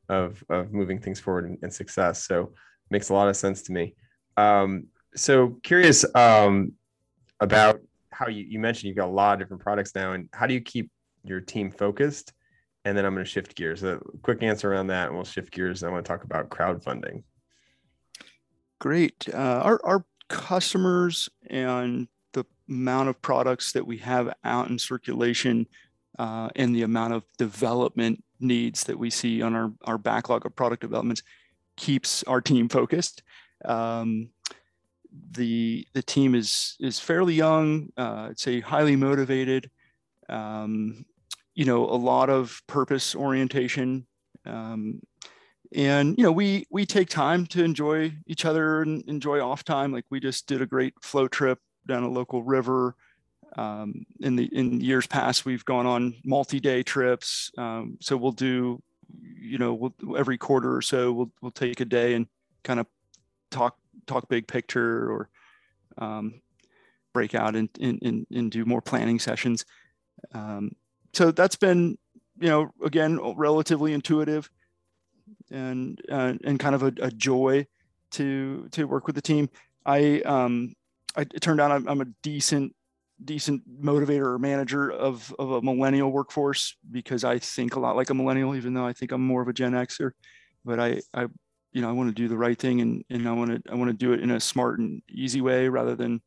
Of 0.09 0.43
of 0.49 0.73
moving 0.73 0.99
things 0.99 1.21
forward 1.21 1.47
and, 1.47 1.59
and 1.62 1.73
success. 1.73 2.27
So 2.27 2.53
makes 2.90 3.11
a 3.11 3.14
lot 3.14 3.29
of 3.29 3.37
sense 3.37 3.62
to 3.62 3.73
me. 3.73 3.95
Um, 4.37 4.87
so 5.14 5.59
curious 5.62 6.05
um, 6.14 6.73
about 7.44 7.80
how 8.11 8.28
you, 8.28 8.44
you 8.44 8.59
mentioned 8.59 8.88
you've 8.88 8.96
got 8.96 9.09
a 9.09 9.12
lot 9.12 9.35
of 9.35 9.38
different 9.38 9.62
products 9.62 9.94
now, 9.94 10.12
and 10.12 10.28
how 10.33 10.46
do 10.46 10.54
you 10.54 10.61
keep 10.61 10.90
your 11.24 11.40
team 11.40 11.70
focused? 11.70 12.33
And 12.85 12.96
then 12.96 13.04
I'm 13.04 13.14
going 13.14 13.24
to 13.24 13.30
shift 13.30 13.54
gears. 13.54 13.83
A 13.83 14.00
quick 14.22 14.42
answer 14.42 14.70
around 14.70 14.88
that, 14.88 15.07
and 15.07 15.14
we'll 15.14 15.24
shift 15.24 15.52
gears. 15.52 15.83
I 15.83 15.88
want 15.88 16.04
to 16.04 16.09
talk 16.09 16.24
about 16.24 16.50
crowdfunding. 16.50 17.22
Great. 18.78 19.28
Uh, 19.33 19.61
our 19.62 19.80
our 19.85 20.04
customers 20.28 21.28
and 21.48 22.09
the 22.33 22.44
amount 22.68 23.09
of 23.09 23.22
products 23.22 23.72
that 23.72 23.87
we 23.87 23.98
have 23.98 24.35
out 24.44 24.68
in 24.68 24.78
circulation 24.78 25.66
uh, 26.18 26.48
and 26.57 26.74
the 26.74 26.83
amount 26.83 27.14
of 27.14 27.24
development 27.38 28.22
needs 28.40 28.85
that 28.85 28.98
we 28.98 29.11
see 29.11 29.42
on 29.42 29.54
our, 29.54 29.72
our 29.85 29.98
backlog 29.98 30.44
of 30.46 30.54
product 30.54 30.83
developments 30.83 31.22
keeps 31.76 32.22
our 32.24 32.40
team 32.40 32.68
focused. 32.68 33.22
Um, 33.64 34.30
the 35.33 35.87
the 35.94 36.03
team 36.03 36.35
is 36.35 36.77
is 36.81 36.98
fairly 36.98 37.35
young. 37.35 37.90
Uh, 37.96 38.29
I'd 38.31 38.38
say 38.38 38.61
highly 38.61 38.96
motivated. 38.96 39.70
Um, 40.29 41.05
you 41.55 41.64
know, 41.64 41.85
a 41.85 41.94
lot 41.96 42.31
of 42.31 42.62
purpose 42.66 43.14
orientation. 43.14 44.07
Um, 44.44 45.00
and 45.74 46.16
you 46.18 46.24
know, 46.24 46.33
we 46.33 46.66
we 46.70 46.87
take 46.87 47.09
time 47.09 47.46
to 47.46 47.64
enjoy 47.64 48.12
each 48.27 48.44
other 48.44 48.83
and 48.83 49.03
enjoy 49.09 49.40
off 49.40 49.64
time. 49.64 49.92
Like 49.92 50.05
we 50.11 50.20
just 50.20 50.46
did 50.46 50.62
a 50.62 50.66
great 50.66 50.94
float 51.03 51.33
trip 51.33 51.59
down 51.87 52.03
a 52.03 52.09
local 52.09 52.42
river. 52.42 52.94
Um, 53.57 54.05
in 54.20 54.37
the 54.37 54.44
in 54.53 54.81
years 54.81 55.07
past, 55.07 55.44
we've 55.44 55.64
gone 55.64 55.87
on 55.87 56.14
multi-day 56.24 56.83
trips. 56.83 57.53
Um, 57.57 57.98
so 58.00 58.16
we'll 58.16 58.33
do, 58.33 58.83
you 59.40 59.59
know, 59.59 59.74
we'll, 59.74 60.16
every 60.16 60.38
quarter 60.38 60.74
or 60.74 60.83
so, 60.83 61.12
we'll 61.12 61.33
we'll 61.40 61.53
take 61.53 61.81
a 61.81 61.85
day 61.85 62.14
and 62.14 62.27
kind 62.64 62.81
of 62.81 62.87
talk 63.50 63.77
talk 64.07 64.29
big 64.29 64.47
picture 64.47 65.11
or 65.11 65.29
um, 65.99 66.40
break 67.12 67.35
out 67.35 67.55
and, 67.55 67.69
and, 67.81 68.27
and, 68.31 68.51
do 68.51 68.64
more 68.64 68.83
planning 68.83 69.19
sessions. 69.19 69.64
Um, 70.33 70.73
so 71.12 71.31
that's 71.31 71.57
been, 71.57 71.97
you 72.40 72.49
know, 72.49 72.71
again, 72.85 73.21
relatively 73.37 73.93
intuitive 73.93 74.51
and, 75.51 76.01
uh, 76.11 76.35
and 76.45 76.59
kind 76.59 76.75
of 76.75 76.83
a, 76.83 76.93
a, 77.01 77.11
joy 77.11 77.67
to, 78.11 78.69
to 78.73 78.85
work 78.88 79.07
with 79.07 79.14
the 79.14 79.23
team. 79.23 79.49
I, 79.87 80.21
um, 80.23 80.75
I, 81.17 81.23
it 81.23 81.40
turned 81.40 81.61
out 81.61 81.71
I'm, 81.71 81.87
I'm 81.88 82.01
a 82.01 82.07
decent 82.23 82.75
decent 83.25 83.62
motivator 83.81 84.27
or 84.27 84.38
manager 84.38 84.90
of, 84.90 85.35
of 85.38 85.53
a 85.53 85.62
millennial 85.62 86.11
workforce 86.11 86.77
because 86.90 87.25
I 87.25 87.38
think 87.38 87.77
a 87.77 87.81
lot 87.81 87.97
like 87.97 88.11
a 88.11 88.14
millennial, 88.14 88.57
even 88.57 88.75
though 88.75 88.87
I 88.87 88.93
think 88.93 89.12
I'm 89.12 89.25
more 89.25 89.43
of 89.43 89.49
a 89.49 89.53
Gen 89.53 89.73
Xer. 89.73 90.11
But 90.64 90.81
I, 90.81 91.01
I, 91.12 91.27
you 91.74 91.82
know, 91.82 91.88
I 91.88 91.92
want 91.92 92.08
to 92.08 92.14
do 92.14 92.28
the 92.28 92.38
right 92.38 92.58
thing 92.58 92.80
and 92.80 93.04
and 93.10 93.28
I 93.28 93.32
want 93.32 93.50
to 93.50 93.70
I 93.70 93.74
want 93.74 93.90
to 93.90 93.96
do 93.96 94.12
it 94.12 94.20
in 94.20 94.30
a 94.30 94.40
smart 94.40 94.78
and 94.78 95.02
easy 95.10 95.40
way 95.40 95.68
rather 95.68 95.94
than, 95.94 96.22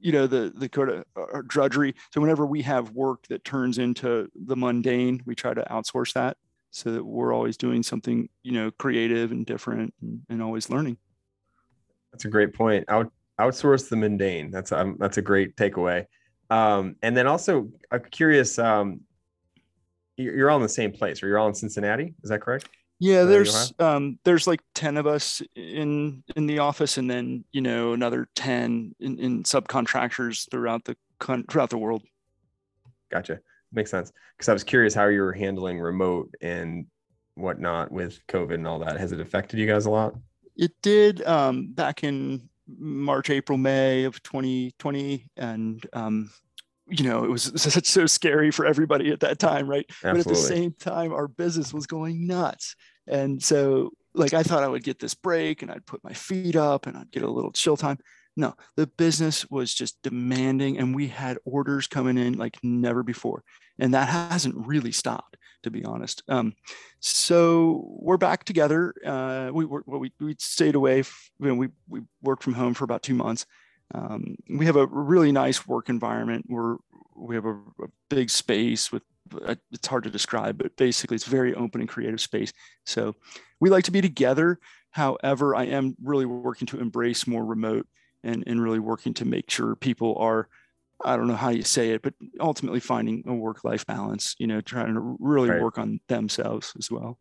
you 0.00 0.10
know, 0.10 0.26
the 0.26 0.52
the 0.56 0.68
kind 0.68 0.88
of 0.88 1.04
uh, 1.16 1.42
drudgery. 1.46 1.94
So 2.12 2.20
whenever 2.20 2.46
we 2.46 2.62
have 2.62 2.90
work 2.90 3.26
that 3.28 3.44
turns 3.44 3.78
into 3.78 4.28
the 4.34 4.56
mundane, 4.56 5.22
we 5.26 5.34
try 5.34 5.54
to 5.54 5.62
outsource 5.70 6.14
that 6.14 6.38
so 6.70 6.90
that 6.92 7.04
we're 7.04 7.32
always 7.32 7.58
doing 7.58 7.82
something, 7.82 8.28
you 8.42 8.52
know, 8.52 8.70
creative 8.72 9.32
and 9.32 9.44
different 9.44 9.94
and, 10.00 10.22
and 10.30 10.42
always 10.42 10.70
learning. 10.70 10.96
That's 12.12 12.24
a 12.24 12.30
great 12.30 12.54
point. 12.54 12.86
Out 12.88 13.12
outsource 13.38 13.90
the 13.90 13.96
mundane. 13.96 14.50
That's 14.50 14.72
um, 14.72 14.96
that's 14.98 15.18
a 15.18 15.22
great 15.22 15.56
takeaway. 15.56 16.06
Um, 16.48 16.96
and 17.02 17.14
then 17.14 17.26
also, 17.26 17.68
I'm 17.92 18.02
curious. 18.10 18.58
Um, 18.58 19.02
you're 20.16 20.48
all 20.48 20.56
in 20.56 20.62
the 20.62 20.68
same 20.70 20.92
place, 20.92 21.22
or 21.22 21.26
you're 21.26 21.38
all 21.38 21.48
in 21.48 21.54
Cincinnati. 21.54 22.14
Is 22.22 22.30
that 22.30 22.40
correct? 22.40 22.70
Yeah, 22.98 23.24
there's 23.24 23.74
um, 23.78 24.18
there's 24.24 24.46
like 24.46 24.60
ten 24.74 24.96
of 24.96 25.06
us 25.06 25.42
in 25.54 26.22
in 26.34 26.46
the 26.46 26.60
office, 26.60 26.96
and 26.96 27.10
then 27.10 27.44
you 27.52 27.60
know 27.60 27.92
another 27.92 28.28
ten 28.34 28.94
in, 29.00 29.18
in 29.18 29.42
subcontractors 29.42 30.50
throughout 30.50 30.84
the 30.84 30.96
throughout 31.50 31.70
the 31.70 31.78
world. 31.78 32.02
Gotcha, 33.10 33.40
makes 33.72 33.90
sense. 33.90 34.12
Because 34.36 34.48
I 34.48 34.52
was 34.54 34.64
curious 34.64 34.94
how 34.94 35.06
you 35.08 35.20
were 35.20 35.32
handling 35.32 35.78
remote 35.78 36.34
and 36.40 36.86
whatnot 37.34 37.92
with 37.92 38.26
COVID 38.28 38.54
and 38.54 38.66
all 38.66 38.78
that. 38.78 38.98
Has 38.98 39.12
it 39.12 39.20
affected 39.20 39.58
you 39.58 39.66
guys 39.66 39.84
a 39.84 39.90
lot? 39.90 40.14
It 40.56 40.72
did 40.80 41.22
um, 41.26 41.72
back 41.72 42.02
in 42.02 42.48
March, 42.66 43.28
April, 43.28 43.58
May 43.58 44.04
of 44.04 44.22
2020, 44.22 45.28
and 45.36 45.86
um, 45.92 46.30
you 46.88 47.04
know 47.04 47.24
it 47.24 47.30
was 47.30 47.52
such 47.56 47.86
so 47.86 48.06
scary 48.06 48.50
for 48.50 48.66
everybody 48.66 49.10
at 49.10 49.20
that 49.20 49.38
time, 49.38 49.68
right? 49.68 49.86
Absolutely. 50.04 50.22
But 50.22 50.30
at 50.30 50.34
the 50.34 50.34
same 50.34 50.72
time, 50.72 51.12
our 51.12 51.28
business 51.28 51.72
was 51.72 51.86
going 51.86 52.26
nuts, 52.26 52.76
and 53.06 53.42
so 53.42 53.90
like 54.14 54.34
I 54.34 54.42
thought 54.42 54.62
I 54.62 54.68
would 54.68 54.84
get 54.84 54.98
this 54.98 55.14
break 55.14 55.62
and 55.62 55.70
I'd 55.70 55.86
put 55.86 56.02
my 56.02 56.14
feet 56.14 56.56
up 56.56 56.86
and 56.86 56.96
I'd 56.96 57.10
get 57.10 57.22
a 57.22 57.30
little 57.30 57.52
chill 57.52 57.76
time. 57.76 57.98
No, 58.34 58.54
the 58.76 58.86
business 58.86 59.48
was 59.50 59.72
just 59.72 60.00
demanding, 60.02 60.78
and 60.78 60.94
we 60.94 61.08
had 61.08 61.38
orders 61.44 61.86
coming 61.86 62.18
in 62.18 62.34
like 62.34 62.58
never 62.62 63.02
before, 63.02 63.42
and 63.78 63.94
that 63.94 64.08
hasn't 64.08 64.66
really 64.66 64.92
stopped 64.92 65.36
to 65.66 65.70
be 65.70 65.84
honest. 65.84 66.22
Um, 66.28 66.54
so 67.00 67.84
we're 67.98 68.16
back 68.18 68.44
together. 68.44 68.94
Uh, 69.04 69.50
we 69.52 69.64
were 69.64 69.82
we, 69.86 70.12
we 70.20 70.36
stayed 70.38 70.76
away. 70.76 71.00
F- 71.00 71.30
you 71.40 71.48
know, 71.48 71.54
we 71.54 71.68
we 71.88 72.02
worked 72.22 72.44
from 72.44 72.54
home 72.54 72.72
for 72.72 72.84
about 72.84 73.02
two 73.02 73.14
months. 73.14 73.46
Um, 73.94 74.36
we 74.48 74.66
have 74.66 74.76
a 74.76 74.86
really 74.86 75.32
nice 75.32 75.66
work 75.66 75.88
environment. 75.88 76.46
We're 76.48 76.76
we 77.14 77.34
have 77.34 77.46
a, 77.46 77.54
a 77.54 77.88
big 78.10 78.30
space 78.30 78.92
with 78.92 79.02
uh, 79.44 79.56
it's 79.72 79.88
hard 79.88 80.04
to 80.04 80.10
describe, 80.10 80.58
but 80.58 80.76
basically 80.76 81.14
it's 81.14 81.24
very 81.24 81.54
open 81.54 81.80
and 81.80 81.88
creative 81.88 82.20
space. 82.20 82.52
So 82.84 83.14
we 83.60 83.70
like 83.70 83.84
to 83.84 83.90
be 83.90 84.00
together. 84.00 84.58
However, 84.90 85.54
I 85.54 85.64
am 85.64 85.96
really 86.02 86.26
working 86.26 86.66
to 86.68 86.80
embrace 86.80 87.26
more 87.26 87.44
remote 87.44 87.86
and, 88.22 88.44
and 88.46 88.62
really 88.62 88.78
working 88.78 89.14
to 89.14 89.24
make 89.24 89.50
sure 89.50 89.74
people 89.76 90.16
are 90.18 90.48
I 91.04 91.16
don't 91.16 91.26
know 91.26 91.36
how 91.36 91.50
you 91.50 91.62
say 91.62 91.90
it, 91.90 92.02
but 92.02 92.14
ultimately 92.40 92.80
finding 92.80 93.22
a 93.26 93.34
work 93.34 93.64
life 93.64 93.84
balance, 93.86 94.34
you 94.38 94.46
know, 94.46 94.62
trying 94.62 94.94
to 94.94 95.16
really 95.20 95.50
right. 95.50 95.60
work 95.60 95.78
on 95.78 96.00
themselves 96.08 96.72
as 96.78 96.90
well. 96.90 97.18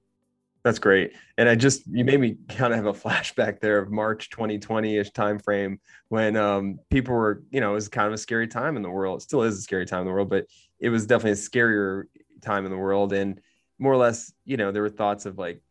That's 0.65 0.79
great. 0.79 1.13
And 1.37 1.47
I 1.47 1.53
just 1.53 1.83
you 1.85 2.03
made 2.03 2.19
me 2.19 2.37
kind 2.49 2.73
of 2.73 2.77
have 2.83 2.87
a 2.87 2.99
flashback 2.99 3.59
there 3.59 3.77
of 3.77 3.91
March 3.91 4.31
2020-ish 4.31 5.11
time 5.11 5.37
frame 5.37 5.79
when 6.09 6.35
um, 6.35 6.79
people 6.89 7.13
were, 7.13 7.43
you 7.51 7.61
know, 7.61 7.71
it 7.71 7.75
was 7.75 7.87
kind 7.87 8.07
of 8.07 8.13
a 8.13 8.17
scary 8.17 8.47
time 8.47 8.75
in 8.75 8.81
the 8.81 8.89
world. 8.89 9.19
It 9.19 9.23
still 9.23 9.43
is 9.43 9.59
a 9.59 9.61
scary 9.61 9.85
time 9.85 9.99
in 10.01 10.07
the 10.07 10.11
world, 10.11 10.29
but 10.29 10.47
it 10.79 10.89
was 10.89 11.05
definitely 11.05 11.33
a 11.33 11.35
scarier 11.35 12.05
time 12.41 12.65
in 12.65 12.71
the 12.71 12.77
world. 12.77 13.13
And 13.13 13.39
more 13.77 13.93
or 13.93 13.97
less, 13.97 14.33
you 14.43 14.57
know, 14.57 14.71
there 14.71 14.81
were 14.81 14.89
thoughts 14.89 15.27
of 15.27 15.37
like, 15.37 15.61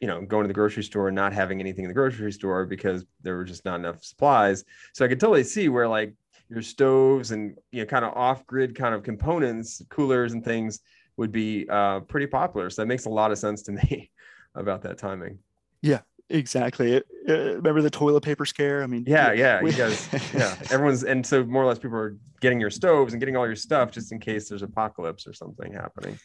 you 0.00 0.06
know, 0.08 0.22
going 0.22 0.44
to 0.44 0.48
the 0.48 0.54
grocery 0.54 0.82
store 0.82 1.08
and 1.08 1.14
not 1.14 1.34
having 1.34 1.60
anything 1.60 1.84
in 1.84 1.88
the 1.88 1.94
grocery 1.94 2.32
store 2.32 2.64
because 2.64 3.04
there 3.22 3.36
were 3.36 3.44
just 3.44 3.66
not 3.66 3.78
enough 3.80 4.02
supplies. 4.02 4.64
So 4.94 5.04
I 5.04 5.08
could 5.08 5.20
totally 5.20 5.44
see 5.44 5.68
where 5.68 5.88
like 5.88 6.14
your 6.48 6.62
stoves 6.62 7.32
and 7.32 7.54
you 7.72 7.80
know 7.80 7.86
kind 7.86 8.04
of 8.06 8.14
off-grid 8.14 8.74
kind 8.74 8.94
of 8.94 9.02
components, 9.02 9.82
coolers 9.90 10.32
and 10.32 10.42
things 10.42 10.80
would 11.18 11.32
be 11.32 11.66
uh, 11.68 12.00
pretty 12.00 12.26
popular. 12.26 12.70
So 12.70 12.80
that 12.80 12.86
makes 12.86 13.04
a 13.04 13.10
lot 13.10 13.30
of 13.32 13.38
sense 13.38 13.62
to 13.64 13.72
me 13.72 14.10
about 14.54 14.82
that 14.82 14.98
timing. 14.98 15.38
Yeah, 15.82 16.00
exactly. 16.28 16.96
Uh, 16.96 17.02
remember 17.28 17.82
the 17.82 17.90
toilet 17.90 18.22
paper 18.22 18.44
scare? 18.44 18.82
I 18.82 18.86
mean, 18.86 19.04
yeah, 19.06 19.32
yeah, 19.32 19.62
we, 19.62 19.70
you 19.70 19.76
guys, 19.76 20.08
yeah, 20.34 20.56
everyone's, 20.70 21.04
and 21.04 21.24
so 21.24 21.44
more 21.44 21.62
or 21.62 21.66
less 21.66 21.78
people 21.78 21.98
are 21.98 22.16
getting 22.40 22.60
your 22.60 22.70
stoves 22.70 23.12
and 23.12 23.20
getting 23.20 23.36
all 23.36 23.46
your 23.46 23.56
stuff 23.56 23.90
just 23.90 24.12
in 24.12 24.20
case 24.20 24.48
there's 24.48 24.62
apocalypse 24.62 25.26
or 25.26 25.32
something 25.32 25.72
happening. 25.72 26.18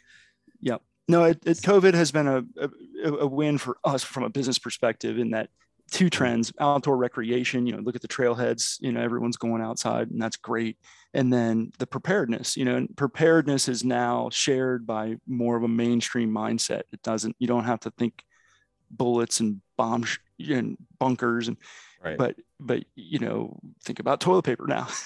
Yep. 0.62 0.82
No, 1.08 1.26
it, 1.26 1.40
it 1.46 1.58
COVID 1.58 1.94
has 1.94 2.12
been 2.12 2.28
a, 2.28 2.44
a, 3.06 3.14
a 3.14 3.28
win 3.28 3.58
for 3.58 3.78
us 3.84 4.04
from 4.04 4.24
a 4.24 4.30
business 4.30 4.58
perspective 4.58 5.20
in 5.20 5.32
that 5.32 5.50
two 5.92 6.10
trends 6.10 6.52
outdoor 6.60 6.98
recreation 6.98 7.68
you 7.68 7.74
know 7.74 7.80
look 7.80 7.96
at 7.96 8.02
the 8.02 8.08
trailheads 8.08 8.78
you 8.80 8.92
know 8.92 9.02
everyone's 9.02 9.38
going 9.38 9.62
outside 9.62 10.10
and 10.10 10.20
that's 10.20 10.38
great 10.38 10.78
and 11.14 11.32
then 11.32 11.72
the 11.80 11.88
preparedness 11.88 12.58
you 12.58 12.66
know 12.66 12.76
and 12.76 12.96
preparedness 12.96 13.68
is 13.68 13.84
now 13.84 14.30
shared 14.32 14.86
by 14.86 15.16
more 15.28 15.56
of 15.56 15.64
a 15.64 15.68
mainstream 15.68 16.32
mindset. 16.32 16.84
It 16.92 17.02
doesn't 17.04 17.36
you 17.40 17.48
don't 17.48 17.66
have 17.66 17.80
to 17.82 17.92
think 17.92 18.24
bullets 18.92 19.40
and 19.40 19.62
bombs 19.78 20.20
and 20.40 20.78
bunkers 21.00 21.48
and 21.48 21.58
right. 22.04 22.18
but 22.18 22.36
but 22.60 22.84
you 22.96 23.20
know 23.20 23.60
think 23.84 24.00
about 24.00 24.20
toilet 24.20 24.44
paper 24.44 24.66
now. 24.68 24.88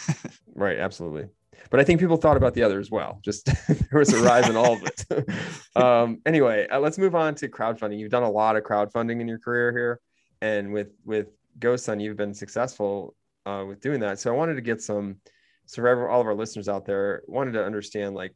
Right 0.56 0.80
absolutely. 0.80 1.28
But 1.70 1.80
i 1.80 1.84
think 1.84 2.00
people 2.00 2.18
thought 2.18 2.36
about 2.36 2.56
the 2.56 2.64
other 2.64 2.80
as 2.80 2.90
well. 2.90 3.20
Just 3.24 3.46
there 3.68 4.00
was 4.00 4.12
a 4.12 4.24
rise 4.24 4.50
in 4.50 4.56
all 4.56 4.74
of 4.74 4.84
it. 4.84 5.30
Um 5.76 6.20
anyway 6.26 6.68
uh, 6.68 6.80
let's 6.80 6.98
move 6.98 7.14
on 7.14 7.36
to 7.36 7.48
crowdfunding. 7.48 8.00
You've 8.00 8.10
done 8.10 8.24
a 8.24 8.32
lot 8.32 8.56
of 8.56 8.64
crowdfunding 8.64 9.22
in 9.22 9.28
your 9.28 9.38
career 9.38 9.72
here 9.72 10.00
and 10.42 10.74
with 10.74 10.90
with 11.06 11.28
GoSun, 11.60 12.02
you've 12.02 12.18
been 12.18 12.34
successful 12.34 13.16
uh, 13.46 13.64
with 13.68 13.80
doing 13.82 14.00
that. 14.02 14.20
So 14.20 14.32
I 14.32 14.36
wanted 14.36 14.56
to 14.56 14.62
get 14.62 14.82
some, 14.82 15.18
so 15.68 15.82
for 15.82 16.10
all 16.10 16.22
of 16.22 16.28
our 16.28 16.34
listeners 16.34 16.68
out 16.68 16.86
there, 16.86 17.22
wanted 17.28 17.52
to 17.52 17.64
understand 17.64 18.16
like 18.16 18.34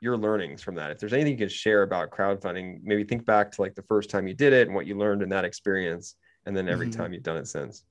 your 0.00 0.16
learnings 0.16 0.62
from 0.62 0.76
that. 0.76 0.90
If 0.90 0.98
there's 0.98 1.12
anything 1.12 1.32
you 1.32 1.38
can 1.38 1.48
share 1.48 1.82
about 1.82 2.10
crowdfunding, 2.10 2.80
maybe 2.82 3.04
think 3.04 3.26
back 3.26 3.52
to 3.52 3.60
like 3.60 3.74
the 3.74 3.82
first 3.82 4.10
time 4.10 4.26
you 4.26 4.34
did 4.34 4.52
it 4.52 4.68
and 4.68 4.74
what 4.74 4.86
you 4.86 4.96
learned 4.96 5.22
in 5.22 5.28
that 5.30 5.44
experience, 5.44 6.14
and 6.46 6.56
then 6.56 6.68
every 6.68 6.86
mm-hmm. 6.86 7.00
time 7.00 7.12
you've 7.12 7.22
done 7.22 7.36
it 7.36 7.48
since. 7.48 7.84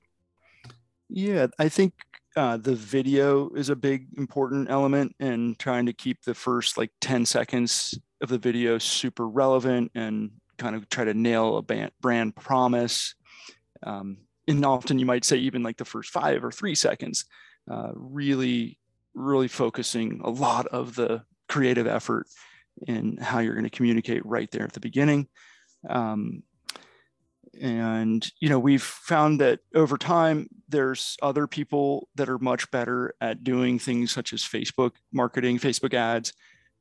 Yeah, 1.08 1.48
I 1.58 1.68
think 1.68 1.92
uh, 2.36 2.56
the 2.56 2.74
video 2.74 3.50
is 3.50 3.68
a 3.68 3.76
big 3.76 4.08
important 4.16 4.70
element 4.70 5.14
and 5.20 5.58
trying 5.58 5.86
to 5.86 5.92
keep 5.92 6.22
the 6.22 6.34
first 6.34 6.76
like 6.76 6.90
10 7.00 7.26
seconds 7.26 7.98
of 8.20 8.28
the 8.28 8.38
video 8.38 8.78
super 8.78 9.28
relevant 9.28 9.92
and 9.94 10.30
kind 10.58 10.74
of 10.74 10.88
try 10.88 11.04
to 11.04 11.14
nail 11.14 11.58
a 11.58 11.62
band, 11.62 11.92
brand 12.00 12.34
promise. 12.34 13.14
Um, 13.82 14.18
and 14.48 14.64
often 14.64 14.98
you 14.98 15.06
might 15.06 15.24
say 15.24 15.36
even 15.38 15.62
like 15.62 15.76
the 15.76 15.84
first 15.84 16.10
five 16.10 16.44
or 16.44 16.50
three 16.50 16.74
seconds, 16.74 17.26
uh, 17.70 17.92
really, 17.94 18.78
really 19.14 19.48
focusing 19.48 20.20
a 20.24 20.30
lot 20.30 20.66
of 20.68 20.94
the 20.94 21.24
creative 21.48 21.86
effort 21.86 22.26
in 22.86 23.16
how 23.16 23.38
you're 23.38 23.54
going 23.54 23.64
to 23.64 23.70
communicate 23.70 24.24
right 24.26 24.50
there 24.50 24.64
at 24.64 24.72
the 24.72 24.80
beginning. 24.80 25.28
Um, 25.88 26.42
and 27.58 28.30
you 28.38 28.50
know 28.50 28.58
we've 28.58 28.82
found 28.82 29.40
that 29.40 29.60
over 29.74 29.96
time 29.96 30.46
there's 30.68 31.16
other 31.22 31.46
people 31.46 32.06
that 32.14 32.28
are 32.28 32.38
much 32.38 32.70
better 32.70 33.14
at 33.22 33.44
doing 33.44 33.78
things 33.78 34.10
such 34.10 34.34
as 34.34 34.42
facebook 34.42 34.90
marketing 35.10 35.58
facebook 35.58 35.94
ads 35.94 36.34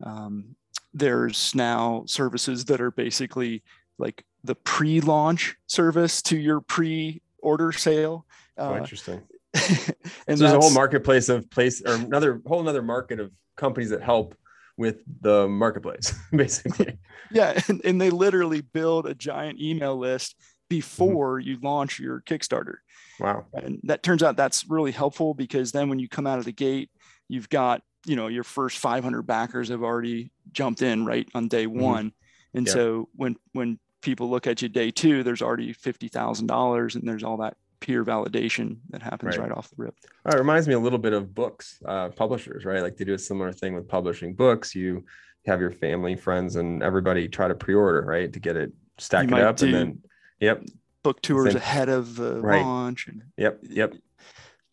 um, 0.03 0.55
there's 0.93 1.53
now 1.53 2.03
services 2.07 2.65
that 2.65 2.81
are 2.81 2.91
basically 2.91 3.63
like 3.97 4.23
the 4.43 4.55
pre-launch 4.55 5.55
service 5.67 6.21
to 6.21 6.37
your 6.37 6.61
pre-order 6.61 7.71
sale. 7.71 8.25
Oh, 8.57 8.73
uh, 8.73 8.77
interesting. 8.77 9.21
and 10.27 10.37
so 10.37 10.43
there's 10.43 10.53
a 10.53 10.59
whole 10.59 10.71
marketplace 10.71 11.29
of 11.29 11.49
place 11.49 11.81
or 11.85 11.95
another 11.95 12.41
whole 12.45 12.59
another 12.59 12.81
market 12.81 13.19
of 13.19 13.31
companies 13.55 13.89
that 13.89 14.01
help 14.01 14.35
with 14.77 15.01
the 15.21 15.47
marketplace, 15.47 16.13
basically. 16.31 16.97
yeah, 17.31 17.59
and, 17.67 17.81
and 17.85 17.99
they 17.99 18.09
literally 18.09 18.61
build 18.61 19.07
a 19.07 19.15
giant 19.15 19.59
email 19.61 19.97
list 19.97 20.35
before 20.69 21.39
mm-hmm. 21.39 21.49
you 21.49 21.57
launch 21.61 21.99
your 21.99 22.21
Kickstarter. 22.21 22.75
Wow. 23.19 23.45
And 23.53 23.79
that 23.83 24.03
turns 24.03 24.23
out 24.23 24.35
that's 24.35 24.69
really 24.69 24.91
helpful 24.91 25.33
because 25.33 25.71
then 25.71 25.87
when 25.87 25.99
you 25.99 26.09
come 26.09 26.27
out 26.27 26.39
of 26.39 26.45
the 26.45 26.51
gate, 26.51 26.89
you've 27.29 27.49
got, 27.49 27.81
you 28.05 28.17
know, 28.17 28.27
your 28.27 28.43
first 28.43 28.77
500 28.79 29.21
backers 29.21 29.69
have 29.69 29.83
already 29.83 30.31
jumped 30.51 30.81
in 30.81 31.05
right 31.05 31.27
on 31.33 31.47
day 31.47 31.65
mm-hmm. 31.65 31.79
one. 31.79 32.11
And 32.53 32.67
so 32.67 33.09
when 33.15 33.35
when 33.51 33.79
people 34.01 34.29
look 34.29 34.47
at 34.47 34.61
you 34.61 34.69
day 34.69 34.89
two, 34.89 35.23
there's 35.23 35.41
already 35.41 35.73
fifty 35.73 36.07
thousand 36.07 36.47
dollars, 36.47 36.95
and 36.95 37.05
there's 37.05 37.23
all 37.23 37.37
that 37.37 37.57
peer 37.85 38.03
validation 38.03 38.77
that 38.89 39.01
happens 39.03 39.37
right, 39.37 39.49
right 39.49 39.57
off 39.57 39.69
the 39.69 39.75
rip. 39.77 39.95
It 40.25 40.35
reminds 40.35 40.67
me 40.67 40.73
a 40.73 40.79
little 40.79 40.97
bit 40.97 41.13
of 41.13 41.35
books, 41.35 41.79
uh, 41.85 42.09
publishers, 42.09 42.65
right? 42.65 42.81
Like 42.81 42.97
they 42.97 43.05
do 43.05 43.13
a 43.13 43.19
similar 43.19 43.51
thing 43.51 43.75
with 43.75 43.87
publishing 43.87 44.33
books. 44.33 44.73
You 44.73 45.05
have 45.45 45.61
your 45.61 45.71
family, 45.71 46.15
friends, 46.15 46.55
and 46.55 46.81
everybody 46.81 47.27
try 47.27 47.47
to 47.47 47.53
pre-order, 47.53 48.01
right, 48.01 48.33
to 48.33 48.39
get 48.39 48.55
it 48.55 48.73
stack 48.97 49.29
you 49.29 49.37
it 49.37 49.43
up, 49.43 49.61
and 49.61 49.73
then 49.73 50.01
yep, 50.39 50.63
book 51.03 51.21
tours 51.21 51.49
Same. 51.49 51.57
ahead 51.57 51.89
of 51.89 52.15
the 52.15 52.41
right. 52.41 52.63
launch. 52.63 53.07
And, 53.07 53.21
yep, 53.37 53.59
yep 53.61 53.93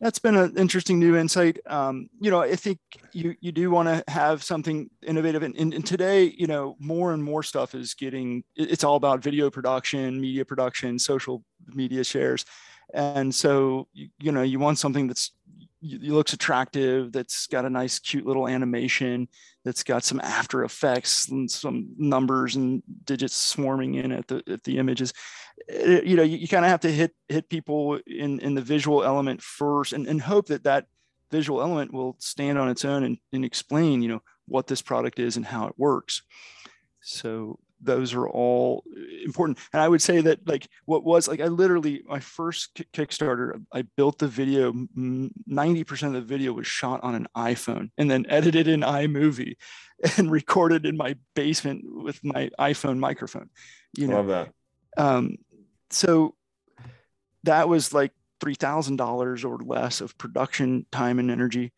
that's 0.03 0.19
been 0.19 0.35
an 0.35 0.57
interesting 0.57 0.99
new 0.99 1.15
insight. 1.15 1.59
Um, 1.65 2.09
you 2.19 2.29
know, 2.29 2.41
I 2.41 2.57
think 2.57 2.79
you 3.13 3.35
you 3.39 3.53
do 3.53 3.71
want 3.71 3.87
to 3.87 4.03
have 4.11 4.43
something 4.43 4.89
innovative, 5.01 5.43
and, 5.43 5.55
and, 5.55 5.73
and, 5.73 5.85
today, 5.85 6.35
you 6.37 6.45
know, 6.45 6.75
more 6.77 7.13
and 7.13 7.23
more 7.23 7.41
stuff 7.41 7.73
is 7.73 7.93
getting. 7.93 8.43
It's 8.57 8.83
all 8.83 8.97
about 8.97 9.23
video 9.23 9.49
production, 9.49 10.19
media 10.19 10.43
production, 10.43 10.99
social 10.99 11.45
media 11.67 12.03
shares, 12.03 12.43
and 12.93 13.33
so 13.33 13.87
you, 13.93 14.09
you 14.19 14.31
know, 14.31 14.43
you 14.43 14.59
want 14.59 14.77
something 14.77 15.07
that's 15.07 15.31
looks 15.81 16.31
attractive 16.31 17.11
that's 17.11 17.47
got 17.47 17.65
a 17.65 17.69
nice 17.69 17.99
cute 17.99 18.25
little 18.25 18.47
animation 18.47 19.27
that's 19.65 19.83
got 19.83 20.03
some 20.03 20.19
after 20.21 20.63
effects 20.63 21.27
and 21.27 21.51
some 21.51 21.89
numbers 21.97 22.55
and 22.55 22.81
digits 23.03 23.35
swarming 23.35 23.95
in 23.95 24.11
at 24.11 24.27
the 24.27 24.41
at 24.47 24.63
the 24.63 24.77
images. 24.77 25.13
It, 25.67 26.03
eh, 26.03 26.07
you 26.07 26.15
know 26.15 26.23
you, 26.23 26.37
you 26.37 26.47
kind 26.47 26.63
of 26.63 26.71
have 26.71 26.79
to 26.81 26.91
hit 26.91 27.13
hit 27.27 27.49
people 27.49 27.99
in 28.07 28.39
in 28.39 28.55
the 28.55 28.61
visual 28.61 29.03
element 29.03 29.41
first 29.41 29.91
and, 29.91 30.07
and 30.07 30.21
hope 30.21 30.47
that 30.47 30.63
that 30.63 30.85
visual 31.31 31.61
element 31.61 31.91
will 31.91 32.15
stand 32.19 32.57
on 32.57 32.69
its 32.69 32.85
own 32.85 33.03
and, 33.03 33.17
and 33.33 33.43
explain 33.43 34.01
you 34.01 34.07
know 34.07 34.21
what 34.47 34.67
this 34.67 34.81
product 34.81 35.19
is 35.19 35.35
and 35.35 35.45
how 35.45 35.67
it 35.67 35.73
works. 35.77 36.21
So 37.01 37.59
those 37.83 38.13
are 38.13 38.27
all 38.27 38.83
important. 39.23 39.59
And 39.71 39.81
i 39.81 39.87
would 39.87 40.01
say 40.01 40.21
that 40.21 40.47
like 40.47 40.67
what 40.85 41.03
was 41.03 41.27
like 41.27 41.39
i 41.39 41.47
literally 41.47 42.03
my 42.05 42.19
first 42.19 42.81
kickstarter 42.93 43.63
i 43.71 43.83
built 43.95 44.19
the 44.19 44.27
video 44.27 44.71
90% 44.73 46.03
of 46.07 46.13
the 46.13 46.21
video 46.21 46.53
was 46.53 46.67
shot 46.67 46.99
on 47.03 47.15
an 47.15 47.27
iphone 47.37 47.89
and 47.97 48.09
then 48.09 48.25
edited 48.29 48.67
in 48.67 48.81
imovie 48.81 49.55
and 50.17 50.31
recorded 50.31 50.85
in 50.85 50.97
my 50.97 51.15
basement 51.35 51.83
with 51.85 52.23
my 52.23 52.49
iphone 52.59 52.97
microphone 52.97 53.49
you 53.95 54.07
know? 54.07 54.21
Love 54.21 54.27
that. 54.27 54.53
Um, 54.97 55.37
so 55.89 56.35
that 57.43 57.69
was 57.69 57.93
like 57.93 58.11
$3000 58.39 59.45
or 59.45 59.57
less 59.63 60.01
of 60.01 60.17
production 60.17 60.85
time 60.91 61.19
and 61.19 61.29
energy. 61.29 61.71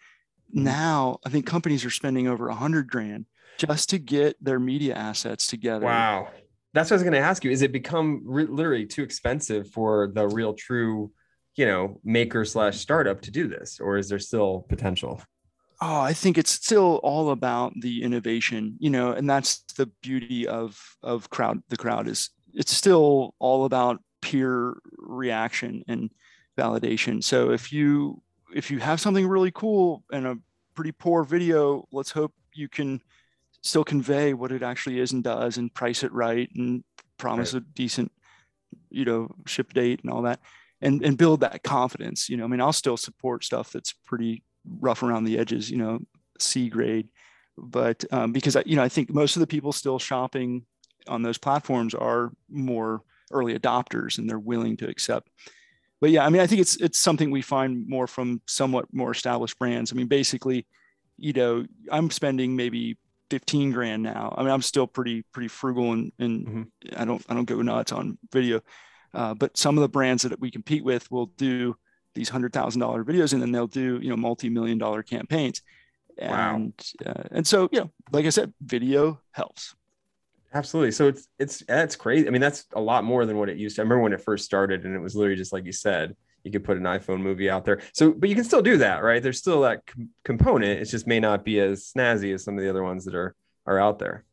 Mm-hmm. 0.51 0.63
now 0.63 1.17
i 1.25 1.29
think 1.29 1.47
companies 1.47 1.83
are 1.83 1.89
spending 1.89 2.27
over 2.27 2.49
a 2.49 2.55
hundred 2.55 2.87
grand 2.87 3.25
just 3.57 3.89
to 3.89 3.99
get 3.99 4.35
their 4.43 4.59
media 4.59 4.95
assets 4.95 5.47
together. 5.47 5.85
Wow. 5.85 6.29
That's 6.73 6.89
what 6.89 6.95
I 6.95 6.97
was 6.97 7.03
going 7.03 7.13
to 7.13 7.19
ask 7.19 7.43
you. 7.43 7.51
Is 7.51 7.61
it 7.61 7.71
become 7.71 8.21
re- 8.25 8.45
literally 8.45 8.85
too 8.85 9.03
expensive 9.03 9.69
for 9.71 10.11
the 10.13 10.27
real 10.27 10.53
true, 10.53 11.11
you 11.55 11.65
know, 11.65 11.99
maker 12.03 12.43
slash 12.43 12.79
startup 12.79 13.21
to 13.21 13.31
do 13.31 13.47
this, 13.47 13.79
or 13.79 13.97
is 13.97 14.09
there 14.09 14.19
still 14.19 14.65
potential? 14.67 15.21
Oh, 15.81 16.01
I 16.01 16.13
think 16.13 16.37
it's 16.37 16.51
still 16.51 16.99
all 17.03 17.31
about 17.31 17.73
the 17.79 18.03
innovation, 18.03 18.75
you 18.79 18.89
know, 18.89 19.11
and 19.11 19.29
that's 19.29 19.63
the 19.77 19.87
beauty 20.01 20.47
of 20.47 20.77
of 21.01 21.29
crowd. 21.29 21.61
The 21.69 21.77
crowd 21.77 22.07
is 22.07 22.29
it's 22.53 22.73
still 22.73 23.35
all 23.39 23.65
about 23.65 24.01
peer 24.21 24.75
reaction 24.97 25.83
and 25.87 26.09
validation. 26.57 27.23
So 27.23 27.51
if 27.51 27.71
you 27.71 28.21
if 28.53 28.71
you 28.71 28.79
have 28.79 29.01
something 29.01 29.27
really 29.27 29.51
cool 29.51 30.03
and 30.11 30.25
a 30.25 30.37
pretty 30.75 30.91
poor 30.91 31.23
video, 31.23 31.87
let's 31.91 32.11
hope 32.11 32.33
you 32.53 32.69
can 32.69 33.01
still 33.65 33.83
convey 33.83 34.33
what 34.33 34.51
it 34.51 34.61
actually 34.61 34.99
is 34.99 35.11
and 35.11 35.23
does 35.23 35.57
and 35.57 35.73
price 35.73 36.03
it 36.03 36.13
right 36.13 36.49
and 36.55 36.83
promise 37.17 37.53
right. 37.53 37.63
a 37.63 37.65
decent 37.73 38.11
you 38.89 39.05
know 39.05 39.29
ship 39.45 39.73
date 39.73 40.01
and 40.03 40.11
all 40.11 40.21
that 40.21 40.39
and 40.81 41.03
and 41.03 41.17
build 41.17 41.39
that 41.39 41.63
confidence 41.63 42.29
you 42.29 42.37
know 42.37 42.43
i 42.43 42.47
mean 42.47 42.61
i'll 42.61 42.73
still 42.73 42.97
support 42.97 43.43
stuff 43.43 43.71
that's 43.71 43.93
pretty 44.05 44.43
rough 44.79 45.03
around 45.03 45.23
the 45.23 45.37
edges 45.37 45.69
you 45.69 45.77
know 45.77 45.99
c 46.39 46.69
grade. 46.69 47.09
But 47.57 48.03
um, 48.11 48.33
because 48.33 48.55
I, 48.55 48.63
you 48.65 48.75
know 48.75 48.83
i 48.83 48.89
think 48.89 49.13
most 49.13 49.35
of 49.35 49.39
the 49.39 49.47
people 49.47 49.71
still 49.71 49.99
shopping 49.99 50.65
on 51.07 51.21
those 51.21 51.37
platforms 51.37 51.93
are 51.93 52.31
more 52.49 53.01
early 53.31 53.57
adopters 53.57 54.17
and 54.17 54.29
they're 54.29 54.39
willing 54.39 54.77
to 54.77 54.89
accept. 54.89 55.29
But 56.01 56.09
yeah 56.09 56.25
i 56.25 56.29
mean 56.29 56.41
i 56.41 56.47
think 56.47 56.61
it's 56.61 56.75
it's 56.77 56.99
something 56.99 57.31
we 57.31 57.41
find 57.41 57.87
more 57.87 58.07
from 58.07 58.41
somewhat 58.45 58.85
more 58.91 59.11
established 59.11 59.57
brands. 59.57 59.91
I 59.91 59.95
mean 59.95 60.07
basically 60.07 60.67
you 61.17 61.31
know 61.31 61.65
i'm 61.89 62.11
spending 62.11 62.57
maybe 62.57 62.97
15 63.29 63.71
grand 63.71 64.03
now. 64.03 64.33
I 64.37 64.43
mean, 64.43 64.51
I'm 64.51 64.61
still 64.61 64.87
pretty 64.87 65.23
pretty 65.31 65.47
frugal 65.47 65.91
and 65.91 66.11
and 66.19 66.47
mm-hmm. 66.47 67.01
I 67.01 67.05
don't 67.05 67.25
I 67.29 67.33
don't 67.33 67.45
go 67.45 67.61
nuts 67.61 67.91
on 67.91 68.17
video. 68.31 68.61
Uh, 69.13 69.33
but 69.33 69.57
some 69.57 69.77
of 69.77 69.81
the 69.81 69.89
brands 69.89 70.23
that 70.23 70.39
we 70.39 70.51
compete 70.51 70.83
with 70.83 71.09
will 71.09 71.27
do 71.27 71.75
these 72.13 72.29
hundred 72.29 72.53
thousand 72.53 72.81
dollar 72.81 73.03
videos, 73.03 73.33
and 73.33 73.41
then 73.41 73.51
they'll 73.51 73.67
do 73.67 73.99
you 74.01 74.09
know 74.09 74.17
multi 74.17 74.49
million 74.49 74.77
dollar 74.77 75.03
campaigns. 75.03 75.61
And 76.17 76.73
wow. 77.05 77.11
uh, 77.11 77.23
and 77.31 77.45
so 77.47 77.69
you 77.71 77.81
know, 77.81 77.91
like 78.11 78.25
I 78.25 78.29
said, 78.29 78.53
video 78.61 79.21
helps. 79.31 79.75
Absolutely. 80.53 80.91
So 80.91 81.09
it's 81.09 81.27
it's 81.37 81.63
that's 81.67 81.95
crazy. 81.95 82.27
I 82.27 82.31
mean, 82.31 82.41
that's 82.41 82.65
a 82.73 82.81
lot 82.81 83.03
more 83.03 83.25
than 83.25 83.37
what 83.37 83.49
it 83.49 83.57
used 83.57 83.75
to. 83.75 83.81
I 83.81 83.83
remember 83.83 84.03
when 84.03 84.13
it 84.13 84.21
first 84.21 84.45
started, 84.45 84.85
and 84.85 84.95
it 84.95 84.99
was 84.99 85.15
literally 85.15 85.35
just 85.35 85.53
like 85.53 85.65
you 85.65 85.73
said, 85.73 86.15
you 86.45 86.51
could 86.51 86.63
put 86.63 86.77
an 86.77 86.83
iPhone 86.83 87.21
movie 87.21 87.49
out 87.49 87.65
there. 87.65 87.81
So, 87.93 88.13
but 88.13 88.29
you 88.29 88.35
can 88.35 88.43
still 88.43 88.61
do 88.61 88.77
that, 88.77 89.03
right? 89.03 89.21
There's 89.21 89.39
still 89.39 89.61
that 89.61 89.85
com- 89.87 90.09
component. 90.23 90.79
It 90.79 90.85
just 90.85 91.07
may 91.07 91.19
not 91.19 91.43
be 91.43 91.59
as 91.59 91.91
snazzy 91.91 92.33
as 92.33 92.43
some 92.43 92.57
of 92.57 92.63
the 92.63 92.69
other 92.69 92.83
ones 92.83 93.03
that 93.05 93.15
are 93.15 93.35
are 93.65 93.79
out 93.79 93.99
there. 93.99 94.23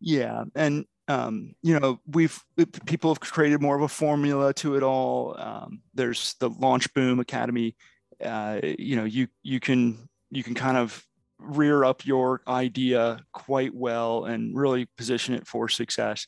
Yeah, 0.00 0.44
and 0.54 0.84
um, 1.08 1.54
you 1.62 1.78
know, 1.78 2.00
we've 2.06 2.38
people 2.84 3.10
have 3.10 3.20
created 3.20 3.62
more 3.62 3.76
of 3.76 3.82
a 3.82 3.88
formula 3.88 4.52
to 4.54 4.76
it 4.76 4.82
all. 4.82 5.34
Um, 5.38 5.80
there's 5.94 6.34
the 6.40 6.50
LaunchBoom 6.50 7.20
Academy. 7.20 7.74
Uh, 8.22 8.60
you 8.62 8.96
know, 8.96 9.04
you 9.04 9.28
you 9.42 9.60
can 9.60 10.08
you 10.30 10.42
can 10.42 10.54
kind 10.54 10.76
of 10.76 11.04
rear 11.38 11.84
up 11.84 12.06
your 12.06 12.42
idea 12.46 13.20
quite 13.32 13.74
well 13.74 14.24
and 14.24 14.56
really 14.56 14.86
position 14.96 15.34
it 15.34 15.46
for 15.46 15.68
success. 15.68 16.26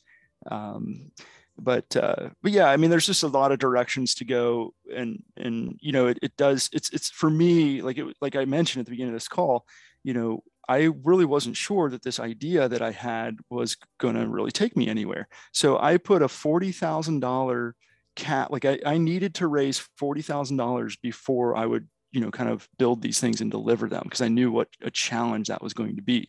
Um, 0.51 1.11
but 1.59 1.97
uh, 1.97 2.31
but 2.42 2.53
yeah, 2.53 2.66
I 2.66 2.77
mean, 2.77 2.90
there's 2.90 3.07
just 3.07 3.23
a 3.23 3.29
lot 3.29 3.53
of 3.53 3.59
directions 3.59 4.14
to 4.16 4.25
go, 4.25 4.75
and 4.95 5.23
and 5.37 5.79
you 5.81 5.92
know, 5.92 6.07
it, 6.07 6.19
it 6.23 6.37
does. 6.37 6.69
It's 6.73 6.90
it's 6.90 7.11
for 7.11 7.31
me 7.31 7.83
like 7.83 7.99
it 7.99 8.16
like 8.21 8.37
I 8.37 8.45
mentioned 8.45 8.81
at 8.81 8.87
the 8.87 8.90
beginning 8.90 9.12
of 9.12 9.16
this 9.16 9.29
call. 9.29 9.66
You 10.03 10.14
know, 10.14 10.42
I 10.69 10.90
really 11.05 11.25
wasn't 11.25 11.57
sure 11.57 11.90
that 11.90 12.03
this 12.03 12.21
idea 12.21 12.69
that 12.69 12.83
I 12.83 12.90
had 12.90 13.38
was 13.51 13.77
going 13.99 14.14
to 14.14 14.29
really 14.29 14.51
take 14.51 14.77
me 14.77 14.88
anywhere. 14.88 15.29
So 15.53 15.79
I 15.79 15.97
put 15.97 16.23
a 16.23 16.29
forty 16.29 16.73
thousand 16.73 17.21
dollar 17.21 17.75
cap. 18.14 18.51
Like 18.51 18.64
I, 18.64 18.79
I 18.85 18.99
needed 18.99 19.35
to 19.37 19.47
raise 19.47 19.79
forty 19.97 20.23
thousand 20.23 20.59
dollars 20.59 20.97
before 20.97 21.57
I 21.57 21.66
would 21.66 21.88
you 22.12 22.21
know 22.21 22.31
kind 22.31 22.51
of 22.51 22.69
build 22.79 23.03
these 23.03 23.21
things 23.21 23.40
and 23.40 23.51
deliver 23.51 23.88
them 23.88 24.03
because 24.05 24.21
I 24.21 24.29
knew 24.29 24.51
what 24.51 24.69
a 24.83 24.90
challenge 24.90 25.49
that 25.49 25.62
was 25.62 25.75
going 25.75 25.97
to 25.97 26.03
be. 26.03 26.29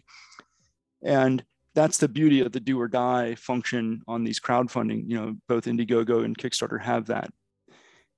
And 1.04 1.44
that's 1.78 2.00
the 2.00 2.08
beauty 2.08 2.42
of 2.42 2.52
the 2.52 2.60
do 2.60 2.82
or 2.82 2.88
die 2.88 3.36
function 3.36 4.02
on 4.08 4.24
these 4.24 4.40
crowdfunding. 4.40 5.08
You 5.08 5.16
know, 5.16 5.36
both 5.48 5.66
Indiegogo 5.66 6.26
and 6.26 6.36
Kickstarter 6.36 6.82
have 6.82 7.06
that. 7.06 7.30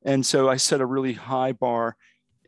And 0.06 0.26
so 0.26 0.48
I 0.48 0.56
set 0.56 0.80
a 0.80 0.86
really 0.86 1.12
high 1.12 1.52
bar 1.52 1.98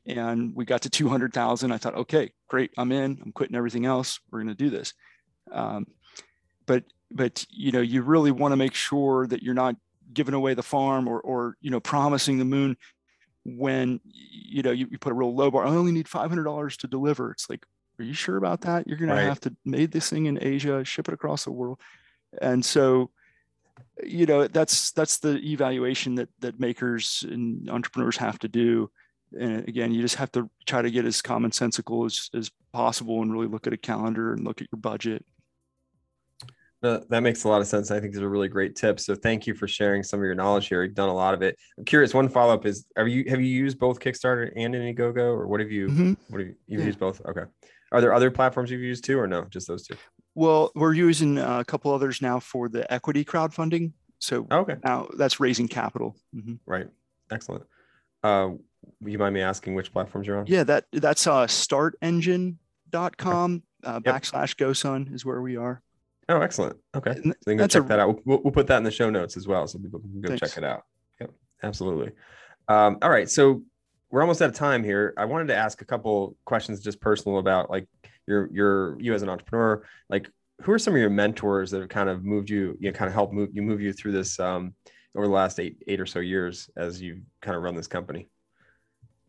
and 0.05 0.55
we 0.55 0.63
got 0.63 0.83
to 0.83 0.89
200,000. 0.89 1.69
I 1.69 1.77
thought, 1.77 1.95
okay, 1.95 2.31
great, 2.47 2.71
I'm 2.77 2.93
in, 2.93 3.19
I'm 3.21 3.33
quitting 3.33 3.57
everything 3.57 3.85
else. 3.85 4.21
We're 4.31 4.39
going 4.39 4.55
to 4.55 4.63
do 4.63 4.69
this. 4.69 4.93
Um, 5.51 5.85
but, 6.65 6.85
but, 7.11 7.45
you 7.49 7.73
know, 7.73 7.81
you 7.81 8.03
really 8.03 8.31
want 8.31 8.53
to 8.53 8.55
make 8.55 8.73
sure 8.73 9.27
that 9.27 9.43
you're 9.43 9.53
not 9.53 9.75
giving 10.13 10.33
away 10.33 10.53
the 10.53 10.63
farm 10.63 11.09
or, 11.09 11.19
or, 11.19 11.57
you 11.59 11.71
know, 11.71 11.81
promising 11.81 12.37
the 12.37 12.45
moon 12.45 12.77
when, 13.43 13.99
you 14.05 14.61
know, 14.61 14.71
you, 14.71 14.87
you 14.89 14.97
put 14.97 15.11
a 15.11 15.15
real 15.15 15.35
low 15.35 15.51
bar. 15.51 15.65
I 15.65 15.71
only 15.71 15.91
need 15.91 16.07
$500 16.07 16.77
to 16.77 16.87
deliver. 16.87 17.31
It's 17.31 17.49
like, 17.49 17.65
are 18.01 18.05
you 18.05 18.13
sure 18.13 18.37
about 18.37 18.61
that? 18.61 18.87
You're 18.87 18.97
going 18.97 19.11
right. 19.11 19.21
to 19.21 19.27
have 19.27 19.39
to 19.41 19.55
made 19.63 19.91
this 19.91 20.09
thing 20.09 20.25
in 20.25 20.39
Asia, 20.41 20.83
ship 20.83 21.07
it 21.07 21.13
across 21.13 21.45
the 21.45 21.51
world. 21.51 21.79
And 22.41 22.65
so, 22.65 23.11
you 24.03 24.25
know, 24.25 24.47
that's, 24.47 24.91
that's 24.91 25.19
the 25.19 25.37
evaluation 25.37 26.15
that, 26.15 26.29
that 26.39 26.59
makers 26.59 27.23
and 27.29 27.69
entrepreneurs 27.69 28.17
have 28.17 28.39
to 28.39 28.47
do. 28.47 28.89
And 29.39 29.67
again, 29.67 29.93
you 29.93 30.01
just 30.01 30.15
have 30.15 30.31
to 30.31 30.49
try 30.65 30.81
to 30.81 30.89
get 30.89 31.05
as 31.05 31.21
commonsensical 31.21 32.05
as, 32.05 32.29
as 32.33 32.51
possible 32.73 33.21
and 33.21 33.31
really 33.31 33.47
look 33.47 33.67
at 33.67 33.73
a 33.73 33.77
calendar 33.77 34.33
and 34.33 34.43
look 34.43 34.61
at 34.61 34.67
your 34.71 34.79
budget. 34.79 35.23
No, 36.83 37.03
that 37.09 37.21
makes 37.21 37.43
a 37.43 37.47
lot 37.47 37.61
of 37.61 37.67
sense. 37.67 37.91
I 37.91 37.99
think 37.99 38.13
these 38.13 38.23
are 38.23 38.29
really 38.29 38.47
great 38.47 38.75
tips. 38.75 39.05
So 39.05 39.13
thank 39.13 39.45
you 39.45 39.53
for 39.53 39.67
sharing 39.67 40.01
some 40.01 40.19
of 40.19 40.23
your 40.23 40.33
knowledge 40.33 40.67
here. 40.67 40.83
You've 40.83 40.95
done 40.95 41.09
a 41.09 41.13
lot 41.13 41.35
of 41.35 41.43
it. 41.43 41.55
I'm 41.77 41.85
curious. 41.85 42.11
One 42.11 42.27
follow 42.27 42.55
up 42.55 42.65
is: 42.65 42.87
Have 42.97 43.07
you 43.07 43.23
have 43.29 43.39
you 43.39 43.47
used 43.47 43.77
both 43.77 43.99
Kickstarter 43.99 44.51
and 44.55 44.73
Indiegogo, 44.73 45.17
or 45.17 45.45
what 45.45 45.59
have 45.59 45.71
you? 45.71 45.89
Mm-hmm. 45.89 46.13
What 46.29 46.39
have 46.39 46.47
you? 46.47 46.55
You've 46.65 46.81
yeah. 46.81 46.87
used 46.87 46.99
both. 46.99 47.21
Okay. 47.23 47.43
Are 47.91 48.01
there 48.01 48.13
other 48.13 48.31
platforms 48.31 48.71
you've 48.71 48.81
used 48.81 49.03
too, 49.03 49.19
or 49.19 49.27
no? 49.27 49.43
Just 49.45 49.67
those 49.67 49.85
two? 49.85 49.95
Well, 50.33 50.71
we're 50.75 50.93
using 50.93 51.37
a 51.37 51.65
couple 51.65 51.93
others 51.93 52.21
now 52.21 52.39
for 52.39 52.69
the 52.69 52.91
equity 52.91 53.25
crowdfunding. 53.25 53.91
So 54.19 54.47
okay, 54.51 54.77
now 54.83 55.09
that's 55.17 55.39
raising 55.39 55.67
capital. 55.67 56.15
Mm-hmm. 56.35 56.55
Right. 56.65 56.87
Excellent. 57.31 57.63
Uh, 58.23 58.49
you 59.03 59.17
mind 59.17 59.33
me 59.33 59.41
asking 59.41 59.73
which 59.75 59.91
platforms 59.91 60.27
you're 60.27 60.37
on? 60.37 60.45
Yeah, 60.47 60.63
that 60.63 60.85
that's 60.91 61.27
uh, 61.27 61.47
startengine.com 61.47 63.63
uh, 63.83 63.99
yep. 64.05 64.15
backslash 64.15 64.55
GoSun 64.55 65.13
is 65.13 65.25
where 65.25 65.41
we 65.41 65.57
are. 65.57 65.81
Oh, 66.29 66.39
excellent. 66.39 66.77
Okay, 66.95 67.15
so 67.15 67.33
you 67.47 67.57
can 67.57 67.67
check 67.67 67.83
a, 67.83 67.87
that 67.87 67.99
out. 67.99 68.21
We'll, 68.25 68.39
we'll, 68.43 68.53
put 68.53 68.67
that 68.67 68.77
in 68.77 68.83
the 68.83 68.91
show 68.91 69.09
notes 69.09 69.35
as 69.35 69.47
well, 69.47 69.67
so 69.67 69.79
people 69.79 69.99
can 69.99 70.21
go 70.21 70.29
thanks. 70.29 70.47
check 70.47 70.57
it 70.57 70.63
out. 70.63 70.83
Yep, 71.19 71.31
absolutely. 71.63 72.11
Um, 72.67 72.99
all 73.01 73.09
right, 73.09 73.27
so 73.29 73.63
we're 74.11 74.21
almost 74.21 74.41
out 74.41 74.49
of 74.49 74.55
time 74.55 74.83
here. 74.83 75.13
I 75.17 75.25
wanted 75.25 75.47
to 75.47 75.55
ask 75.55 75.81
a 75.81 75.85
couple 75.85 76.35
questions, 76.45 76.81
just 76.81 76.99
personal 76.99 77.39
about 77.39 77.69
like 77.69 77.87
your 78.27 78.49
your 78.51 79.01
you 79.01 79.13
as 79.13 79.21
an 79.21 79.29
entrepreneur. 79.29 79.83
Like, 80.09 80.29
who 80.61 80.71
are 80.73 80.79
some 80.79 80.93
of 80.93 80.99
your 80.99 81.09
mentors 81.09 81.71
that 81.71 81.79
have 81.79 81.89
kind 81.89 82.09
of 82.09 82.23
moved 82.23 82.49
you, 82.49 82.77
you 82.79 82.91
know, 82.91 82.97
kind 82.97 83.07
of 83.07 83.13
helped 83.13 83.33
move 83.33 83.49
you 83.53 83.61
move 83.61 83.81
you 83.81 83.93
through 83.93 84.11
this 84.11 84.39
um, 84.39 84.75
over 85.15 85.25
the 85.25 85.33
last 85.33 85.59
eight 85.59 85.81
eight 85.87 85.99
or 85.99 86.05
so 86.05 86.19
years 86.19 86.69
as 86.75 87.01
you 87.01 87.21
kind 87.41 87.55
of 87.55 87.63
run 87.63 87.73
this 87.73 87.87
company? 87.87 88.27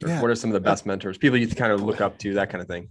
Yeah. 0.05 0.21
What 0.21 0.31
are 0.31 0.35
some 0.35 0.51
of 0.51 0.55
the 0.55 0.61
best 0.61 0.85
mentors, 0.85 1.17
people 1.17 1.39
you 1.39 1.47
kind 1.47 1.73
of 1.73 1.81
look 1.81 2.01
up 2.01 2.19
to, 2.19 2.35
that 2.35 2.51
kind 2.51 2.61
of 2.61 2.67
thing? 2.67 2.89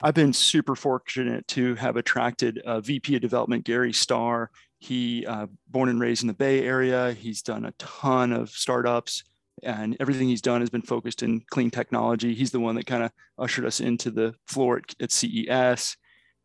I've 0.00 0.14
been 0.14 0.32
super 0.32 0.76
fortunate 0.76 1.46
to 1.48 1.74
have 1.76 1.96
attracted 1.96 2.60
a 2.64 2.80
VP 2.80 3.16
of 3.16 3.22
development, 3.22 3.64
Gary 3.64 3.92
Starr. 3.92 4.50
He 4.78 5.26
uh, 5.26 5.46
born 5.68 5.88
and 5.88 5.98
raised 5.98 6.22
in 6.22 6.28
the 6.28 6.34
Bay 6.34 6.64
Area. 6.64 7.12
He's 7.12 7.42
done 7.42 7.64
a 7.64 7.72
ton 7.72 8.32
of 8.32 8.50
startups 8.50 9.24
and 9.62 9.96
everything 10.00 10.28
he's 10.28 10.42
done 10.42 10.60
has 10.60 10.70
been 10.70 10.82
focused 10.82 11.22
in 11.22 11.40
clean 11.50 11.70
technology. 11.70 12.34
He's 12.34 12.50
the 12.50 12.60
one 12.60 12.74
that 12.74 12.86
kind 12.86 13.02
of 13.02 13.12
ushered 13.38 13.64
us 13.64 13.80
into 13.80 14.10
the 14.10 14.34
floor 14.46 14.78
at, 14.78 14.94
at 15.00 15.12
CES 15.12 15.96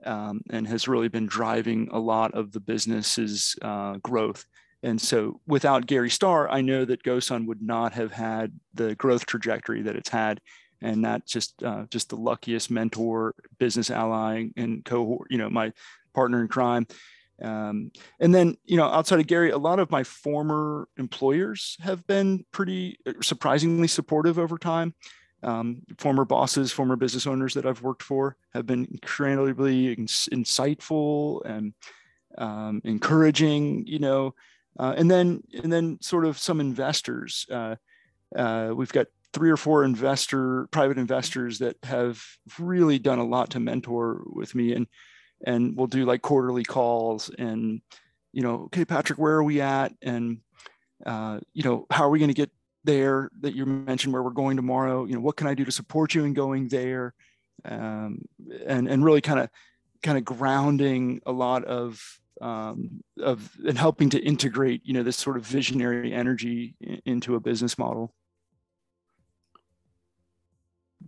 um, 0.05 0.41
and 0.49 0.67
has 0.67 0.87
really 0.87 1.07
been 1.07 1.27
driving 1.27 1.89
a 1.91 1.99
lot 1.99 2.33
of 2.33 2.51
the 2.51 2.59
business's 2.59 3.55
uh, 3.61 3.97
growth. 3.97 4.45
And 4.83 5.01
so 5.01 5.41
without 5.45 5.87
Gary 5.87 6.09
Starr, 6.09 6.49
I 6.49 6.61
know 6.61 6.85
that 6.85 7.03
GoSun 7.03 7.47
would 7.47 7.61
not 7.61 7.93
have 7.93 8.11
had 8.11 8.53
the 8.73 8.95
growth 8.95 9.25
trajectory 9.25 9.81
that 9.81 9.95
it's 9.95 10.09
had. 10.09 10.39
And 10.81 11.03
that's 11.03 11.29
just 11.29 11.61
uh, 11.61 11.85
just 11.89 12.07
the 12.07 12.15
luckiest 12.15 12.71
mentor, 12.71 13.35
business 13.57 13.91
ally, 13.91 14.45
and 14.55 14.85
cohort, 14.85 15.27
you 15.29 15.37
know, 15.37 15.49
my 15.49 15.73
partner 16.13 16.39
in 16.41 16.47
crime 16.47 16.87
um, 17.41 17.91
and 18.19 18.33
then, 18.33 18.57
you 18.65 18.77
know, 18.77 18.85
outside 18.85 19.19
of 19.19 19.27
Gary, 19.27 19.51
a 19.51 19.57
lot 19.57 19.79
of 19.79 19.91
my 19.91 20.03
former 20.03 20.87
employers 20.97 21.77
have 21.81 22.05
been 22.07 22.45
pretty 22.51 22.97
uh, 23.05 23.13
surprisingly 23.21 23.87
supportive 23.87 24.37
over 24.39 24.57
time. 24.57 24.93
Um, 25.41 25.83
former 25.97 26.25
bosses, 26.25 26.71
former 26.71 26.97
business 26.97 27.25
owners 27.25 27.53
that 27.53 27.65
I've 27.65 27.81
worked 27.81 28.03
for 28.03 28.35
have 28.53 28.65
been 28.65 28.85
incredibly 28.91 29.95
insightful 29.95 31.45
and 31.45 31.73
um, 32.37 32.81
encouraging, 32.83 33.87
you 33.87 33.99
know, 33.99 34.35
uh, 34.77 34.93
and 34.97 35.09
then 35.09 35.41
and 35.63 35.71
then 35.71 35.97
sort 36.01 36.25
of 36.25 36.37
some 36.37 36.59
investors. 36.59 37.45
Uh, 37.49 37.75
uh, 38.35 38.73
we've 38.75 38.91
got 38.91 39.07
three 39.31 39.49
or 39.49 39.57
four 39.57 39.85
investor 39.85 40.67
private 40.71 40.97
investors 40.97 41.59
that 41.59 41.77
have 41.83 42.21
really 42.57 42.99
done 42.99 43.19
a 43.19 43.25
lot 43.25 43.51
to 43.51 43.59
mentor 43.59 44.23
with 44.25 44.55
me 44.55 44.73
and 44.73 44.87
and 45.45 45.75
we'll 45.75 45.87
do 45.87 46.05
like 46.05 46.21
quarterly 46.21 46.63
calls 46.63 47.29
and 47.29 47.81
you 48.33 48.41
know 48.41 48.63
okay 48.63 48.85
patrick 48.85 49.19
where 49.19 49.35
are 49.35 49.43
we 49.43 49.61
at? 49.61 49.93
And 50.01 50.39
uh, 51.05 51.39
you 51.53 51.63
know 51.63 51.85
how 51.89 52.03
are 52.03 52.09
we 52.09 52.19
going 52.19 52.29
to 52.29 52.35
get 52.35 52.51
there 52.83 53.29
that 53.41 53.55
you 53.55 53.65
mentioned 53.65 54.13
where 54.13 54.23
we're 54.23 54.31
going 54.31 54.55
tomorrow? 54.55 55.05
You 55.05 55.15
know 55.15 55.21
what 55.21 55.35
can 55.35 55.47
i 55.47 55.53
do 55.53 55.65
to 55.65 55.71
support 55.71 56.13
you 56.13 56.25
in 56.25 56.33
going 56.33 56.67
there? 56.67 57.13
Um, 57.65 58.25
and 58.65 58.87
and 58.87 59.03
really 59.03 59.21
kind 59.21 59.39
of 59.39 59.49
kind 60.01 60.17
of 60.17 60.25
grounding 60.25 61.21
a 61.25 61.31
lot 61.31 61.65
of 61.65 62.19
um, 62.41 63.03
of 63.21 63.51
and 63.67 63.77
helping 63.77 64.09
to 64.11 64.19
integrate 64.19 64.81
you 64.85 64.93
know 64.93 65.03
this 65.03 65.17
sort 65.17 65.37
of 65.37 65.45
visionary 65.45 66.13
energy 66.13 66.75
into 67.05 67.35
a 67.35 67.39
business 67.39 67.77
model. 67.77 68.13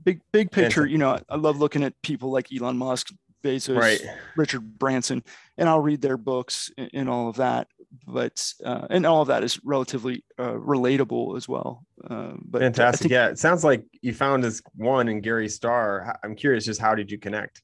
Big 0.03 0.21
big 0.31 0.49
picture 0.51 0.85
you 0.85 0.97
know 0.97 1.19
i 1.29 1.35
love 1.35 1.59
looking 1.59 1.83
at 1.83 2.01
people 2.01 2.31
like 2.31 2.47
elon 2.51 2.75
musk 2.75 3.09
Bezos, 3.41 3.77
right. 3.77 4.01
Richard 4.35 4.77
Branson, 4.77 5.23
and 5.57 5.67
I'll 5.67 5.79
read 5.79 6.01
their 6.01 6.17
books 6.17 6.71
and, 6.77 6.89
and 6.93 7.09
all 7.09 7.29
of 7.29 7.37
that. 7.37 7.67
But 8.07 8.53
uh, 8.63 8.87
and 8.89 9.05
all 9.05 9.21
of 9.21 9.27
that 9.27 9.43
is 9.43 9.59
relatively 9.65 10.23
uh, 10.39 10.53
relatable 10.53 11.35
as 11.35 11.49
well. 11.49 11.85
Uh, 12.09 12.33
but 12.41 12.61
fantastic, 12.61 13.01
think, 13.01 13.11
yeah. 13.11 13.27
It 13.27 13.37
sounds 13.37 13.63
like 13.63 13.83
you 14.01 14.13
found 14.13 14.43
this 14.43 14.61
one 14.75 15.09
in 15.09 15.19
Gary 15.19 15.49
Starr. 15.49 16.17
I'm 16.23 16.35
curious, 16.35 16.65
just 16.65 16.79
how 16.79 16.95
did 16.95 17.11
you 17.11 17.17
connect? 17.17 17.61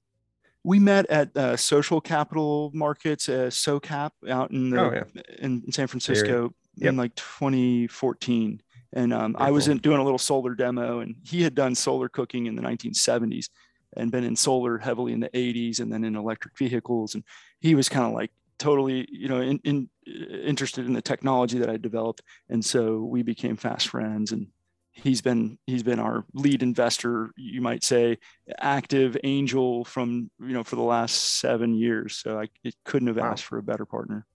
We 0.64 0.80
met 0.80 1.06
at 1.10 1.36
uh, 1.38 1.56
Social 1.56 2.02
Capital 2.02 2.72
Markets, 2.74 3.30
uh, 3.30 3.48
SoCap, 3.50 4.12
out 4.30 4.52
in 4.52 4.72
the, 4.72 4.82
oh, 4.82 4.92
yeah. 4.92 5.22
in, 5.40 5.72
San 5.72 5.88
Francisco 5.88 6.54
yep. 6.76 6.90
in 6.90 6.98
like 6.98 7.16
2014. 7.16 8.62
And 8.94 9.14
um, 9.14 9.36
I 9.40 9.52
was 9.52 9.70
in, 9.70 9.78
doing 9.78 10.00
a 10.00 10.04
little 10.04 10.18
solar 10.18 10.56
demo, 10.56 11.00
and 11.00 11.16
he 11.24 11.42
had 11.42 11.56
done 11.56 11.74
solar 11.74 12.10
cooking 12.10 12.48
in 12.48 12.56
the 12.56 12.62
1970s 12.62 13.48
and 13.98 14.12
been 14.12 14.24
in 14.24 14.36
solar 14.36 14.78
heavily 14.78 15.14
in 15.14 15.20
the 15.20 15.30
80s 15.30 15.80
and 15.80 15.92
then 15.92 16.04
in 16.04 16.16
electric 16.16 16.58
vehicles. 16.58 17.16
And 17.16 17.24
he 17.60 17.76
was 17.76 17.90
kind 17.90 18.06
of 18.06 18.14
like 18.14 18.32
totally, 18.60 19.08
you 19.12 19.28
know, 19.28 19.42
in, 19.42 19.60
in, 19.64 19.90
interested 20.06 20.86
in 20.86 20.94
the 20.94 21.02
technology 21.02 21.60
that 21.60 21.70
I 21.70 21.78
developed. 21.78 22.22
And 22.50 22.64
so 22.64 23.00
we 23.00 23.24
became 23.24 23.56
fast 23.56 23.90
friends 23.90 24.32
and 24.32 24.48
he's 25.04 25.22
been 25.22 25.58
he's 25.68 25.84
been 25.84 26.00
our 26.00 26.26
lead 26.34 26.64
investor 26.64 27.30
you 27.36 27.62
might 27.62 27.84
say 27.84 28.18
active 28.60 29.16
angel 29.24 29.86
from 29.86 30.30
you 30.40 30.54
know 30.54 30.64
for 30.64 30.76
the 30.76 30.82
last 30.82 31.40
seven 31.40 31.74
years. 31.74 32.18
So 32.18 32.40
i 32.40 32.48
couldn't 32.86 33.08
have 33.08 33.18
asked 33.18 33.44
for 33.44 33.58
a 33.58 33.64
better 33.64 33.86
partner. 33.86 34.26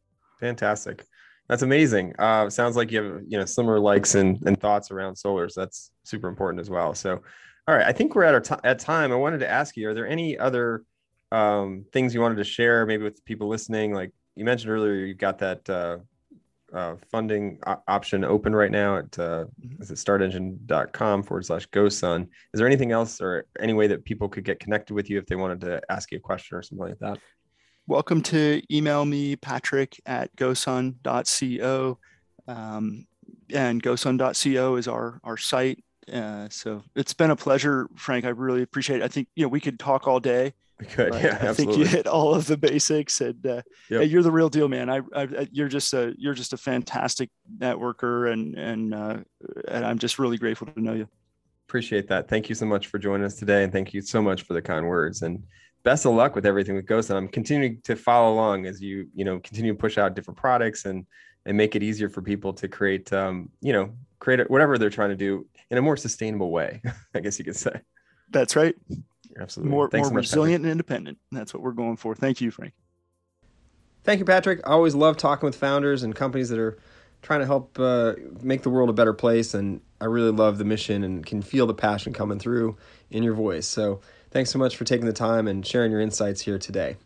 Fantastic. 0.40 1.04
That's 1.48 1.62
amazing. 1.62 2.14
Uh, 2.18 2.48
sounds 2.48 2.76
like 2.76 2.90
you 2.90 3.02
have 3.02 3.22
you 3.26 3.38
know 3.38 3.44
similar 3.44 3.80
likes 3.80 4.14
and, 4.14 4.40
and 4.46 4.58
thoughts 4.58 4.90
around 4.90 5.16
solar. 5.16 5.48
So 5.48 5.60
that's 5.60 5.90
super 6.04 6.28
important 6.28 6.60
as 6.60 6.70
well. 6.70 6.94
So 6.94 7.22
all 7.68 7.74
right, 7.74 7.86
I 7.86 7.92
think 7.92 8.14
we're 8.14 8.24
at 8.24 8.34
our 8.34 8.40
t- 8.40 8.54
at 8.64 8.78
time. 8.78 9.12
I 9.12 9.16
wanted 9.16 9.38
to 9.38 9.50
ask 9.50 9.76
you: 9.76 9.88
Are 9.88 9.94
there 9.94 10.06
any 10.06 10.38
other 10.38 10.84
um, 11.30 11.84
things 11.92 12.14
you 12.14 12.20
wanted 12.20 12.36
to 12.36 12.44
share, 12.44 12.84
maybe 12.86 13.04
with 13.04 13.24
people 13.24 13.48
listening? 13.48 13.92
Like 13.92 14.12
you 14.34 14.44
mentioned 14.44 14.72
earlier, 14.72 14.92
you've 14.92 15.18
got 15.18 15.38
that 15.38 15.68
uh, 15.70 15.98
uh, 16.72 16.96
funding 17.10 17.58
option 17.86 18.24
open 18.24 18.54
right 18.54 18.70
now 18.70 18.96
at 18.96 19.18
uh, 19.18 19.44
mm-hmm. 19.64 19.82
is 19.82 19.90
it 19.90 19.94
startengine.com 19.94 21.22
forward 21.22 21.44
slash 21.44 21.68
GoSun. 21.68 22.22
Is 22.22 22.58
there 22.58 22.66
anything 22.66 22.92
else 22.92 23.20
or 23.20 23.46
any 23.60 23.74
way 23.74 23.86
that 23.86 24.04
people 24.04 24.28
could 24.28 24.44
get 24.44 24.58
connected 24.58 24.94
with 24.94 25.10
you 25.10 25.18
if 25.18 25.26
they 25.26 25.36
wanted 25.36 25.60
to 25.62 25.82
ask 25.90 26.10
you 26.10 26.18
a 26.18 26.20
question 26.20 26.56
or 26.56 26.62
something 26.62 26.88
like 26.88 26.98
that? 27.00 27.18
Welcome 27.86 28.22
to 28.22 28.62
email 28.70 29.04
me, 29.04 29.36
Patrick 29.36 30.00
at 30.06 30.34
gosun.co. 30.36 31.98
Um, 32.48 33.06
and 33.50 33.82
gosun.co 33.82 34.76
is 34.76 34.88
our, 34.88 35.20
our 35.24 35.36
site. 35.36 35.84
Uh, 36.10 36.48
so 36.50 36.82
it's 36.94 37.14
been 37.14 37.30
a 37.30 37.36
pleasure, 37.36 37.88
Frank. 37.96 38.24
I 38.24 38.30
really 38.30 38.62
appreciate 38.62 39.00
it. 39.00 39.04
I 39.04 39.08
think 39.08 39.28
you 39.34 39.44
know 39.44 39.48
we 39.48 39.60
could 39.60 39.78
talk 39.78 40.08
all 40.08 40.20
day. 40.20 40.54
We 40.80 40.86
could, 40.86 41.14
yeah. 41.14 41.38
I 41.40 41.52
think 41.52 41.76
you 41.76 41.84
hit 41.84 42.06
all 42.06 42.34
of 42.34 42.46
the 42.46 42.56
basics, 42.56 43.20
and 43.20 43.46
uh, 43.46 43.62
yep. 43.88 44.08
you're 44.08 44.22
the 44.22 44.32
real 44.32 44.48
deal, 44.48 44.68
man. 44.68 44.90
I, 44.90 45.00
I, 45.14 45.48
you're 45.52 45.68
just 45.68 45.92
a 45.94 46.14
you're 46.18 46.34
just 46.34 46.52
a 46.52 46.56
fantastic 46.56 47.30
networker, 47.58 48.32
and 48.32 48.56
and 48.56 48.94
uh, 48.94 49.18
and 49.68 49.84
I'm 49.84 49.98
just 49.98 50.18
really 50.18 50.38
grateful 50.38 50.66
to 50.68 50.80
know 50.80 50.94
you. 50.94 51.08
Appreciate 51.68 52.08
that. 52.08 52.28
Thank 52.28 52.48
you 52.48 52.54
so 52.54 52.66
much 52.66 52.88
for 52.88 52.98
joining 52.98 53.24
us 53.24 53.36
today, 53.36 53.62
and 53.62 53.72
thank 53.72 53.94
you 53.94 54.00
so 54.00 54.20
much 54.20 54.42
for 54.42 54.54
the 54.54 54.62
kind 54.62 54.86
words. 54.86 55.22
And 55.22 55.42
best 55.84 56.06
of 56.06 56.14
luck 56.14 56.34
with 56.34 56.46
everything 56.46 56.74
with 56.74 56.86
GoSun. 56.86 57.10
And 57.10 57.18
I'm 57.18 57.28
continuing 57.28 57.80
to 57.82 57.96
follow 57.96 58.32
along 58.32 58.66
as 58.66 58.80
you 58.80 59.08
you 59.14 59.24
know 59.24 59.38
continue 59.40 59.72
to 59.72 59.78
push 59.78 59.98
out 59.98 60.14
different 60.14 60.38
products 60.38 60.84
and 60.84 61.06
and 61.46 61.56
make 61.56 61.74
it 61.74 61.82
easier 61.82 62.08
for 62.08 62.22
people 62.22 62.52
to 62.54 62.68
create 62.68 63.12
um, 63.12 63.50
you 63.60 63.72
know 63.72 63.92
create 64.18 64.48
whatever 64.50 64.78
they're 64.78 64.90
trying 64.90 65.10
to 65.10 65.16
do 65.16 65.46
in 65.72 65.78
a 65.78 65.82
more 65.82 65.96
sustainable 65.96 66.50
way, 66.50 66.82
I 67.14 67.20
guess 67.20 67.38
you 67.38 67.44
could 67.44 67.56
say. 67.56 67.80
That's 68.30 68.54
right. 68.54 68.74
You're 68.88 69.42
absolutely 69.42 69.70
more, 69.70 69.88
Thanks 69.88 70.10
more 70.10 70.22
so 70.22 70.36
resilient 70.36 70.64
and 70.64 70.70
independent. 70.70 71.18
That's 71.32 71.52
what 71.52 71.62
we're 71.62 71.72
going 71.72 71.96
for. 71.96 72.14
Thank 72.14 72.40
you, 72.42 72.50
Frank. 72.50 72.74
Thank 74.04 74.18
you, 74.18 74.26
Patrick. 74.26 74.60
I 74.66 74.72
always 74.72 74.94
love 74.94 75.16
talking 75.16 75.46
with 75.46 75.56
founders 75.56 76.02
and 76.02 76.14
companies 76.14 76.50
that 76.50 76.58
are 76.58 76.78
trying 77.22 77.40
to 77.40 77.46
help 77.46 77.78
uh, 77.78 78.14
make 78.42 78.62
the 78.62 78.70
world 78.70 78.90
a 78.90 78.92
better 78.92 79.14
place. 79.14 79.54
And 79.54 79.80
I 80.00 80.06
really 80.06 80.32
love 80.32 80.58
the 80.58 80.64
mission 80.64 81.04
and 81.04 81.24
can 81.24 81.40
feel 81.40 81.66
the 81.66 81.74
passion 81.74 82.12
coming 82.12 82.38
through 82.38 82.76
in 83.10 83.22
your 83.22 83.34
voice. 83.34 83.66
So 83.66 84.00
thanks 84.30 84.50
so 84.50 84.58
much 84.58 84.76
for 84.76 84.84
taking 84.84 85.06
the 85.06 85.12
time 85.12 85.48
and 85.48 85.66
sharing 85.66 85.90
your 85.90 86.00
insights 86.00 86.42
here 86.42 86.58
today. 86.58 86.96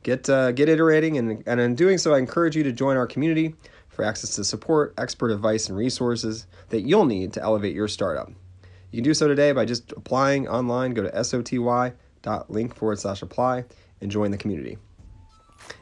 get 0.03 0.29
uh, 0.29 0.53
get 0.53 0.69
iterating, 0.69 1.19
and, 1.19 1.43
and 1.47 1.61
in 1.61 1.75
doing 1.75 1.99
so, 1.99 2.15
I 2.15 2.19
encourage 2.19 2.57
you 2.57 2.63
to 2.63 2.73
join 2.73 2.97
our 2.97 3.07
community 3.07 3.55
for 3.89 4.05
access 4.05 4.35
to 4.37 4.45
support, 4.45 4.95
expert 4.99 5.31
advice, 5.31 5.69
and 5.69 5.77
resources 5.77 6.47
that 6.71 6.83
you'll 6.83 7.05
need 7.05 7.33
to 7.35 7.43
elevate 7.43 7.75
your 7.75 7.89
startup. 7.89 8.31
You 8.91 8.99
can 8.99 9.05
do 9.05 9.15
so 9.15 9.29
today 9.29 9.53
by 9.53 9.65
just 9.65 9.93
applying 9.93 10.49
online. 10.49 10.95
Go 10.95 11.03
to 11.03 11.11
soty.link 11.11 12.75
forward 12.75 12.99
slash 12.99 13.23
apply 13.23 13.65
and 14.01 14.11
join 14.11 14.31
the 14.31 14.39
community. 14.39 14.79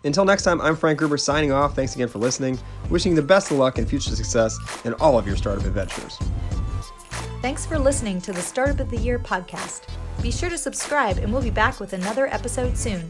Until 0.05 0.25
next 0.25 0.43
time, 0.43 0.61
I'm 0.61 0.77
Frank 0.77 0.99
Gruber 0.99 1.16
signing 1.16 1.53
off. 1.53 1.75
Thanks 1.75 1.95
again 1.95 2.09
for 2.09 2.19
listening. 2.19 2.59
Wishing 2.91 3.12
you 3.12 3.16
the 3.16 3.23
best 3.23 3.51
of 3.51 3.57
luck 3.57 3.79
and 3.79 3.89
future 3.89 4.11
success 4.11 4.59
in 4.85 4.95
all 4.95 5.19
of 5.19 5.27
your 5.27 5.37
startup 5.37 5.64
adventures. 5.64 6.19
Thanks 7.41 7.64
for 7.64 7.79
listening 7.79 8.21
to 8.23 8.33
the 8.33 8.43
Startup 8.43 8.81
of 8.81 8.91
the 8.91 8.99
Year 8.99 9.19
podcast. 9.19 9.83
Be 10.21 10.33
sure 10.33 10.51
to 10.51 10.59
subscribe, 10.59 11.19
and 11.19 11.33
we'll 11.33 11.43
be 11.43 11.51
back 11.51 11.79
with 11.79 11.93
another 11.93 12.27
episode 12.27 12.77
soon. 12.77 13.07